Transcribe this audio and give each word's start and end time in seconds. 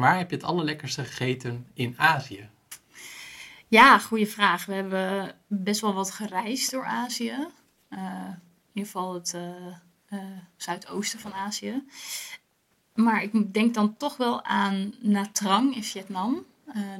Maar 0.00 0.18
heb 0.18 0.30
je 0.30 0.36
het 0.36 0.44
allerlekkerste 0.44 1.04
gegeten 1.04 1.66
in 1.74 1.94
Azië? 1.98 2.48
Ja, 3.68 3.98
goede 3.98 4.26
vraag. 4.26 4.64
We 4.64 4.72
hebben 4.72 5.34
best 5.46 5.80
wel 5.80 5.94
wat 5.94 6.10
gereisd 6.10 6.70
door 6.70 6.84
Azië. 6.84 7.46
Uh, 7.90 8.24
in 8.28 8.72
ieder 8.72 8.90
geval 8.90 9.14
het 9.14 9.32
uh, 9.36 9.66
uh, 10.10 10.38
zuidoosten 10.56 11.20
van 11.20 11.32
Azië. 11.32 11.84
Maar 12.94 13.22
ik 13.22 13.54
denk 13.54 13.74
dan 13.74 13.96
toch 13.96 14.16
wel 14.16 14.44
aan 14.44 14.94
Nha 15.00 15.26
Trang 15.32 15.74
in 15.74 15.84
Vietnam. 15.84 16.46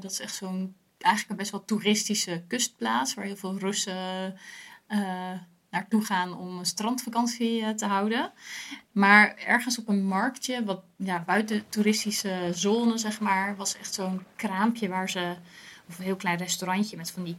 dat 0.01 0.11
is 0.11 0.21
echt 0.21 0.35
zo'n 0.35 0.75
eigenlijk 0.99 1.31
een 1.31 1.37
best 1.37 1.51
wel 1.51 1.65
toeristische 1.65 2.45
kustplaats 2.49 3.15
waar 3.15 3.25
heel 3.25 3.37
veel 3.37 3.59
Russen 3.59 4.37
naartoe 5.71 6.05
gaan 6.05 6.39
om 6.39 6.59
een 6.59 6.67
strandvakantie 6.67 7.75
te 7.75 7.87
houden. 7.87 8.33
Maar 8.93 9.35
ergens 9.37 9.79
op 9.79 9.89
een 9.89 10.05
marktje, 10.05 10.65
wat 10.65 10.83
ja, 10.97 11.23
buiten 11.27 11.69
toeristische 11.69 12.51
zone, 12.53 12.99
zeg 12.99 13.21
maar, 13.21 13.57
was 13.57 13.77
echt 13.77 13.95
zo'n 13.95 14.25
kraampje 14.37 14.89
waar 14.89 15.11
ze 15.11 15.37
of 15.89 15.99
een 15.99 16.05
heel 16.05 16.17
klein 16.17 16.39
restaurantje 16.39 16.97
met 16.97 17.11
van 17.11 17.25
die 17.25 17.37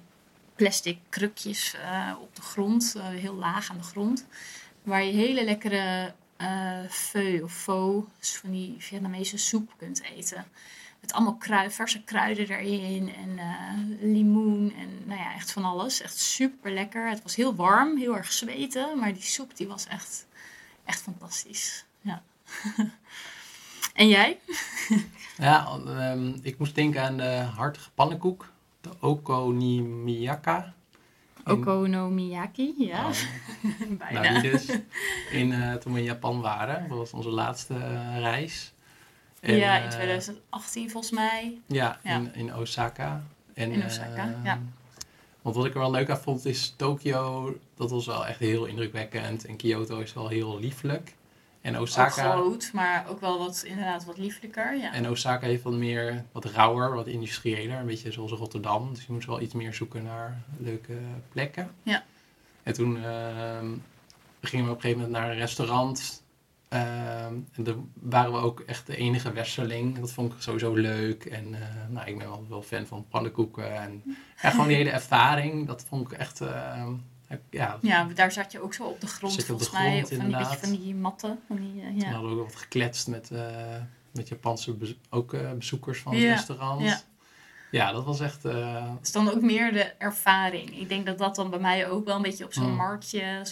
plastic 0.56 0.98
krukjes 1.10 1.76
uh, 1.76 2.14
op 2.22 2.36
de 2.36 2.42
grond, 2.42 2.94
uh, 2.98 3.08
heel 3.08 3.36
laag 3.36 3.70
aan 3.70 3.78
de 3.78 3.84
grond. 3.84 4.26
Waar 4.84 5.04
je 5.04 5.12
hele 5.12 5.44
lekkere 5.44 6.14
uh, 6.42 6.80
feu 6.90 7.42
of 7.42 7.54
pho, 7.54 8.08
dus 8.20 8.38
van 8.38 8.52
die 8.52 8.76
Vietnamese 8.78 9.38
soep 9.38 9.74
kunt 9.78 10.02
eten. 10.02 10.46
Met 11.02 11.14
allemaal 11.14 11.36
krui, 11.36 11.72
verse 11.72 12.04
kruiden 12.04 12.48
erin 12.48 13.14
en 13.16 13.40
limoen 14.12 14.74
en 14.78 14.90
nou 15.06 15.20
ja, 15.20 15.34
echt 15.34 15.52
van 15.52 15.66
alles. 15.66 16.02
Echt 16.02 16.18
super 16.18 16.72
lekker. 16.72 17.10
Het 17.10 17.24
was 17.24 17.36
heel 17.36 17.56
warm, 17.56 17.98
heel 17.98 18.18
erg 18.18 18.32
zweten, 18.32 19.00
maar 19.00 19.14
die 19.14 19.22
soep 19.22 19.56
die 19.56 19.68
was 19.68 19.88
echt, 19.88 20.28
echt 20.86 21.02
fantastisch. 21.02 21.86
Ja. 22.02 22.22
en 23.94 24.08
jij? 24.08 24.40
Ja, 25.38 25.80
um, 26.12 26.40
ik 26.42 26.58
moest 26.58 26.76
denken 26.76 27.04
aan 27.04 27.18
de 27.18 27.48
hartige 27.56 27.92
pannenkoek. 27.92 28.52
De 28.82 28.90
okonomiyaka. 29.00 30.74
Okonomiyaki, 31.46 32.74
ja. 32.78 33.06
Oh, 33.06 33.16
Bijna. 33.98 34.22
Nou, 34.22 34.42
die 34.42 34.52
dus. 34.52 34.66
In, 35.32 35.52
uh, 35.52 35.74
toen 35.74 35.94
we 35.94 36.00
in 36.00 36.06
Japan 36.06 36.42
waren. 36.42 36.90
Dat 36.90 36.98
was 36.98 37.14
onze 37.14 37.30
laatste 37.30 37.74
uh, 37.74 38.20
reis. 38.20 38.74
En, 39.42 39.56
ja, 39.56 39.78
in 39.78 39.90
2018 39.90 40.86
uh, 40.86 40.92
volgens 40.92 41.14
mij. 41.14 41.58
Ja, 41.66 42.00
ja. 42.04 42.16
In, 42.16 42.36
in, 42.36 42.56
Osaka. 42.56 43.24
En, 43.54 43.72
in 43.72 43.86
Osaka, 43.86 44.36
ja. 44.44 44.60
Want 45.42 45.56
wat 45.56 45.66
ik 45.66 45.74
er 45.74 45.80
wel 45.80 45.92
leuk 45.92 46.10
aan 46.10 46.22
vond 46.22 46.46
is 46.46 46.74
Tokio, 46.78 47.56
dat 47.76 47.92
was 47.92 48.06
wel 48.06 48.26
echt 48.26 48.40
heel 48.40 48.66
indrukwekkend. 48.66 49.46
En 49.46 49.56
Kyoto 49.56 50.00
is 50.00 50.14
wel 50.14 50.28
heel 50.28 50.60
lieflijk. 50.60 51.14
En 51.62 51.80
Osaka... 51.80 52.34
Ook 52.34 52.42
groot, 52.42 52.70
maar 52.74 53.06
ook 53.10 53.20
wel 53.20 53.38
wat, 53.38 53.64
inderdaad 53.66 54.06
wat 54.06 54.18
lieflijker. 54.18 54.76
Ja. 54.76 54.94
En 54.94 55.10
Osaka 55.10 55.46
heeft 55.46 55.64
wat 55.64 55.74
meer, 55.74 56.24
wat 56.32 56.46
rauwer, 56.46 56.94
wat 56.94 57.08
industriëler. 57.08 57.80
Een 57.80 57.86
beetje 57.86 58.12
zoals 58.12 58.32
Rotterdam. 58.32 58.94
Dus 58.94 59.06
je 59.06 59.14
moet 59.14 59.26
wel 59.26 59.42
iets 59.42 59.54
meer 59.54 59.74
zoeken 59.74 60.04
naar 60.04 60.42
leuke 60.58 60.98
plekken. 61.32 61.72
Ja. 61.84 62.04
En 62.64 62.74
toen 62.74 62.98
uh, 62.98 63.04
gingen 64.42 64.66
we 64.66 64.72
op 64.72 64.76
een 64.76 64.82
gegeven 64.82 65.02
moment 65.02 65.12
naar 65.12 65.30
een 65.30 65.38
restaurant. 65.38 66.21
Uh, 66.74 67.26
en 67.26 67.48
daar 67.58 67.76
waren 67.94 68.32
we 68.32 68.38
ook 68.38 68.60
echt 68.60 68.88
de 68.88 68.96
enige 68.96 69.32
westerling. 69.32 70.00
Dat 70.00 70.12
vond 70.12 70.34
ik 70.34 70.42
sowieso 70.42 70.74
leuk. 70.74 71.26
En 71.26 71.48
uh, 71.54 71.60
nou, 71.90 72.08
ik 72.08 72.18
ben 72.18 72.28
wel, 72.28 72.46
wel 72.50 72.62
fan 72.62 72.86
van 72.86 73.06
pannenkoeken. 73.10 73.76
En, 73.76 74.04
en 74.42 74.52
gewoon 74.52 74.68
die 74.68 74.76
hele 74.76 74.90
ervaring, 74.90 75.68
dat 75.68 75.86
vond 75.88 76.12
ik 76.12 76.18
echt 76.18 76.42
ehm, 76.42 76.94
ja, 77.50 77.78
ja, 77.82 78.08
daar 78.14 78.32
zat 78.32 78.52
je 78.52 78.62
ook 78.62 78.74
zo 78.74 78.84
op 78.84 79.02
de 79.02 79.08
grond 79.08 79.44
volgens 79.44 79.70
de 79.72 79.78
mij. 79.78 80.04
Of 80.04 80.10
van 80.10 80.28
die, 80.28 80.38
beetje 80.38 80.58
van 80.58 80.72
die 80.72 80.96
matten. 80.96 81.40
Van 81.48 81.56
die, 81.56 81.84
uh, 81.84 81.98
ja. 81.98 82.04
Toen 82.04 82.14
hadden 82.14 82.36
we 82.36 82.42
ook 82.42 82.48
wat 82.48 82.56
gekletst 82.56 83.08
met, 83.08 83.32
met 84.12 84.28
Japanse 84.28 84.76
ook, 85.10 85.36
bezoekers 85.58 86.00
van 86.00 86.14
het 86.14 86.24
restaurant. 86.24 86.82
Ja. 86.82 87.02
ja, 87.72 87.92
dat 87.92 88.06
was 88.06 88.20
echt... 88.20 88.44
Het 88.44 89.00
is 89.02 89.12
dan 89.12 89.32
ook 89.32 89.42
meer 89.42 89.74
de 89.74 89.94
ervaring. 89.98 90.80
Ik 90.80 90.90
denk 90.90 91.06
dat 91.06 91.18
dat 91.18 91.36
dan 91.36 91.50
bij 91.50 91.60
mij 91.60 91.90
ook 91.90 92.06
wel 92.06 92.16
een 92.16 92.22
beetje 92.22 92.46
op 92.46 92.54
zo'n 92.54 92.70
mm. 92.70 92.76
marktje 92.76 93.44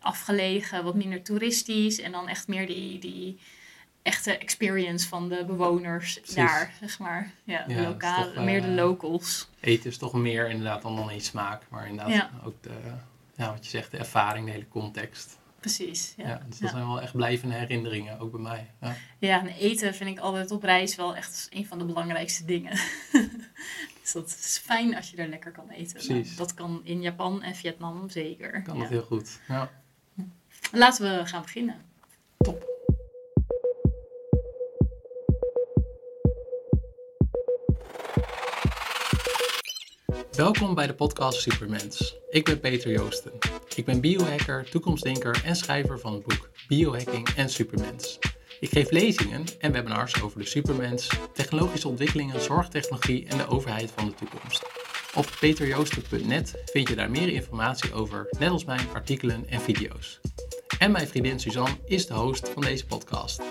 afgelegen, 0.00 0.84
wat 0.84 0.94
minder 0.94 1.22
toeristisch. 1.22 2.00
En 2.00 2.12
dan 2.12 2.28
echt 2.28 2.48
meer 2.48 2.66
die, 2.66 2.98
die 2.98 3.38
echte 4.02 4.38
experience 4.38 5.08
van 5.08 5.28
de 5.28 5.44
bewoners 5.46 6.20
daar, 6.34 6.72
zeg 6.80 6.98
maar. 6.98 7.30
Ja, 7.44 7.64
lokale, 7.66 8.40
meer 8.40 8.62
de 8.62 8.68
locals. 8.68 9.48
Eten 9.60 9.90
is 9.90 9.98
toch 9.98 10.12
meer 10.12 10.48
inderdaad 10.48 10.82
dan 10.82 10.98
alleen 10.98 11.20
smaak, 11.20 11.62
maar 11.68 11.88
inderdaad 11.88 12.28
ook 12.44 12.62
de, 12.62 12.70
ja, 13.36 13.52
wat 13.52 13.64
je 13.64 13.70
zegt, 13.70 13.90
de 13.90 13.98
ervaring, 13.98 14.46
de 14.46 14.52
hele 14.52 14.68
context. 14.68 15.38
Precies, 15.60 16.14
ja. 16.16 16.42
dus 16.48 16.58
dat 16.58 16.70
zijn 16.70 16.86
wel 16.86 17.00
echt 17.00 17.12
blijvende 17.12 17.54
herinneringen, 17.54 18.18
ook 18.18 18.30
bij 18.30 18.40
mij. 18.40 18.70
Ja. 18.80 18.96
ja, 19.18 19.40
en 19.40 19.46
eten 19.46 19.94
vind 19.94 20.10
ik 20.10 20.18
altijd 20.18 20.50
op 20.50 20.62
reis 20.62 20.96
wel 20.96 21.16
echt 21.16 21.48
een 21.50 21.66
van 21.66 21.78
de 21.78 21.84
belangrijkste 21.84 22.44
dingen. 22.44 22.72
dus 24.02 24.12
dat 24.12 24.26
is 24.26 24.60
fijn 24.64 24.96
als 24.96 25.10
je 25.10 25.16
er 25.16 25.28
lekker 25.28 25.52
kan 25.52 25.70
eten. 25.70 25.92
Precies. 25.92 26.36
dat 26.36 26.54
kan 26.54 26.80
in 26.84 27.02
Japan 27.02 27.42
en 27.42 27.54
Vietnam 27.54 28.10
zeker. 28.10 28.62
Kan 28.62 28.78
dat 28.78 28.88
heel 28.88 29.02
goed, 29.02 29.40
ja. 29.48 29.70
Laten 30.72 31.18
we 31.18 31.26
gaan 31.26 31.42
beginnen. 31.42 31.76
Top. 32.38 32.66
Welkom 40.32 40.74
bij 40.74 40.86
de 40.86 40.94
podcast 40.94 41.40
Supermens. 41.40 42.16
Ik 42.30 42.44
ben 42.44 42.60
Peter 42.60 42.90
Joosten. 42.90 43.32
Ik 43.74 43.84
ben 43.84 44.00
biohacker, 44.00 44.70
toekomstdenker 44.70 45.42
en 45.44 45.56
schrijver 45.56 45.98
van 45.98 46.12
het 46.12 46.22
boek 46.22 46.50
Biohacking 46.68 47.28
en 47.28 47.48
Supermens. 47.48 48.18
Ik 48.60 48.70
geef 48.70 48.90
lezingen 48.90 49.44
en 49.58 49.72
webinars 49.72 50.22
over 50.22 50.38
de 50.38 50.46
supermens, 50.46 51.08
technologische 51.34 51.88
ontwikkelingen, 51.88 52.40
zorgtechnologie 52.40 53.26
en 53.26 53.36
de 53.36 53.46
overheid 53.46 53.90
van 53.90 54.06
de 54.06 54.14
toekomst. 54.14 54.87
Op 55.14 55.36
peterjoosten.net 55.40 56.62
vind 56.64 56.88
je 56.88 56.94
daar 56.94 57.10
meer 57.10 57.28
informatie 57.28 57.92
over, 57.92 58.26
net 58.38 58.50
als 58.50 58.64
mijn 58.64 58.88
artikelen 58.94 59.48
en 59.48 59.60
video's. 59.60 60.20
En 60.78 60.90
mijn 60.90 61.08
vriendin 61.08 61.40
Suzanne 61.40 61.76
is 61.86 62.06
de 62.06 62.14
host 62.14 62.48
van 62.48 62.62
deze 62.62 62.86
podcast. 62.86 63.42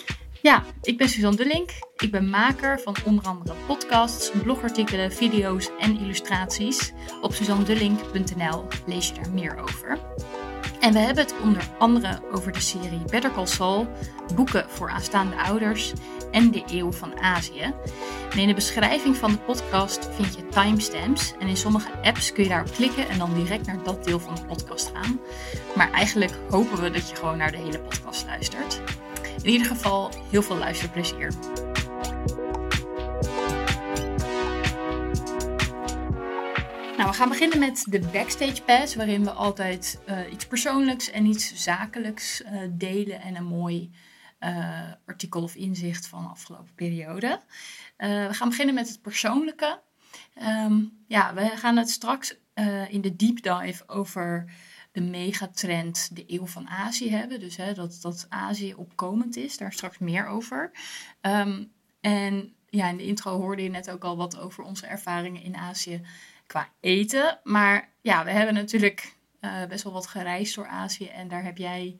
Ja, 0.41 0.63
ik 0.81 0.97
ben 0.97 1.09
Suzanne 1.09 1.37
Dullink. 1.37 1.69
Ik 1.97 2.11
ben 2.11 2.29
maker 2.29 2.79
van 2.79 2.95
onder 3.05 3.25
andere 3.25 3.55
podcasts, 3.67 4.31
blogartikelen, 4.43 5.11
video's 5.11 5.69
en 5.79 5.99
illustraties. 5.99 6.91
Op 7.21 7.33
suzannedullink.nl 7.33 8.67
lees 8.85 9.07
je 9.07 9.13
daar 9.13 9.31
meer 9.31 9.57
over. 9.57 9.99
En 10.79 10.93
we 10.93 10.99
hebben 10.99 11.23
het 11.23 11.35
onder 11.43 11.69
andere 11.79 12.21
over 12.31 12.51
de 12.51 12.59
serie 12.59 13.01
Better 13.11 13.31
Call 13.31 13.45
Saul, 13.45 13.87
boeken 14.35 14.69
voor 14.69 14.89
aanstaande 14.89 15.35
ouders 15.35 15.93
en 16.31 16.51
de 16.51 16.63
eeuw 16.67 16.91
van 16.91 17.19
Azië. 17.19 17.73
En 18.31 18.39
in 18.39 18.47
de 18.47 18.53
beschrijving 18.53 19.15
van 19.15 19.31
de 19.31 19.37
podcast 19.37 20.09
vind 20.11 20.35
je 20.35 20.47
timestamps. 20.47 21.33
En 21.39 21.47
in 21.47 21.57
sommige 21.57 22.01
apps 22.01 22.33
kun 22.33 22.43
je 22.43 22.49
daarop 22.49 22.71
klikken 22.71 23.09
en 23.09 23.17
dan 23.17 23.33
direct 23.33 23.65
naar 23.65 23.83
dat 23.83 24.03
deel 24.03 24.19
van 24.19 24.35
de 24.35 24.45
podcast 24.45 24.91
gaan. 24.93 25.19
Maar 25.75 25.91
eigenlijk 25.91 26.33
hopen 26.49 26.81
we 26.81 26.89
dat 26.89 27.09
je 27.09 27.15
gewoon 27.15 27.37
naar 27.37 27.51
de 27.51 27.57
hele 27.57 27.79
podcast 27.79 28.25
luistert. 28.25 28.81
In 29.43 29.49
ieder 29.49 29.67
geval 29.67 30.11
heel 30.29 30.41
veel 30.41 30.57
luisterplezier. 30.57 31.33
Nou, 36.97 37.09
we 37.09 37.15
gaan 37.15 37.29
beginnen 37.29 37.59
met 37.59 37.85
de 37.89 37.99
Backstage 37.99 38.63
Pass, 38.63 38.95
waarin 38.95 39.23
we 39.23 39.31
altijd 39.31 39.99
uh, 40.09 40.31
iets 40.31 40.45
persoonlijks 40.45 41.11
en 41.11 41.25
iets 41.25 41.63
zakelijks 41.63 42.41
uh, 42.41 42.49
delen 42.69 43.21
en 43.21 43.35
een 43.35 43.45
mooi 43.45 43.91
uh, 44.39 44.91
artikel 45.05 45.43
of 45.43 45.55
inzicht 45.55 46.07
van 46.07 46.23
de 46.23 46.29
afgelopen 46.29 46.73
periode. 46.75 47.41
we 47.97 48.29
gaan 48.31 48.49
beginnen 48.49 48.75
met 48.75 48.87
het 48.87 49.01
persoonlijke. 49.01 49.81
Um, 50.41 51.03
ja, 51.07 51.33
we 51.33 51.47
gaan 51.47 51.77
het 51.77 51.89
straks 51.89 52.35
in 52.89 53.01
de 53.01 53.15
deep 53.15 53.41
dive 53.41 53.87
over 53.87 54.51
de 54.91 55.01
megatrend 55.01 56.15
de 56.15 56.23
eeuw 56.27 56.45
van 56.45 56.67
Azië 56.67 57.09
hebben. 57.09 57.39
Dus 57.39 57.57
hè, 57.57 57.73
dat, 57.73 57.99
dat 58.01 58.25
Azië 58.29 58.73
opkomend 58.73 59.35
is, 59.35 59.57
daar 59.57 59.73
straks 59.73 59.97
meer 59.97 60.27
over. 60.27 60.71
Um, 61.21 61.71
en 62.01 62.53
ja, 62.69 62.89
in 62.89 62.97
de 62.97 63.05
intro 63.05 63.39
hoorde 63.39 63.63
je 63.63 63.69
net 63.69 63.91
ook 63.91 64.03
al 64.03 64.17
wat 64.17 64.37
over 64.37 64.63
onze 64.63 64.85
ervaringen 64.85 65.43
in 65.43 65.55
Azië 65.55 66.01
qua 66.47 66.69
eten. 66.79 67.39
Maar 67.43 67.89
ja, 68.01 68.23
we 68.23 68.31
hebben 68.31 68.53
natuurlijk 68.53 69.15
best 69.67 69.83
wel 69.83 69.93
wat 69.93 70.07
gereisd 70.07 70.55
door 70.55 70.67
Azië. 70.67 71.07
En 71.07 71.27
daar 71.27 71.43
heb 71.43 71.57
jij 71.57 71.99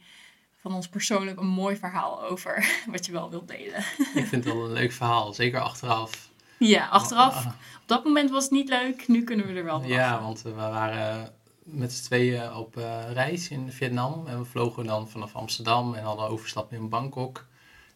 van 0.68 0.76
ons 0.76 0.88
persoonlijk 0.88 1.40
een 1.40 1.48
mooi 1.48 1.76
verhaal 1.78 2.24
over, 2.24 2.70
wat 2.92 3.06
je 3.06 3.12
wel 3.12 3.30
wilt 3.30 3.48
delen. 3.48 3.80
Ik 4.14 4.26
vind 4.26 4.32
het 4.32 4.44
wel 4.44 4.66
een 4.66 4.72
leuk 4.72 4.92
verhaal, 4.92 5.34
zeker 5.34 5.60
achteraf. 5.60 6.30
Ja, 6.60 6.88
achteraf. 6.88 7.46
Op 7.46 7.84
dat 7.86 8.04
moment 8.04 8.30
was 8.30 8.44
het 8.44 8.52
niet 8.52 8.70
leuk, 8.70 9.08
nu 9.08 9.24
kunnen 9.24 9.48
we 9.48 9.54
er 9.54 9.64
wel 9.64 9.80
van 9.80 9.90
Ja, 9.90 10.22
want 10.22 10.42
we 10.42 10.52
waren 10.52 11.34
met 11.64 11.94
z'n 11.94 12.04
tweeën 12.04 12.54
op 12.54 12.78
uh, 12.78 13.12
reis 13.12 13.50
in 13.50 13.72
Vietnam. 13.72 14.28
En 14.28 14.40
we 14.40 14.46
vlogen 14.46 14.86
dan 14.86 15.10
vanaf 15.10 15.36
Amsterdam 15.36 15.94
en 15.94 16.04
hadden 16.04 16.30
overstap 16.30 16.74
in 16.74 16.90
Bangkok. 16.90 17.46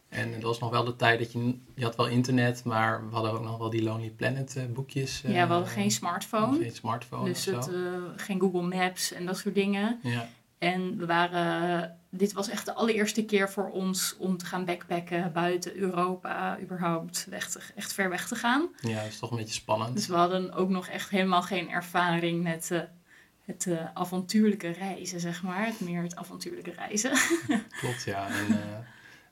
En 0.08 0.32
dat 0.32 0.42
was 0.42 0.58
nog 0.58 0.70
wel 0.70 0.84
de 0.84 0.96
tijd 0.96 1.18
dat 1.18 1.32
je... 1.32 1.58
Je 1.74 1.84
had 1.84 1.96
wel 1.96 2.06
internet, 2.06 2.64
maar 2.64 3.08
we 3.08 3.14
hadden 3.14 3.32
ook 3.32 3.42
nog 3.42 3.58
wel 3.58 3.70
die 3.70 3.82
Lonely 3.82 4.10
Planet 4.10 4.54
uh, 4.56 4.64
boekjes. 4.64 5.22
Uh, 5.24 5.34
ja, 5.34 5.46
we 5.46 5.52
hadden 5.52 5.70
geen 5.70 5.90
smartphone. 5.90 6.58
Geen 6.58 6.72
smartphone 6.72 7.24
Dus 7.24 7.44
het, 7.44 7.70
geen 8.16 8.40
Google 8.40 8.62
Maps 8.62 9.12
en 9.12 9.26
dat 9.26 9.38
soort 9.38 9.54
dingen. 9.54 10.00
Ja. 10.02 10.28
En 10.58 10.96
we 10.96 11.06
waren 11.06 12.00
dit 12.14 12.32
was 12.32 12.48
echt 12.48 12.64
de 12.64 12.74
allereerste 12.74 13.24
keer 13.24 13.50
voor 13.50 13.70
ons 13.70 14.16
om 14.18 14.36
te 14.36 14.44
gaan 14.44 14.64
backpacken 14.64 15.32
buiten 15.32 15.76
Europa, 15.76 16.58
überhaupt 16.60 17.26
weg 17.30 17.50
te, 17.50 17.60
echt 17.74 17.92
ver 17.92 18.08
weg 18.08 18.28
te 18.28 18.34
gaan. 18.34 18.68
Ja, 18.80 19.02
dat 19.02 19.10
is 19.10 19.18
toch 19.18 19.30
een 19.30 19.36
beetje 19.36 19.54
spannend. 19.54 19.94
Dus 19.94 20.06
we 20.06 20.14
hadden 20.14 20.52
ook 20.52 20.68
nog 20.68 20.86
echt 20.88 21.10
helemaal 21.10 21.42
geen 21.42 21.70
ervaring 21.70 22.42
met 22.42 22.68
uh, 22.72 22.80
het 23.44 23.66
uh, 23.66 23.84
avontuurlijke 23.94 24.70
reizen, 24.70 25.20
zeg 25.20 25.42
maar. 25.42 25.66
Het 25.66 25.80
meer 25.80 26.02
het 26.02 26.16
avontuurlijke 26.16 26.70
reizen. 26.72 27.12
Klopt, 27.80 28.02
ja. 28.04 28.28
En, 28.28 28.46
uh, 28.48 28.58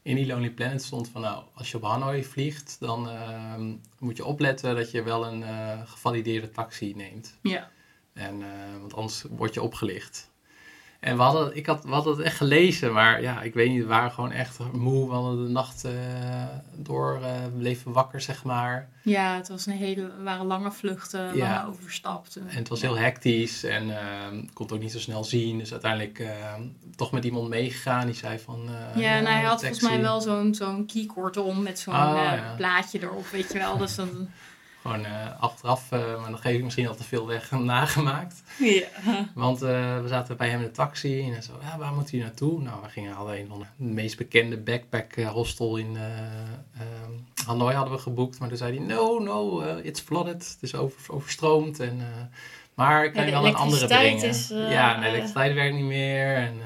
in 0.03 0.17
die 0.17 0.27
Lonely 0.27 0.51
Planet 0.51 0.83
stond 0.83 1.09
van, 1.09 1.21
nou, 1.21 1.45
als 1.55 1.71
je 1.71 1.77
op 1.77 1.83
Hanoi 1.83 2.25
vliegt, 2.25 2.77
dan 2.79 3.09
ehm, 3.09 3.75
moet 3.99 4.17
je 4.17 4.25
opletten 4.25 4.77
dat 4.77 4.91
je 4.91 5.03
wel 5.03 5.27
een 5.27 5.45
gevalideerde 5.87 6.51
taxi 6.51 6.95
neemt. 6.95 7.39
Ja. 7.43 7.71
En, 8.13 8.43
want 8.81 8.95
anders 8.95 9.25
word 9.31 9.55
je 9.55 9.63
opgelicht. 9.63 10.31
En 11.01 11.17
we 11.17 11.23
hadden, 11.23 11.57
ik 11.57 11.67
had, 11.67 11.85
we 11.85 11.91
hadden 11.91 12.17
het 12.17 12.23
echt 12.25 12.37
gelezen, 12.37 12.93
maar 12.93 13.23
ja, 13.23 13.43
ik 13.43 13.55
weet 13.55 13.71
niet, 13.71 13.83
we 13.83 13.89
waren 13.89 14.11
gewoon 14.11 14.33
echt 14.33 14.59
moe. 14.73 15.09
We 15.09 15.15
hadden 15.15 15.45
de 15.45 15.51
nacht 15.51 15.85
uh, 15.85 15.93
door, 16.75 17.19
uh, 17.23 17.29
bleven 17.59 17.93
wakker, 17.93 18.21
zeg 18.21 18.45
maar. 18.45 18.89
Ja, 19.03 19.37
het 19.37 19.49
was 19.49 19.67
een 19.67 19.73
hele, 19.73 20.11
waren 20.23 20.47
lange 20.47 20.71
vluchten, 20.71 21.37
ja. 21.37 21.55
lange 21.55 21.69
overstapt. 21.69 22.37
En 22.37 22.57
het 22.57 22.69
was 22.69 22.81
heel 22.81 22.99
hectisch 22.99 23.65
en 23.65 23.89
uh, 23.89 23.97
kon 24.53 24.67
het 24.67 24.73
ook 24.75 24.81
niet 24.81 24.93
zo 24.93 24.99
snel 24.99 25.25
zien. 25.25 25.59
Dus 25.59 25.73
uiteindelijk 25.73 26.23
toch 26.97 27.13
met 27.13 27.25
iemand 27.25 27.49
meegegaan 27.49 28.07
die 28.07 28.15
zei 28.15 28.39
van... 28.39 28.69
ja, 28.95 29.21
nou, 29.21 29.35
hij 29.35 29.43
had 29.43 29.61
volgens 29.61 29.83
mij 29.83 30.01
wel 30.01 30.21
zo'n 30.21 30.55
zo'n 30.55 30.87
keycord 30.87 31.37
om 31.37 31.63
met 31.63 31.79
zo'n 31.79 31.95
oh, 31.95 32.13
ja. 32.15 32.55
plaatje 32.57 33.03
erop, 33.03 33.27
weet 33.27 33.53
je 33.53 33.59
wel. 33.59 33.77
Dus 33.77 33.95
dan 33.95 34.29
gewoon 34.83 35.01
uh, 35.01 35.41
achteraf, 35.41 35.93
uh, 35.93 36.21
maar 36.21 36.31
dan 36.31 36.39
geef 36.39 36.57
ik 36.57 36.65
misschien 36.65 36.89
al 36.89 36.95
te 36.95 37.05
veel 37.05 37.27
weg, 37.27 37.51
nagemaakt. 37.77 38.43
Ja. 38.59 38.87
Want 39.35 39.63
uh, 39.63 40.01
we 40.01 40.09
zaten 40.09 40.37
bij 40.37 40.49
hem 40.49 40.59
in 40.59 40.65
de 40.65 40.71
taxi 40.71 41.23
en 41.23 41.33
hij 41.33 41.43
zo, 41.43 41.53
ja, 41.63 41.79
waar 41.79 41.93
moet 41.93 42.11
hij 42.11 42.21
naartoe? 42.21 42.63
Nou, 42.63 42.83
we 42.83 42.89
gingen 42.89 43.17
alleen 43.17 43.47
van 43.49 43.59
de 43.59 43.85
meest 43.85 44.17
bekende 44.17 44.57
backpack 44.57 45.15
hostel 45.15 45.77
in 45.77 45.99
Hanoi 47.47 47.75
hadden 47.75 47.95
we 47.95 48.01
geboekt. 48.01 48.39
Maar 48.39 48.49
toen 48.49 48.57
zei 48.57 48.77
hij, 48.77 48.87
no, 48.87 49.19
no, 49.19 49.63
it's 49.83 50.01
flooded. 50.01 50.49
Het 50.49 50.59
is 50.61 50.75
over, 50.75 51.15
overstroomd. 51.15 51.81
En, 51.81 52.03
maar 52.75 53.11
kan 53.11 53.25
je 53.25 53.31
wel 53.31 53.47
een 53.47 53.55
andere 53.55 53.87
brengen? 53.87 54.29
Is, 54.29 54.49
ja, 54.49 55.01
de 55.01 55.07
elektriciteit 55.07 55.55
werkt 55.55 55.75
niet 55.75 55.85
meer. 55.85 56.37
En, 56.37 56.61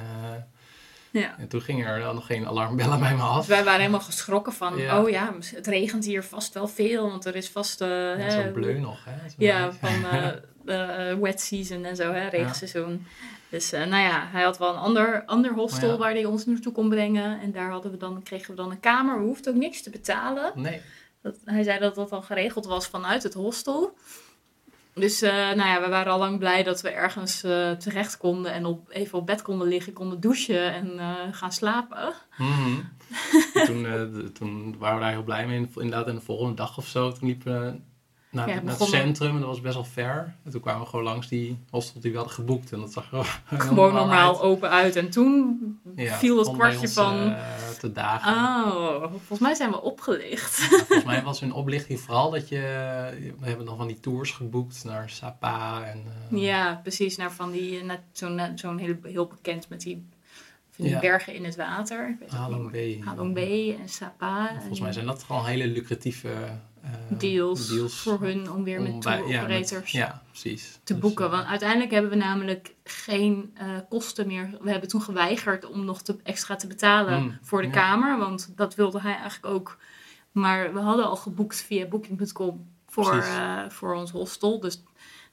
ja. 1.21 1.39
En 1.39 1.49
toen 1.49 1.61
gingen 1.61 1.87
er 1.87 2.01
dan 2.01 2.15
nog 2.15 2.27
geen 2.27 2.47
alarmbellen 2.47 3.01
bij 3.01 3.15
me 3.15 3.23
af. 3.23 3.37
Dus 3.37 3.47
wij 3.47 3.65
waren 3.65 3.81
helemaal 3.81 4.01
geschrokken 4.01 4.53
van, 4.53 4.77
ja. 4.77 5.03
oh 5.03 5.09
ja, 5.11 5.35
het 5.55 5.67
regent 5.67 6.05
hier 6.05 6.23
vast 6.23 6.55
wel 6.55 6.69
veel, 6.69 7.11
want 7.11 7.25
er 7.25 7.37
is 7.37 7.49
vast... 7.49 7.81
Uh, 7.81 8.19
ja, 8.19 8.31
Zo'n 8.31 8.53
bleu 8.53 8.79
nog, 8.79 9.05
hè? 9.05 9.13
ja, 9.37 9.73
van 9.73 9.93
uh, 10.65 11.15
wet 11.15 11.41
season 11.41 11.85
en 11.85 11.97
zo, 11.97 12.13
hè, 12.13 12.29
regenseizoen. 12.29 13.07
Dus 13.49 13.71
nou 13.71 13.97
ja, 13.97 14.29
hij 14.31 14.43
had 14.43 14.59
wel 14.59 14.69
een 14.69 14.81
ander, 14.81 15.25
ander 15.25 15.53
hostel 15.53 15.93
oh, 15.93 15.99
waar 15.99 16.13
hij 16.13 16.25
ons 16.25 16.47
naartoe 16.47 16.73
kon 16.73 16.89
brengen. 16.89 17.41
En 17.41 17.53
daar 17.53 17.71
hadden 17.71 17.91
we 17.91 17.97
dan, 17.97 18.23
kregen 18.23 18.51
we 18.51 18.57
dan 18.57 18.71
een 18.71 18.81
kamer. 18.81 19.19
We 19.19 19.25
hoefden 19.25 19.55
ook 19.55 19.61
niks 19.61 19.83
te 19.83 19.91
betalen. 19.91 20.53
Nee. 20.55 20.81
Dat, 21.23 21.37
hij 21.45 21.63
zei 21.63 21.79
dat 21.79 21.95
dat 21.95 22.13
al 22.13 22.23
geregeld 22.23 22.67
was 22.67 22.87
vanuit 22.87 23.23
het 23.23 23.35
hostel. 23.35 23.95
Dus 24.95 25.23
uh, 25.23 25.31
nou 25.31 25.57
ja, 25.57 25.81
we 25.81 25.89
waren 25.89 26.13
al 26.13 26.19
lang 26.19 26.39
blij 26.39 26.63
dat 26.63 26.81
we 26.81 26.89
ergens 26.89 27.45
uh, 27.45 27.71
terecht 27.71 28.17
konden 28.17 28.53
en 28.53 28.65
op, 28.65 28.91
even 28.91 29.19
op 29.19 29.27
bed 29.27 29.43
konden 29.43 29.69
liggen, 29.69 29.93
konden 29.93 30.21
douchen 30.21 30.73
en 30.73 30.95
uh, 30.95 31.13
gaan 31.31 31.53
slapen. 31.53 32.13
Mm 32.37 32.53
-hmm. 32.53 32.89
toen, 33.67 33.87
toen 34.33 34.79
waren 34.79 34.97
we 34.97 35.03
daar 35.03 35.13
heel 35.13 35.23
blij 35.23 35.47
mee. 35.47 35.69
Inderdaad, 35.75 36.09
in 36.09 36.15
de 36.15 36.21
volgende 36.21 36.55
dag 36.55 36.79
of 36.79 36.87
zo, 36.87 37.13
toen 37.13 37.29
liepen 37.29 37.61
we 37.61 37.81
naar, 38.35 38.49
ja, 38.49 38.61
naar 38.63 38.79
het 38.79 38.89
centrum 38.89 39.31
en 39.31 39.39
dat 39.39 39.49
was 39.49 39.61
best 39.61 39.75
wel 39.75 39.85
ver. 39.85 40.35
En 40.45 40.51
toen 40.51 40.61
kwamen 40.61 40.83
we 40.83 40.89
gewoon 40.89 41.05
langs 41.05 41.29
die 41.29 41.59
hostel 41.71 42.01
die 42.01 42.11
we 42.11 42.17
hadden 42.17 42.35
geboekt 42.35 42.73
en 42.73 42.81
dat 42.81 42.93
zag 42.93 43.13
er 43.13 43.41
gewoon 43.61 43.95
normaal 43.95 44.43
open 44.43 44.71
uit. 44.71 44.97
En 44.97 45.11
toen 45.11 45.59
ja, 45.97 46.17
viel 46.17 46.39
het 46.39 46.53
kwartje 46.53 46.81
ons, 46.81 46.93
van... 46.93 47.37
te 47.79 47.93
dagen. 47.93 48.33
Oh, 48.33 49.01
volgens 49.11 49.39
mij 49.39 49.55
zijn 49.55 49.71
we 49.71 49.83
opgelicht. 49.83 50.59
Ja, 50.59 50.69
volgens 50.69 51.05
mij 51.05 51.23
was 51.23 51.41
hun 51.41 51.53
oplichting 51.53 52.01
vooral 52.01 52.31
dat 52.31 52.49
je... 52.49 52.61
We 53.41 53.47
hebben 53.47 53.67
dan 53.67 53.77
van 53.77 53.87
die 53.87 54.01
tours 54.01 54.31
geboekt 54.31 54.85
naar 54.85 55.11
Sapa 55.11 55.85
en... 55.85 56.03
Ja, 56.41 56.81
precies. 56.83 57.17
Naar 57.17 57.33
van 57.33 57.51
die... 57.51 57.83
Zo'n 58.13 58.41
zo'n 58.55 58.79
heel, 58.79 58.95
heel 59.03 59.27
bekend 59.27 59.69
met 59.69 59.81
die 59.81 60.07
van 60.75 60.85
die 60.85 60.99
bergen 60.99 61.35
in 61.35 61.45
het 61.45 61.57
water. 61.57 62.17
Halong 62.27 62.71
Bay. 62.71 63.01
Halong 63.05 63.35
Bay 63.35 63.77
en 63.81 63.89
Sapa. 63.89 64.57
Volgens 64.59 64.81
mij 64.81 64.93
zijn 64.93 65.07
dat 65.07 65.23
gewoon 65.23 65.45
hele 65.45 65.67
lucratieve 65.67 66.29
uh, 66.85 67.19
deals, 67.19 67.69
deals, 67.69 68.01
voor 68.01 68.21
hun 68.21 68.51
om 68.51 68.65
weer 68.65 68.83
met 68.83 69.03
tour 69.03 69.25
operators 69.25 69.91
ja, 69.91 69.99
ja, 69.99 70.23
precies. 70.31 70.79
te 70.85 70.93
dus, 70.93 71.03
boeken. 71.03 71.31
Want 71.31 71.47
uiteindelijk 71.47 71.91
hebben 71.91 72.11
we 72.11 72.17
namelijk 72.17 72.75
geen 72.85 73.55
uh, 73.63 73.79
kosten 73.89 74.27
meer. 74.27 74.51
We 74.61 74.71
hebben 74.71 74.89
toen 74.89 75.03
geweigerd 75.03 75.67
om 75.67 75.85
nog 75.85 76.03
te, 76.03 76.17
extra 76.23 76.57
te 76.57 76.67
betalen 76.67 77.23
mm, 77.23 77.39
voor 77.43 77.61
de 77.61 77.67
ja. 77.67 77.73
kamer. 77.73 78.19
Want 78.19 78.53
dat 78.57 78.75
wilde 78.75 79.01
hij 79.01 79.17
eigenlijk 79.17 79.55
ook. 79.55 79.79
Maar 80.33 80.73
we 80.73 80.81
hadden 80.81 81.07
al 81.07 81.17
geboekt 81.17 81.63
via 81.63 81.87
booking.com 81.87 82.67
voor, 82.87 83.15
uh, 83.15 83.69
voor 83.69 83.95
ons 83.95 84.11
hostel. 84.11 84.61
Dus 84.61 84.83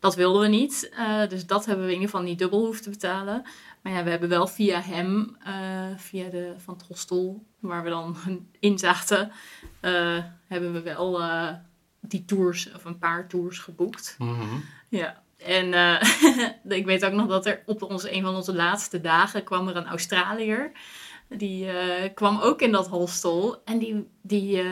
dat 0.01 0.15
wilden 0.15 0.41
we 0.41 0.47
niet. 0.47 0.91
dus 1.29 1.45
dat 1.45 1.65
hebben 1.65 1.85
we 1.85 1.91
in 1.91 1.99
ieder 1.99 2.09
geval 2.09 2.25
niet 2.25 2.39
dubbel 2.39 2.59
hoeven 2.59 2.83
te 2.83 2.89
betalen. 2.89 3.43
Maar 3.81 3.93
ja, 3.93 4.03
we 4.03 4.09
hebben 4.09 4.29
wel 4.29 4.47
via 4.47 4.81
hem, 4.81 5.37
uh, 5.47 5.97
via 5.97 6.29
de 6.29 6.53
van 6.57 6.73
het 6.73 6.87
hostel, 6.87 7.43
waar 7.59 7.83
we 7.83 7.89
dan 7.89 8.17
in 8.59 8.79
zaten, 8.79 9.31
uh, 9.81 10.23
hebben 10.47 10.73
we 10.73 10.81
wel 10.81 11.21
die 11.99 12.25
tours, 12.25 12.71
of 12.75 12.85
een 12.85 12.97
paar 12.97 13.27
tours 13.27 13.59
geboekt. 13.59 14.15
Mm 14.17 14.39
-hmm. 14.39 14.63
Ja. 14.89 15.23
En 15.37 15.73
ik 16.79 16.85
weet 16.85 17.05
ook 17.05 17.13
nog 17.13 17.27
dat 17.27 17.45
er 17.45 17.63
op 17.65 17.83
onze, 17.83 18.15
een 18.15 18.23
van 18.23 18.35
onze 18.35 18.55
laatste 18.55 19.01
dagen 19.01 19.43
kwam 19.43 19.67
er 19.67 19.75
een 19.75 19.87
Australiër. 19.87 20.71
Die 21.27 21.69
kwam 22.13 22.39
ook 22.39 22.61
in 22.61 22.71
dat 22.71 22.87
hostel. 22.87 23.61
En 23.65 23.79
die, 23.79 24.07
die 24.21 24.63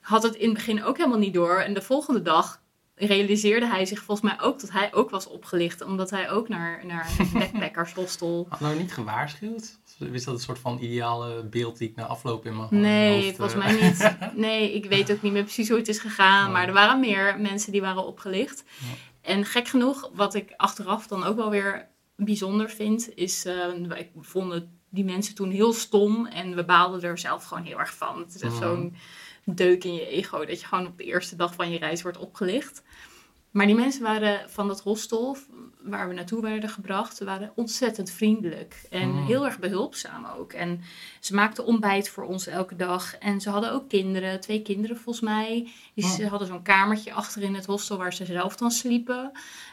had 0.00 0.22
het 0.22 0.34
in 0.34 0.48
het 0.48 0.54
begin 0.54 0.84
ook 0.84 0.96
helemaal 0.96 1.18
niet 1.18 1.34
door. 1.34 1.58
En 1.58 1.74
de 1.74 1.82
volgende 1.82 2.22
dag 2.22 2.61
realiseerde 3.06 3.66
hij 3.66 3.86
zich 3.86 4.02
volgens 4.02 4.30
mij 4.30 4.46
ook 4.46 4.60
dat 4.60 4.70
hij 4.70 4.94
ook 4.94 5.10
was 5.10 5.26
opgelicht. 5.26 5.82
Omdat 5.82 6.10
hij 6.10 6.30
ook 6.30 6.48
naar, 6.48 6.86
naar 6.86 7.10
een 7.18 7.30
backpackershostel... 7.38 8.46
Had 8.48 8.60
nou 8.60 8.78
niet 8.78 8.92
gewaarschuwd? 8.92 9.80
Is 10.12 10.24
dat 10.24 10.34
een 10.34 10.40
soort 10.40 10.58
van 10.58 10.78
ideale 10.80 11.44
beeld 11.44 11.78
die 11.78 11.88
ik 11.88 11.96
na 11.96 12.06
afloop 12.06 12.46
in 12.46 12.56
mijn 12.56 12.68
Nee, 12.70 13.24
hoofd, 13.24 13.36
volgens 13.36 13.64
mij 13.64 13.82
niet. 13.82 14.16
Nee, 14.46 14.74
ik 14.74 14.84
weet 14.84 15.12
ook 15.12 15.22
niet 15.22 15.32
meer 15.32 15.42
precies 15.42 15.68
hoe 15.68 15.78
het 15.78 15.88
is 15.88 15.98
gegaan. 15.98 16.52
Maar 16.52 16.66
er 16.66 16.72
waren 16.72 17.00
meer 17.00 17.40
mensen 17.40 17.72
die 17.72 17.80
waren 17.80 18.06
opgelicht. 18.06 18.64
Ja. 18.78 18.86
En 19.20 19.44
gek 19.44 19.68
genoeg, 19.68 20.10
wat 20.14 20.34
ik 20.34 20.52
achteraf 20.56 21.06
dan 21.06 21.24
ook 21.24 21.36
wel 21.36 21.50
weer 21.50 21.88
bijzonder 22.16 22.70
vind... 22.70 23.14
is, 23.14 23.46
uh, 23.46 23.86
wij 23.88 24.10
vonden 24.16 24.80
die 24.88 25.04
mensen 25.04 25.34
toen 25.34 25.50
heel 25.50 25.72
stom. 25.72 26.26
En 26.26 26.54
we 26.54 26.64
baalden 26.64 27.02
er 27.02 27.18
zelf 27.18 27.44
gewoon 27.44 27.64
heel 27.64 27.78
erg 27.78 27.94
van. 27.94 28.18
Het 28.18 28.34
is 28.34 28.40
echt 28.40 28.56
zo'n 28.56 28.96
deuk 29.44 29.84
in 29.84 29.94
je 29.94 30.06
ego. 30.06 30.44
Dat 30.44 30.60
je 30.60 30.66
gewoon 30.66 30.86
op 30.86 30.98
de 30.98 31.04
eerste 31.04 31.36
dag 31.36 31.54
van 31.54 31.70
je 31.70 31.78
reis 31.78 32.02
wordt 32.02 32.18
opgelicht. 32.18 32.82
Maar 33.52 33.66
die 33.66 33.74
mensen 33.74 34.02
waren 34.02 34.50
van 34.50 34.66
dat 34.66 34.80
hostel 34.80 35.36
waar 35.82 36.08
we 36.08 36.14
naartoe 36.14 36.42
werden 36.42 36.70
gebracht, 36.70 37.18
waren 37.24 37.52
ontzettend 37.54 38.10
vriendelijk 38.10 38.82
en 38.90 39.08
Mm. 39.10 39.26
heel 39.26 39.44
erg 39.44 39.58
behulpzaam 39.58 40.24
ook. 40.24 40.52
En 40.52 40.80
ze 41.20 41.34
maakten 41.34 41.64
ontbijt 41.64 42.08
voor 42.08 42.24
ons 42.24 42.46
elke 42.46 42.76
dag. 42.76 43.16
En 43.16 43.40
ze 43.40 43.50
hadden 43.50 43.72
ook 43.72 43.88
kinderen, 43.88 44.40
twee 44.40 44.62
kinderen 44.62 44.96
volgens 44.96 45.24
mij. 45.24 45.68
Die 45.94 46.04
Oh. 46.04 46.10
Ze 46.10 46.26
hadden 46.28 46.48
zo'n 46.48 46.62
kamertje 46.62 47.12
achter 47.12 47.42
in 47.42 47.54
het 47.54 47.66
hostel 47.66 47.96
waar 47.96 48.12
ze 48.14 48.24
zelf 48.24 48.56
dan 48.56 48.70
sliepen. 48.70 49.30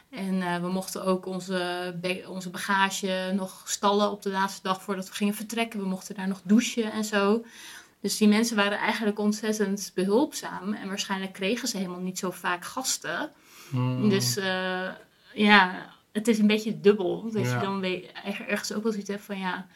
En 0.10 0.42
eh, 0.42 0.62
we 0.62 0.68
mochten 0.68 1.06
ook 1.06 1.26
onze, 1.26 1.94
onze 2.28 2.50
bagage 2.50 3.32
nog 3.36 3.62
stallen 3.66 4.12
op 4.12 4.22
de 4.22 4.30
laatste 4.30 4.62
dag 4.62 4.82
voordat 4.82 5.08
we 5.08 5.14
gingen 5.14 5.34
vertrekken. 5.36 5.80
We 5.80 5.86
mochten 5.86 6.16
daar 6.16 6.28
nog 6.28 6.42
douchen 6.44 6.92
en 6.92 7.04
zo. 7.06 7.46
Dus 8.02 8.18
die 8.18 8.28
mensen 8.28 8.56
waren 8.56 8.78
eigenlijk 8.78 9.20
ontzettend 9.20 9.92
behulpzaam. 9.96 10.74
En 10.74 10.88
waarschijnlijk 10.88 11.34
kregen 11.34 11.68
ze 11.68 11.78
helemaal 11.78 12.00
niet 12.00 12.20
zo 12.20 12.32
vaak 12.32 12.66
gasten. 12.66 13.32
Mm. 13.72 14.10
Dus 14.10 14.38
eh, 14.38 14.90
ja, 15.34 15.90
het 16.12 16.28
is 16.28 16.40
een 16.40 16.48
beetje 16.48 16.80
dubbel. 16.80 17.32
Dat 17.32 17.46
Ja. 17.46 17.54
je 17.56 17.62
dan 17.66 17.80
weer 17.80 18.12
er- 18.24 18.48
ergens 18.48 18.74
ook 18.74 18.84
wel 18.84 18.92
zoiets 18.92 19.10
hebt 19.10 19.24
van 19.24 19.40
ja, 19.40 19.68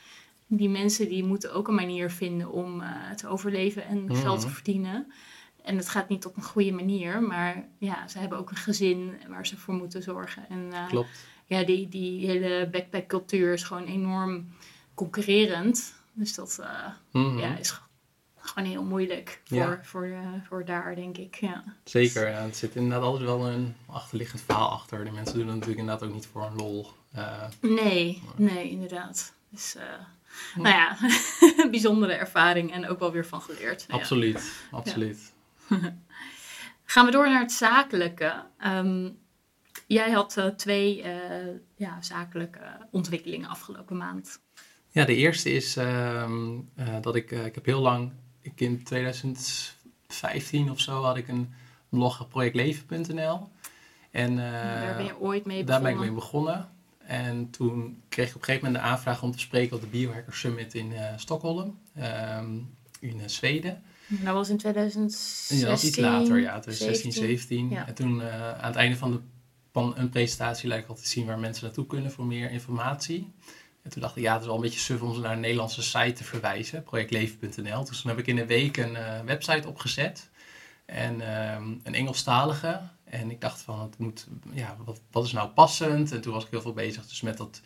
die 0.48 0.70
mensen 0.70 1.10
die 1.10 1.24
moeten 1.24 1.54
ook 1.54 1.68
een 1.68 1.76
manier 1.76 2.10
vinden 2.12 2.52
om 2.52 2.82
eh, 2.82 3.12
te 3.16 3.28
overleven 3.28 3.86
en 3.86 4.16
geld 4.16 4.42
te 4.42 4.50
verdienen. 4.50 5.12
En 5.64 5.78
het 5.78 5.90
gaat 5.90 6.10
niet 6.10 6.26
op 6.26 6.36
een 6.38 6.44
goede 6.44 6.72
manier, 6.72 7.22
maar 7.22 7.66
ja, 7.78 8.08
ze 8.08 8.20
hebben 8.20 8.38
ook 8.38 8.50
een 8.50 8.56
gezin 8.56 9.14
waar 9.28 9.46
ze 9.48 9.58
voor 9.58 9.74
moeten 9.74 10.04
zorgen. 10.04 10.46
En 10.50 10.68
eh, 10.74 10.88
Klopt. 10.88 11.26
ja, 11.46 11.64
die, 11.64 11.90
die 11.90 12.26
hele 12.28 12.70
backpack-cultuur 12.72 13.54
is 13.54 13.64
gewoon 13.64 13.86
enorm 13.86 14.48
concurrerend. 14.94 15.94
Dus 16.14 16.36
dat 16.36 16.58
eh, 16.62 16.88
Mhm. 17.12 17.38
ja, 17.38 17.58
is 17.58 17.72
gewoon 18.44 18.70
heel 18.70 18.84
moeilijk 18.84 19.42
voor, 19.44 19.58
Ja. 19.58 19.80
voor, 19.84 20.06
eh, 20.06 20.28
voor 20.48 20.66
daar, 20.66 20.96
denk 20.96 21.18
ik. 21.18 21.36
Ja. 21.36 21.64
Zeker, 21.84 22.30
ja. 22.30 22.42
Het 22.42 22.58
zit 22.58 22.76
inderdaad 22.76 23.02
altijd 23.04 23.24
wel 23.24 23.48
een 23.48 23.76
achterliggend 23.86 24.42
verhaal 24.42 24.70
achter. 24.70 25.04
Die 25.04 25.14
mensen 25.14 25.34
doen 25.34 25.46
het 25.48 25.54
natuurlijk 25.54 25.80
inderdaad 25.80 26.08
ook 26.08 26.14
niet 26.14 26.28
voor 26.32 26.44
een 26.46 26.56
lol. 26.56 26.88
Eh, 27.12 27.44
Nee, 27.62 28.22
nee, 28.36 28.70
inderdaad. 28.70 29.34
Dus, 29.50 29.76
eh, 29.76 29.84
nou 30.56 30.76
ja, 30.76 30.98
bijzondere 31.72 32.14
ervaring 32.14 32.72
en 32.72 32.88
ook 32.88 33.00
wel 33.00 33.12
weer 33.12 33.26
van 33.26 33.42
geleerd. 33.42 33.86
Ja. 33.88 33.94
absoluut, 33.94 34.54
absoluut. 34.72 35.34
Gaan 36.86 37.06
we 37.06 37.12
door 37.12 37.30
naar 37.30 37.42
het 37.42 37.52
zakelijke. 37.52 38.44
Ehm, 38.58 39.10
jij 39.88 40.12
had 40.12 40.54
twee 40.58 41.04
ja, 41.76 42.02
zakelijke 42.02 42.88
ontwikkelingen 42.92 43.50
afgelopen 43.50 43.98
maand. 43.98 44.40
Ja, 44.94 45.06
de 45.06 45.16
eerste 45.16 45.52
is 45.52 45.78
ehm, 45.78 46.60
eh, 46.76 46.96
dat 47.02 47.16
ik, 47.16 47.32
ik 47.32 47.56
heb 47.56 47.66
heel 47.66 47.82
lang, 47.82 48.12
ik 48.44 48.62
in 48.62 48.84
2015 48.84 50.72
of 50.72 50.80
zo 50.80 51.04
had 51.04 51.18
ik 51.18 51.28
een 51.28 51.54
blog 51.90 52.28
projectleven.nl. 52.28 53.50
En 54.12 54.36
daar 54.36 54.96
ben 54.96 55.06
je 55.06 55.20
ooit 55.20 55.46
mee 55.46 55.64
begonnen? 55.64 55.66
Daar 55.66 55.82
ben 55.82 55.92
ik 55.92 55.98
mee 55.98 56.12
begonnen. 56.12 56.70
En 56.98 57.50
toen 57.50 58.02
kreeg 58.10 58.30
ik 58.30 58.36
op 58.36 58.40
een 58.40 58.46
gegeven 58.46 58.68
moment 58.68 58.84
de 58.84 58.90
aanvraag 58.90 59.24
om 59.24 59.32
te 59.32 59.40
spreken 59.40 59.76
op 59.76 59.82
de 59.82 59.88
Biohacker 59.88 60.34
Summit 60.34 60.74
in 60.74 60.94
Stockholm, 61.16 61.80
ehm, 61.96 62.58
in 63.00 63.30
Zweden. 63.30 63.84
Dat 64.08 64.34
was 64.34 64.50
in 64.50 64.58
2016. 64.58 65.58
Ja, 65.58 65.62
dat 65.62 65.72
was 65.72 65.84
iets 65.84 65.98
later, 65.98 66.40
ja, 66.40 66.60
2016, 66.60 67.12
17. 67.12 67.76
En 67.76 67.94
toen 67.94 68.22
aan 68.22 68.68
het 68.68 68.76
einde 68.76 68.98
van 68.98 69.12
de 69.12 69.20
van 69.74 69.94
een 69.98 70.10
presentatie 70.10 70.68
lijkt 70.68 70.88
altijd 70.88 71.06
te 71.06 71.12
zien 71.12 71.26
waar 71.26 71.40
mensen 71.40 71.64
naartoe 71.64 71.86
kunnen 71.86 72.12
voor 72.12 72.26
meer 72.26 72.52
informatie. 72.52 73.34
En 73.84 73.90
toen 73.90 74.02
dacht 74.02 74.16
ik, 74.16 74.24
ja, 74.24 74.32
het 74.32 74.42
is 74.42 74.48
wel 74.48 74.56
een 74.56 74.62
beetje 74.62 74.80
suf 74.80 75.02
om 75.02 75.14
ze 75.14 75.20
naar 75.20 75.32
een 75.32 75.40
Nederlandse 75.40 75.82
site 75.82 76.14
te 76.14 76.24
verwijzen, 76.24 76.84
projectleven.nl. 76.84 77.86
Dus 77.86 78.02
toen 78.02 78.10
heb 78.10 78.20
ik 78.20 78.28
in 78.28 78.38
een 78.38 78.48
week 78.48 78.78
een 78.78 78.94
uh, 78.94 79.20
website 79.26 79.68
opgezet. 79.68 80.30
En 80.86 81.14
um, 81.54 81.80
een 81.84 81.96
Engelstalige. 81.96 82.82
En 83.04 83.32
ik 83.32 83.42
dacht 83.42 83.62
van, 83.62 83.80
het 83.80 83.98
moet, 83.98 84.28
ja, 84.52 84.78
wat, 84.86 85.02
wat 85.12 85.26
is 85.26 85.32
nou 85.32 85.50
passend? 85.50 86.12
En 86.12 86.22
toen 86.22 86.34
was 86.34 86.44
ik 86.44 86.52
heel 86.52 86.62
veel 86.62 86.74
bezig 86.74 87.08
dus 87.08 87.22
met 87.22 87.38
dat, 87.38 87.62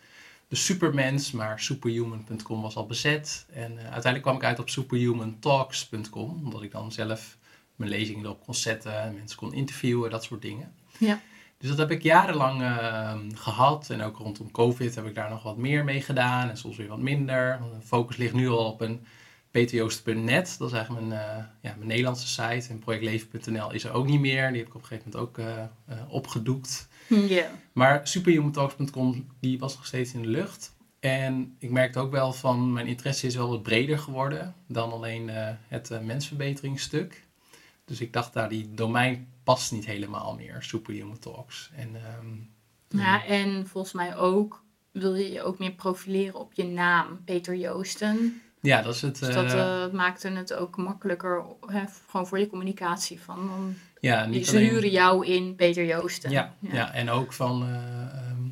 de 0.47 0.55
supermens, 0.55 1.31
maar 1.31 1.59
superhuman.com 1.59 2.61
was 2.61 2.75
al 2.75 2.85
bezet. 2.85 3.45
En 3.53 3.71
uh, 3.71 3.77
uiteindelijk 3.77 4.21
kwam 4.21 4.35
ik 4.35 4.43
uit 4.43 4.59
op 4.59 4.69
superhumantalks.com, 4.69 6.41
omdat 6.45 6.61
ik 6.61 6.71
dan 6.71 6.91
zelf 6.91 7.37
mijn 7.75 7.89
lezingen 7.89 8.23
erop 8.23 8.43
kon 8.43 8.55
zetten, 8.55 9.13
mensen 9.13 9.37
kon 9.37 9.53
interviewen, 9.53 10.09
dat 10.09 10.23
soort 10.23 10.41
dingen. 10.41 10.73
Ja. 10.97 11.21
Dus 11.57 11.69
dat 11.69 11.77
heb 11.77 11.91
ik 11.91 12.03
jarenlang 12.03 12.61
uh, 12.61 13.13
gehad. 13.33 13.89
En 13.89 14.01
ook 14.01 14.17
rondom 14.17 14.51
COVID 14.51 14.95
heb 14.95 15.05
ik 15.05 15.15
daar 15.15 15.29
nog 15.29 15.43
wat 15.43 15.57
meer 15.57 15.83
mee 15.83 16.01
gedaan. 16.01 16.49
En 16.49 16.57
soms 16.57 16.77
weer 16.77 16.87
wat 16.87 16.99
minder. 16.99 17.59
De 17.79 17.85
focus 17.85 18.17
ligt 18.17 18.33
nu 18.33 18.49
al 18.49 18.65
op 18.65 18.81
een 18.81 19.05
peterjoost.net. 19.51 20.55
Dat 20.59 20.67
is 20.67 20.73
eigenlijk 20.75 21.07
mijn, 21.07 21.21
uh, 21.21 21.43
ja, 21.61 21.75
mijn 21.75 21.87
Nederlandse 21.87 22.27
site. 22.27 22.69
En 22.69 22.79
projectleven.nl 22.79 23.71
is 23.71 23.83
er 23.83 23.93
ook 23.93 24.05
niet 24.07 24.19
meer. 24.19 24.47
Die 24.47 24.57
heb 24.57 24.67
ik 24.67 24.75
op 24.75 24.81
een 24.81 24.87
gegeven 24.87 25.11
moment 25.11 25.29
ook 25.29 25.37
uh, 25.37 26.01
opgedoekt. 26.07 26.87
Yeah. 27.07 27.49
Maar 27.71 28.07
superhumantalks.com 28.07 29.27
die 29.39 29.59
was 29.59 29.75
nog 29.75 29.85
steeds 29.85 30.13
in 30.13 30.21
de 30.21 30.27
lucht. 30.27 30.75
En 30.99 31.55
ik 31.59 31.71
merkte 31.71 31.99
ook 31.99 32.11
wel 32.11 32.33
van 32.33 32.73
mijn 32.73 32.87
interesse 32.87 33.27
is 33.27 33.35
wel 33.35 33.49
wat 33.49 33.63
breder 33.63 33.99
geworden 33.99 34.55
dan 34.67 34.91
alleen 34.91 35.29
het 35.67 35.99
mensverbeteringsstuk. 36.03 37.25
Dus 37.85 38.01
ik 38.01 38.13
dacht 38.13 38.33
daar, 38.33 38.49
die 38.49 38.73
domein 38.73 39.27
past 39.47 39.71
niet 39.71 39.85
helemaal 39.85 40.35
meer, 40.35 40.55
Superhuman 40.59 41.19
Talks. 41.19 41.71
En, 41.75 41.95
um, 42.19 42.49
ja, 42.87 43.25
en 43.25 43.67
volgens 43.67 43.93
mij 43.93 44.17
ook 44.17 44.63
wil 44.91 45.15
je 45.15 45.31
je 45.31 45.43
ook 45.43 45.59
meer 45.59 45.71
profileren 45.71 46.39
op 46.39 46.53
je 46.53 46.63
naam, 46.63 47.23
Peter 47.25 47.55
Joosten. 47.55 48.41
Ja, 48.61 48.81
dat 48.81 48.95
is 48.95 49.01
het. 49.01 49.19
Dus 49.19 49.33
dat 49.33 49.53
uh, 49.53 49.89
maakte 49.89 50.29
het 50.29 50.53
ook 50.53 50.77
makkelijker, 50.77 51.43
hè, 51.65 51.83
gewoon 52.09 52.27
voor 52.27 52.39
je 52.39 52.47
communicatie. 52.47 53.19
Van, 53.21 53.35
dan, 53.35 53.75
ja, 53.99 54.25
niet 54.25 54.47
ze 54.47 54.57
huren 54.57 54.89
jou 54.89 55.25
in, 55.25 55.55
Peter 55.55 55.85
Joosten. 55.85 56.31
Ja, 56.31 56.53
ja. 56.59 56.93
en 56.93 57.09
ook 57.09 57.33
van 57.33 57.69
uh, 57.69 57.77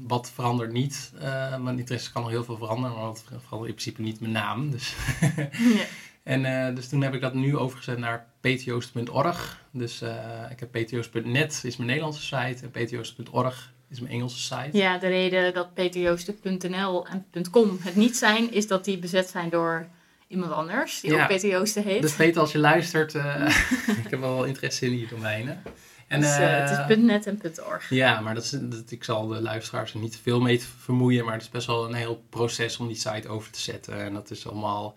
wat 0.07 0.31
verandert 0.31 0.71
niet. 0.71 1.11
Uh, 1.15 1.57
mijn 1.57 1.79
interesse 1.79 2.11
kan 2.11 2.21
nog 2.21 2.31
heel 2.31 2.43
veel 2.43 2.57
veranderen, 2.57 2.95
maar 2.95 3.05
wat 3.05 3.23
verandert 3.27 3.69
in 3.69 3.75
principe 3.75 4.01
niet 4.01 4.19
mijn 4.19 4.31
naam. 4.31 4.71
Dus 4.71 4.95
ja. 5.19 5.85
En 6.25 6.46
uh, 6.46 6.75
dus 6.75 6.89
toen 6.89 7.01
heb 7.01 7.13
ik 7.13 7.22
dat 7.22 7.34
nu 7.34 7.58
overgezet 7.58 7.98
naar 7.98 8.27
ptjoost.org. 8.39 9.63
Dus 9.72 10.01
uh, 10.01 10.10
ik 10.51 10.60
heb 10.60 10.72
ptjoost.net 10.72 11.62
is 11.63 11.75
mijn 11.75 11.88
Nederlandse 11.88 12.22
site 12.22 12.63
en 12.63 12.72
ptjoost.org 12.72 13.74
is 13.89 14.00
mijn 14.00 14.13
Engelse 14.13 14.39
site. 14.39 14.77
Ja, 14.77 14.98
de 14.98 15.08
reden 15.08 15.53
dat 15.53 15.74
ptjoosten.nl 15.74 17.08
en 17.08 17.50
.com 17.51 17.77
het 17.82 17.96
niet 17.96 18.17
zijn, 18.17 18.51
is 18.51 18.67
dat 18.67 18.86
die 18.86 18.98
bezet 18.98 19.29
zijn 19.29 19.50
door 19.50 19.88
iemand 20.27 20.51
anders 20.51 21.01
die 21.01 21.12
ja. 21.12 21.22
ook 21.22 21.27
Peter 21.27 21.50
Joosten 21.50 21.84
heet. 21.84 22.01
Dus 22.01 22.15
Peter, 22.15 22.41
als 22.41 22.51
je 22.51 22.58
luistert, 22.58 23.13
uh, 23.13 23.48
ik 24.03 24.10
heb 24.10 24.20
wel 24.20 24.44
interesse 24.44 24.86
in 24.86 24.91
die 24.91 25.08
domeinen. 25.08 25.62
En, 26.08 26.20
dus, 26.20 26.38
het 26.38 26.89
is 26.89 26.98
.net 26.98 27.27
en 27.27 27.41
.org. 27.70 27.89
Ja, 27.89 28.20
maar 28.20 28.34
dat 28.34 28.44
is, 28.44 28.50
dat, 28.50 28.91
ik 28.91 29.03
zal 29.03 29.27
de 29.27 29.41
luisteraars 29.41 29.94
er 29.94 30.00
niet 30.00 30.20
veel 30.24 30.41
mee 30.41 30.62
vermoeien, 30.62 31.25
maar 31.25 31.34
het 31.34 31.41
is 31.41 31.50
best 31.50 31.67
wel 31.67 31.86
een 31.86 31.94
heel 31.94 32.24
proces 32.29 32.77
om 32.77 32.88
die 32.88 32.96
site 32.96 33.27
over 33.27 33.51
te 33.51 33.60
zetten. 33.60 34.03
En 34.03 34.13
dat 34.13 34.32
is 34.32 34.48
allemaal 34.48 34.96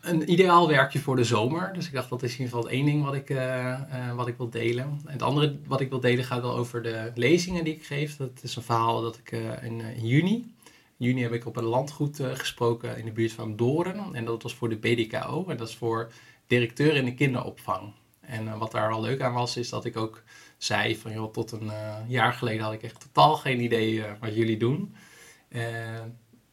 een 0.00 0.30
ideaal 0.30 0.68
werkje 0.68 0.98
voor 0.98 1.16
de 1.16 1.24
zomer. 1.24 1.72
Dus 1.72 1.86
ik 1.86 1.92
dacht, 1.92 2.08
dat 2.08 2.22
is 2.22 2.32
in 2.32 2.38
ieder 2.38 2.54
geval 2.54 2.70
één 2.70 2.84
ding 2.84 3.04
wat 3.04 3.14
ik, 3.14 3.30
uh, 3.30 3.36
uh, 3.36 4.14
wat 4.14 4.28
ik 4.28 4.36
wil 4.36 4.50
delen. 4.50 4.84
En 4.84 5.12
het 5.12 5.22
andere 5.22 5.58
wat 5.66 5.80
ik 5.80 5.90
wil 5.90 6.00
delen 6.00 6.24
gaat 6.24 6.40
wel 6.40 6.56
over 6.56 6.82
de 6.82 7.12
lezingen 7.14 7.64
die 7.64 7.74
ik 7.74 7.84
geef. 7.84 8.16
Dat 8.16 8.30
is 8.42 8.56
een 8.56 8.62
verhaal 8.62 9.02
dat 9.02 9.16
ik 9.16 9.30
in, 9.62 9.80
in, 9.80 10.06
juni... 10.06 10.54
Juni 10.98 11.22
heb 11.22 11.32
ik 11.32 11.46
op 11.46 11.56
een 11.56 11.64
landgoed 11.64 12.20
gesproken 12.22 12.98
in 12.98 13.04
de 13.04 13.10
buurt 13.10 13.32
van 13.32 13.56
Doren. 13.56 14.14
En 14.14 14.24
dat 14.24 14.42
was 14.42 14.54
voor 14.54 14.68
de 14.68 14.76
BDKO. 14.76 15.44
En 15.48 15.56
dat 15.56 15.68
is 15.68 15.76
voor 15.76 16.12
directeur 16.46 16.94
in 16.94 17.04
de 17.04 17.14
kinderopvang. 17.14 17.92
En 18.20 18.58
wat 18.58 18.72
daar 18.72 18.92
al 18.92 19.00
leuk 19.00 19.20
aan 19.20 19.32
was, 19.32 19.56
is 19.56 19.68
dat 19.68 19.84
ik 19.84 19.96
ook 19.96 20.22
zei 20.56 20.96
van... 20.96 21.12
joh, 21.12 21.32
tot 21.32 21.52
een 21.52 21.70
jaar 22.06 22.32
geleden 22.32 22.64
had 22.64 22.72
ik 22.72 22.82
echt 22.82 23.00
totaal 23.00 23.36
geen 23.36 23.60
idee 23.60 24.04
wat 24.20 24.34
jullie 24.34 24.56
doen. 24.56 24.94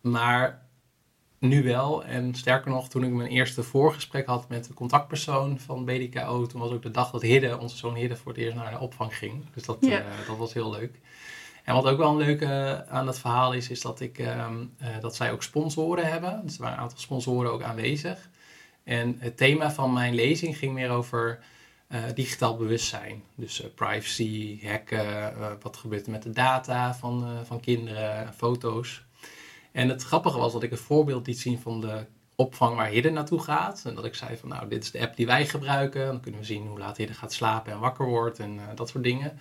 maar 0.01 0.62
nu 1.43 1.63
wel. 1.63 2.03
En 2.03 2.35
sterker 2.35 2.71
nog, 2.71 2.89
toen 2.89 3.03
ik 3.03 3.11
mijn 3.11 3.29
eerste 3.29 3.63
voorgesprek 3.63 4.25
had 4.25 4.49
met 4.49 4.65
de 4.67 4.73
contactpersoon 4.73 5.59
van 5.59 5.85
BDKO, 5.85 6.45
toen 6.45 6.61
was 6.61 6.71
ook 6.71 6.81
de 6.81 6.91
dag 6.91 7.11
dat 7.11 7.21
Hidde, 7.21 7.57
onze 7.57 7.77
zoon 7.77 7.95
Hidde, 7.95 8.15
voor 8.15 8.31
het 8.31 8.41
eerst 8.41 8.55
naar 8.55 8.71
de 8.71 8.79
opvang 8.79 9.17
ging. 9.17 9.45
Dus 9.53 9.63
dat, 9.63 9.77
eh, 9.81 9.99
dat 10.27 10.37
was 10.37 10.53
heel 10.53 10.69
leuk. 10.69 10.99
En 11.63 11.73
wat 11.73 11.85
ook 11.85 11.97
wel 11.97 12.09
een 12.09 12.25
leuke 12.25 12.85
aan 12.89 13.07
het 13.07 13.19
verhaal 13.19 13.53
is, 13.53 13.69
is 13.69 13.81
dat, 13.81 13.99
ik, 13.99 14.19
ehm, 14.19 14.65
eh, 14.77 14.87
dat 14.99 15.15
zij 15.15 15.31
ook 15.31 15.43
sponsoren 15.43 16.11
hebben. 16.11 16.41
Dus 16.43 16.55
er 16.55 16.61
waren 16.61 16.77
een 16.77 16.83
aantal 16.83 16.99
sponsoren 16.99 17.51
ook 17.51 17.63
aanwezig. 17.63 18.29
En 18.83 19.15
het 19.19 19.37
thema 19.37 19.71
van 19.71 19.93
mijn 19.93 20.15
lezing 20.15 20.57
ging 20.57 20.73
meer 20.73 20.89
over 20.89 21.39
uh, 21.89 21.99
digitaal 22.13 22.57
bewustzijn. 22.57 23.23
Dus 23.35 23.63
privacy, 23.75 24.59
hacken, 24.67 25.33
wat 25.61 25.77
gebeurt 25.77 26.05
er 26.05 26.11
met 26.11 26.23
de 26.23 26.29
data 26.29 26.95
van, 26.95 27.45
van 27.45 27.59
kinderen, 27.59 28.33
foto's. 28.33 29.02
En 29.73 29.89
het 29.89 30.03
grappige 30.03 30.37
was 30.37 30.53
dat 30.53 30.63
ik 30.63 30.71
een 30.71 30.77
voorbeeld 30.77 31.27
liet 31.27 31.39
zien 31.39 31.59
van 31.59 31.81
de 31.81 32.05
opvang 32.35 32.75
waar 32.75 32.87
Hidde 32.87 33.09
naartoe 33.09 33.39
gaat. 33.39 33.81
En 33.85 33.95
dat 33.95 34.05
ik 34.05 34.15
zei 34.15 34.37
van 34.37 34.49
nou, 34.49 34.67
dit 34.67 34.83
is 34.83 34.91
de 34.91 34.99
app 34.99 35.15
die 35.15 35.25
wij 35.25 35.45
gebruiken. 35.45 36.05
Dan 36.05 36.19
kunnen 36.19 36.39
we 36.39 36.45
zien 36.45 36.67
hoe 36.67 36.79
laat 36.79 36.97
Hidde 36.97 37.13
gaat 37.13 37.33
slapen 37.33 37.73
en 37.73 37.79
wakker 37.79 38.05
wordt 38.05 38.39
en 38.39 38.55
uh, 38.55 38.61
dat 38.75 38.89
soort 38.89 39.03
dingen. 39.03 39.39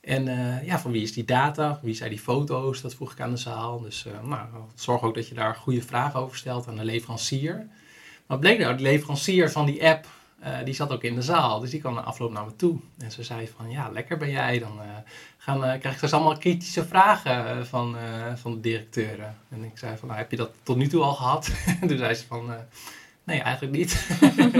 En 0.00 0.26
uh, 0.26 0.66
ja, 0.66 0.78
van 0.78 0.90
wie 0.90 1.02
is 1.02 1.12
die 1.12 1.24
data? 1.24 1.78
Wie 1.82 1.94
zijn 1.94 2.10
die 2.10 2.18
foto's? 2.18 2.80
Dat 2.80 2.94
vroeg 2.94 3.12
ik 3.12 3.20
aan 3.20 3.30
de 3.30 3.36
zaal. 3.36 3.80
Dus 3.80 4.06
uh, 4.06 4.28
nou, 4.28 4.46
zorg 4.74 5.02
ook 5.02 5.14
dat 5.14 5.28
je 5.28 5.34
daar 5.34 5.54
goede 5.54 5.82
vragen 5.82 6.20
over 6.20 6.36
stelt 6.36 6.68
aan 6.68 6.76
de 6.76 6.84
leverancier. 6.84 7.68
Maar 8.26 8.38
bleek 8.38 8.58
nou, 8.58 8.76
de 8.76 8.82
leverancier 8.82 9.50
van 9.50 9.66
die 9.66 9.86
app 9.86 10.06
die 10.64 10.74
zat 10.74 10.90
ook 10.90 11.02
in 11.02 11.14
de 11.14 11.22
zaal, 11.22 11.60
dus 11.60 11.70
die 11.70 11.80
kwam 11.80 11.94
na 11.94 12.00
afloop 12.00 12.32
naar 12.32 12.44
me 12.44 12.56
toe. 12.56 12.78
En 12.98 13.10
ze 13.10 13.22
zei 13.22 13.48
van, 13.56 13.70
ja, 13.70 13.88
lekker 13.88 14.16
ben 14.16 14.30
jij. 14.30 14.58
Dan 14.58 14.80
gaan, 15.48 15.56
uh, 15.56 15.62
krijg 15.62 15.84
ik 15.84 15.92
straks 15.92 16.12
allemaal 16.12 16.38
kritische 16.38 16.84
vragen 16.84 17.66
van, 17.66 17.96
van 18.34 18.54
de 18.54 18.60
directeuren. 18.60 19.36
En 19.48 19.64
ik 19.64 19.78
zei 19.78 19.96
van, 19.96 20.08
nou, 20.08 20.20
heb 20.20 20.30
je 20.30 20.36
dat 20.36 20.50
tot 20.62 20.76
nu 20.76 20.86
toe 20.86 21.02
al 21.02 21.14
gehad? 21.14 21.50
en 21.80 21.86
toen 21.88 21.98
zei 21.98 22.14
ze 22.14 22.26
van, 22.26 22.54
nee, 23.24 23.40
eigenlijk 23.40 23.76
niet. 23.76 24.08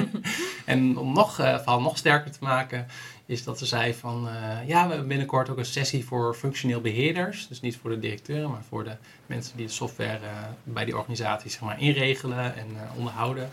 en 0.65 0.99
om 0.99 1.13
nog, 1.13 1.35
verhaal 1.35 1.81
nog 1.81 1.99
sterker 1.99 2.31
te 2.31 2.39
maken, 2.41 2.87
is 3.27 3.45
dat 3.45 3.59
ze 3.59 3.67
zei 3.67 3.95
van, 3.95 4.29
ja, 4.67 4.83
we 4.83 4.89
hebben 4.91 5.09
binnenkort 5.09 5.49
ook 5.49 5.59
een 5.59 5.65
sessie 5.65 6.05
voor 6.05 6.35
functioneel 6.35 6.81
beheerders. 6.81 7.49
Dus 7.49 7.61
niet 7.61 7.77
voor 7.77 7.91
de 7.91 7.99
directeuren, 7.99 8.51
maar 8.51 8.65
voor 8.69 8.85
de 8.85 8.97
mensen 9.27 9.57
die 9.57 9.67
de 9.67 9.73
software 9.73 10.21
bij 10.63 10.85
die 10.85 10.97
organisaties 10.97 11.53
zeg 11.53 11.63
maar, 11.63 11.81
inregelen 11.81 12.57
en 12.57 12.67
onderhouden. 12.97 13.51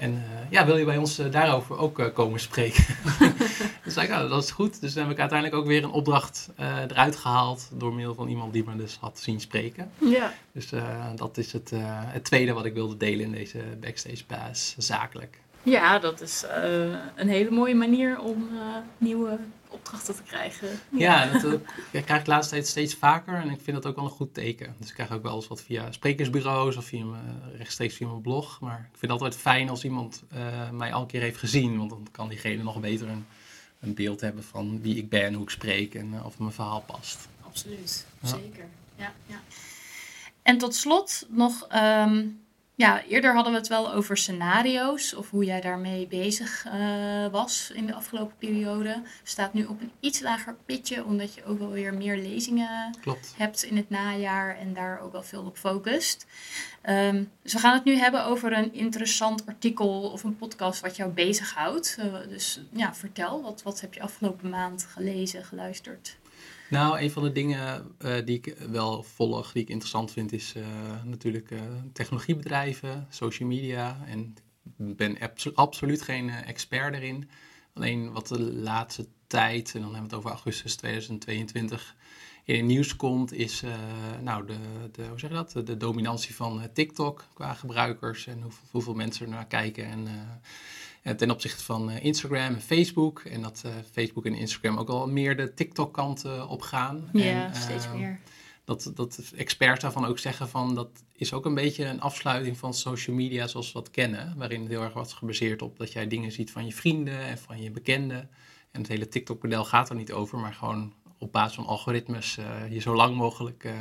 En 0.00 0.12
uh, 0.12 0.50
ja, 0.50 0.66
wil 0.66 0.76
je 0.76 0.84
bij 0.84 0.96
ons 0.96 1.18
uh, 1.18 1.30
daarover 1.30 1.78
ook 1.78 1.98
uh, 1.98 2.06
komen 2.14 2.40
spreken? 2.40 2.84
dus 3.84 3.94
zei 3.94 4.06
ik, 4.06 4.12
nou, 4.12 4.28
dat 4.28 4.42
is 4.42 4.50
goed. 4.50 4.80
Dus 4.80 4.94
dan 4.94 5.02
heb 5.02 5.12
ik 5.12 5.18
uiteindelijk 5.18 5.60
ook 5.60 5.66
weer 5.66 5.84
een 5.84 5.90
opdracht 5.90 6.48
eruit 6.88 7.16
gehaald 7.16 7.68
door 7.72 7.94
middel 7.94 8.14
van 8.14 8.28
iemand 8.28 8.52
die 8.52 8.64
me 8.64 8.76
dus 8.76 8.96
had 9.00 9.18
zien 9.18 9.40
spreken. 9.40 9.90
Ja. 9.98 10.32
Dus 10.52 10.70
dat 11.16 11.38
is 11.38 11.52
het, 11.52 11.72
het 12.06 12.24
tweede 12.24 12.52
wat 12.52 12.64
ik 12.64 12.74
wilde 12.74 12.96
delen 12.96 13.24
in 13.24 13.32
deze 13.32 13.58
Backstage 13.80 14.24
Pass, 14.26 14.74
zakelijk. 14.78 15.38
Ja, 15.62 15.98
dat 15.98 16.20
is 16.20 16.44
een 17.16 17.28
hele 17.28 17.50
mooie 17.50 17.74
manier 17.74 18.20
om 18.20 18.48
nieuwe 18.98 19.38
opdrachten 19.70 20.14
te 20.14 20.22
krijgen. 20.22 20.68
Ja, 20.88 21.26
dat, 21.26 21.42
dat 21.92 22.04
krijg 22.04 22.18
ik 22.18 22.24
de 22.24 22.30
laatste 22.30 22.54
tijd 22.54 22.66
steeds 22.66 22.94
vaker 22.94 23.34
en 23.34 23.50
ik 23.50 23.60
vind 23.62 23.76
dat 23.76 23.86
ook 23.86 23.96
wel 23.96 24.04
een 24.04 24.10
goed 24.10 24.34
teken. 24.34 24.74
Dus 24.78 24.88
ik 24.88 24.94
krijg 24.94 25.12
ook 25.12 25.22
wel 25.22 25.34
eens 25.34 25.48
wat 25.48 25.62
via 25.62 25.92
sprekersbureaus 25.92 26.76
of 26.76 26.84
via 26.84 27.04
rechtstreeks 27.56 27.94
via 27.94 28.06
mijn 28.06 28.20
blog. 28.20 28.60
Maar 28.60 28.78
ik 28.78 28.98
vind 28.98 29.12
het 29.12 29.22
altijd 29.22 29.36
fijn 29.36 29.68
als 29.68 29.84
iemand 29.84 30.22
uh, 30.34 30.70
mij 30.70 30.92
al 30.92 31.00
een 31.00 31.06
keer 31.06 31.20
heeft 31.20 31.38
gezien, 31.38 31.78
want 31.78 31.90
dan 31.90 32.06
kan 32.10 32.28
diegene 32.28 32.62
nog 32.62 32.80
beter 32.80 33.08
een, 33.08 33.26
een 33.80 33.94
beeld 33.94 34.20
hebben 34.20 34.44
van 34.44 34.80
wie 34.82 34.96
ik 34.96 35.08
ben, 35.08 35.34
hoe 35.34 35.42
ik 35.42 35.50
spreek 35.50 35.94
en 35.94 36.12
uh, 36.12 36.26
of 36.26 36.38
mijn 36.38 36.52
verhaal 36.52 36.80
past. 36.80 37.28
Absoluut, 37.46 38.06
zeker. 38.22 38.64
Ja, 38.96 39.12
ja. 39.26 39.40
En 40.42 40.58
tot 40.58 40.74
slot 40.74 41.26
nog 41.28 41.66
um, 41.74 42.39
Ja, 42.80 43.02
eerder 43.02 43.34
hadden 43.34 43.52
we 43.52 43.58
het 43.58 43.68
wel 43.68 43.92
over 43.92 44.16
scenario's 44.16 45.14
of 45.14 45.30
hoe 45.30 45.44
jij 45.44 45.60
daarmee 45.60 46.06
bezig 46.06 46.66
uh, 46.66 47.26
was 47.30 47.70
in 47.74 47.86
de 47.86 47.94
afgelopen 47.94 48.36
periode. 48.38 49.02
Staat 49.22 49.52
nu 49.52 49.64
op 49.64 49.80
een 49.80 49.92
iets 50.00 50.20
lager 50.20 50.56
pitje, 50.66 51.04
omdat 51.04 51.34
je 51.34 51.44
ook 51.44 51.58
wel 51.58 51.70
weer 51.70 51.94
meer 51.94 52.16
lezingen 52.16 52.96
Klopt. 53.00 53.34
hebt 53.36 53.62
in 53.62 53.76
het 53.76 53.90
najaar 53.90 54.58
en 54.58 54.74
daar 54.74 55.00
ook 55.00 55.12
wel 55.12 55.22
veel 55.22 55.42
op 55.42 55.56
focust. 55.56 56.26
Um, 56.88 57.30
dus 57.42 57.52
we 57.52 57.58
gaan 57.58 57.74
het 57.74 57.84
nu 57.84 57.96
hebben 57.96 58.24
over 58.24 58.52
een 58.52 58.74
interessant 58.74 59.46
artikel 59.46 60.10
of 60.10 60.24
een 60.24 60.36
podcast 60.36 60.80
wat 60.80 60.96
jou 60.96 61.10
bezighoudt. 61.10 61.96
Uh, 61.98 62.14
dus 62.28 62.60
ja, 62.72 62.94
vertel, 62.94 63.42
wat, 63.42 63.62
wat 63.62 63.80
heb 63.80 63.94
je 63.94 64.02
afgelopen 64.02 64.48
maand 64.48 64.86
gelezen, 64.92 65.44
geluisterd? 65.44 66.18
Nou, 66.70 67.00
een 67.00 67.10
van 67.10 67.22
de 67.22 67.32
dingen 67.32 67.94
uh, 67.98 68.14
die 68.24 68.36
ik 68.36 68.56
wel 68.70 69.02
volg, 69.02 69.52
die 69.52 69.62
ik 69.62 69.68
interessant 69.68 70.12
vind, 70.12 70.32
is 70.32 70.54
uh, 70.56 70.64
natuurlijk 71.04 71.50
uh, 71.50 71.60
technologiebedrijven, 71.92 73.06
social 73.10 73.48
media. 73.48 74.00
En 74.06 74.34
ik 74.78 74.96
ben 74.96 75.18
abso 75.18 75.50
absoluut 75.54 76.02
geen 76.02 76.30
expert 76.30 76.94
erin. 76.94 77.30
Alleen 77.74 78.12
wat 78.12 78.28
de 78.28 78.40
laatste 78.40 79.06
tijd, 79.26 79.74
en 79.74 79.80
dan 79.80 79.94
hebben 79.94 80.10
we 80.10 80.16
het 80.16 80.24
over 80.24 80.30
augustus 80.30 80.76
2022, 80.76 81.96
in 82.44 82.56
het 82.56 82.64
nieuws 82.64 82.96
komt, 82.96 83.32
is 83.32 83.62
nou, 84.22 84.46
de, 84.46 84.56
de, 84.92 85.06
hoe 85.06 85.18
zeg 85.18 85.30
je 85.30 85.36
dat? 85.36 85.66
de 85.66 85.76
dominantie 85.76 86.34
van 86.34 86.68
TikTok 86.72 87.24
qua 87.34 87.54
gebruikers 87.54 88.26
en 88.26 88.42
hoeveel, 88.42 88.68
hoeveel 88.70 88.94
mensen 88.94 89.26
er 89.26 89.32
naar 89.32 89.46
kijken. 89.46 89.84
En, 89.84 90.06
eh, 90.06 90.12
ten 91.16 91.30
opzichte 91.30 91.64
van 91.64 91.90
eh, 91.90 92.04
Instagram 92.04 92.54
en 92.54 92.60
Facebook. 92.60 93.20
En 93.20 93.42
dat 93.42 93.62
eh, 93.64 93.72
Facebook 93.92 94.26
en 94.26 94.34
Instagram 94.34 94.78
ook 94.78 94.88
al 94.88 95.08
meer 95.08 95.36
de 95.36 95.54
TikTok-kant 95.54 96.24
op 96.48 96.62
gaan. 96.62 97.08
Ja, 97.12 97.46
en, 97.46 97.54
steeds 97.54 97.88
meer. 97.92 98.20
Dat, 98.64 98.92
dat 98.94 99.32
experts 99.36 99.80
daarvan 99.80 100.04
ook 100.04 100.18
zeggen 100.18 100.48
van 100.48 100.74
dat 100.74 100.88
is 101.12 101.32
ook 101.32 101.44
een 101.44 101.54
beetje 101.54 101.84
een 101.84 102.00
afsluiting 102.00 102.58
van 102.58 102.74
social 102.74 103.16
media 103.16 103.46
zoals 103.46 103.66
we 103.66 103.72
dat 103.72 103.90
kennen. 103.90 104.34
Waarin 104.36 104.60
het 104.60 104.70
heel 104.70 104.82
erg 104.82 104.92
wat 104.92 105.12
gebaseerd 105.12 105.62
op 105.62 105.78
dat 105.78 105.92
jij 105.92 106.06
dingen 106.06 106.32
ziet 106.32 106.50
van 106.50 106.66
je 106.66 106.72
vrienden 106.72 107.20
en 107.20 107.38
van 107.38 107.62
je 107.62 107.70
bekenden. 107.70 108.30
En 108.70 108.80
het 108.80 108.88
hele 108.88 109.08
TikTok-model 109.08 109.64
gaat 109.64 109.88
er 109.88 109.96
niet 109.96 110.12
over, 110.12 110.38
maar 110.38 110.54
gewoon 110.54 110.94
op 111.18 111.32
basis 111.32 111.54
van 111.54 111.66
algoritmes 111.66 112.38
uh, 112.38 112.72
je 112.72 112.80
zo 112.80 112.94
lang 112.94 113.16
mogelijk 113.16 113.64
uh, 113.64 113.72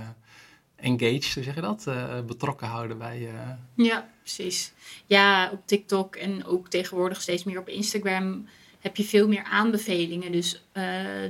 engaged, 0.82 1.34
hoe 1.34 1.44
zeg 1.44 1.56
je 1.56 1.62
dat? 1.62 1.86
Uh, 1.88 2.22
betrokken 2.22 2.68
houden 2.68 2.98
bij. 2.98 3.20
Uh... 3.20 3.86
Ja, 3.86 4.10
precies. 4.20 4.74
Ja, 5.06 5.50
op 5.52 5.62
TikTok 5.66 6.16
en 6.16 6.46
ook 6.46 6.70
tegenwoordig 6.70 7.22
steeds 7.22 7.44
meer 7.44 7.60
op 7.60 7.68
Instagram 7.70 8.48
heb 8.80 8.96
je 8.96 9.04
veel 9.04 9.28
meer 9.28 9.44
aanbevelingen. 9.44 10.32
Dus 10.32 10.56
uh, 10.56 10.84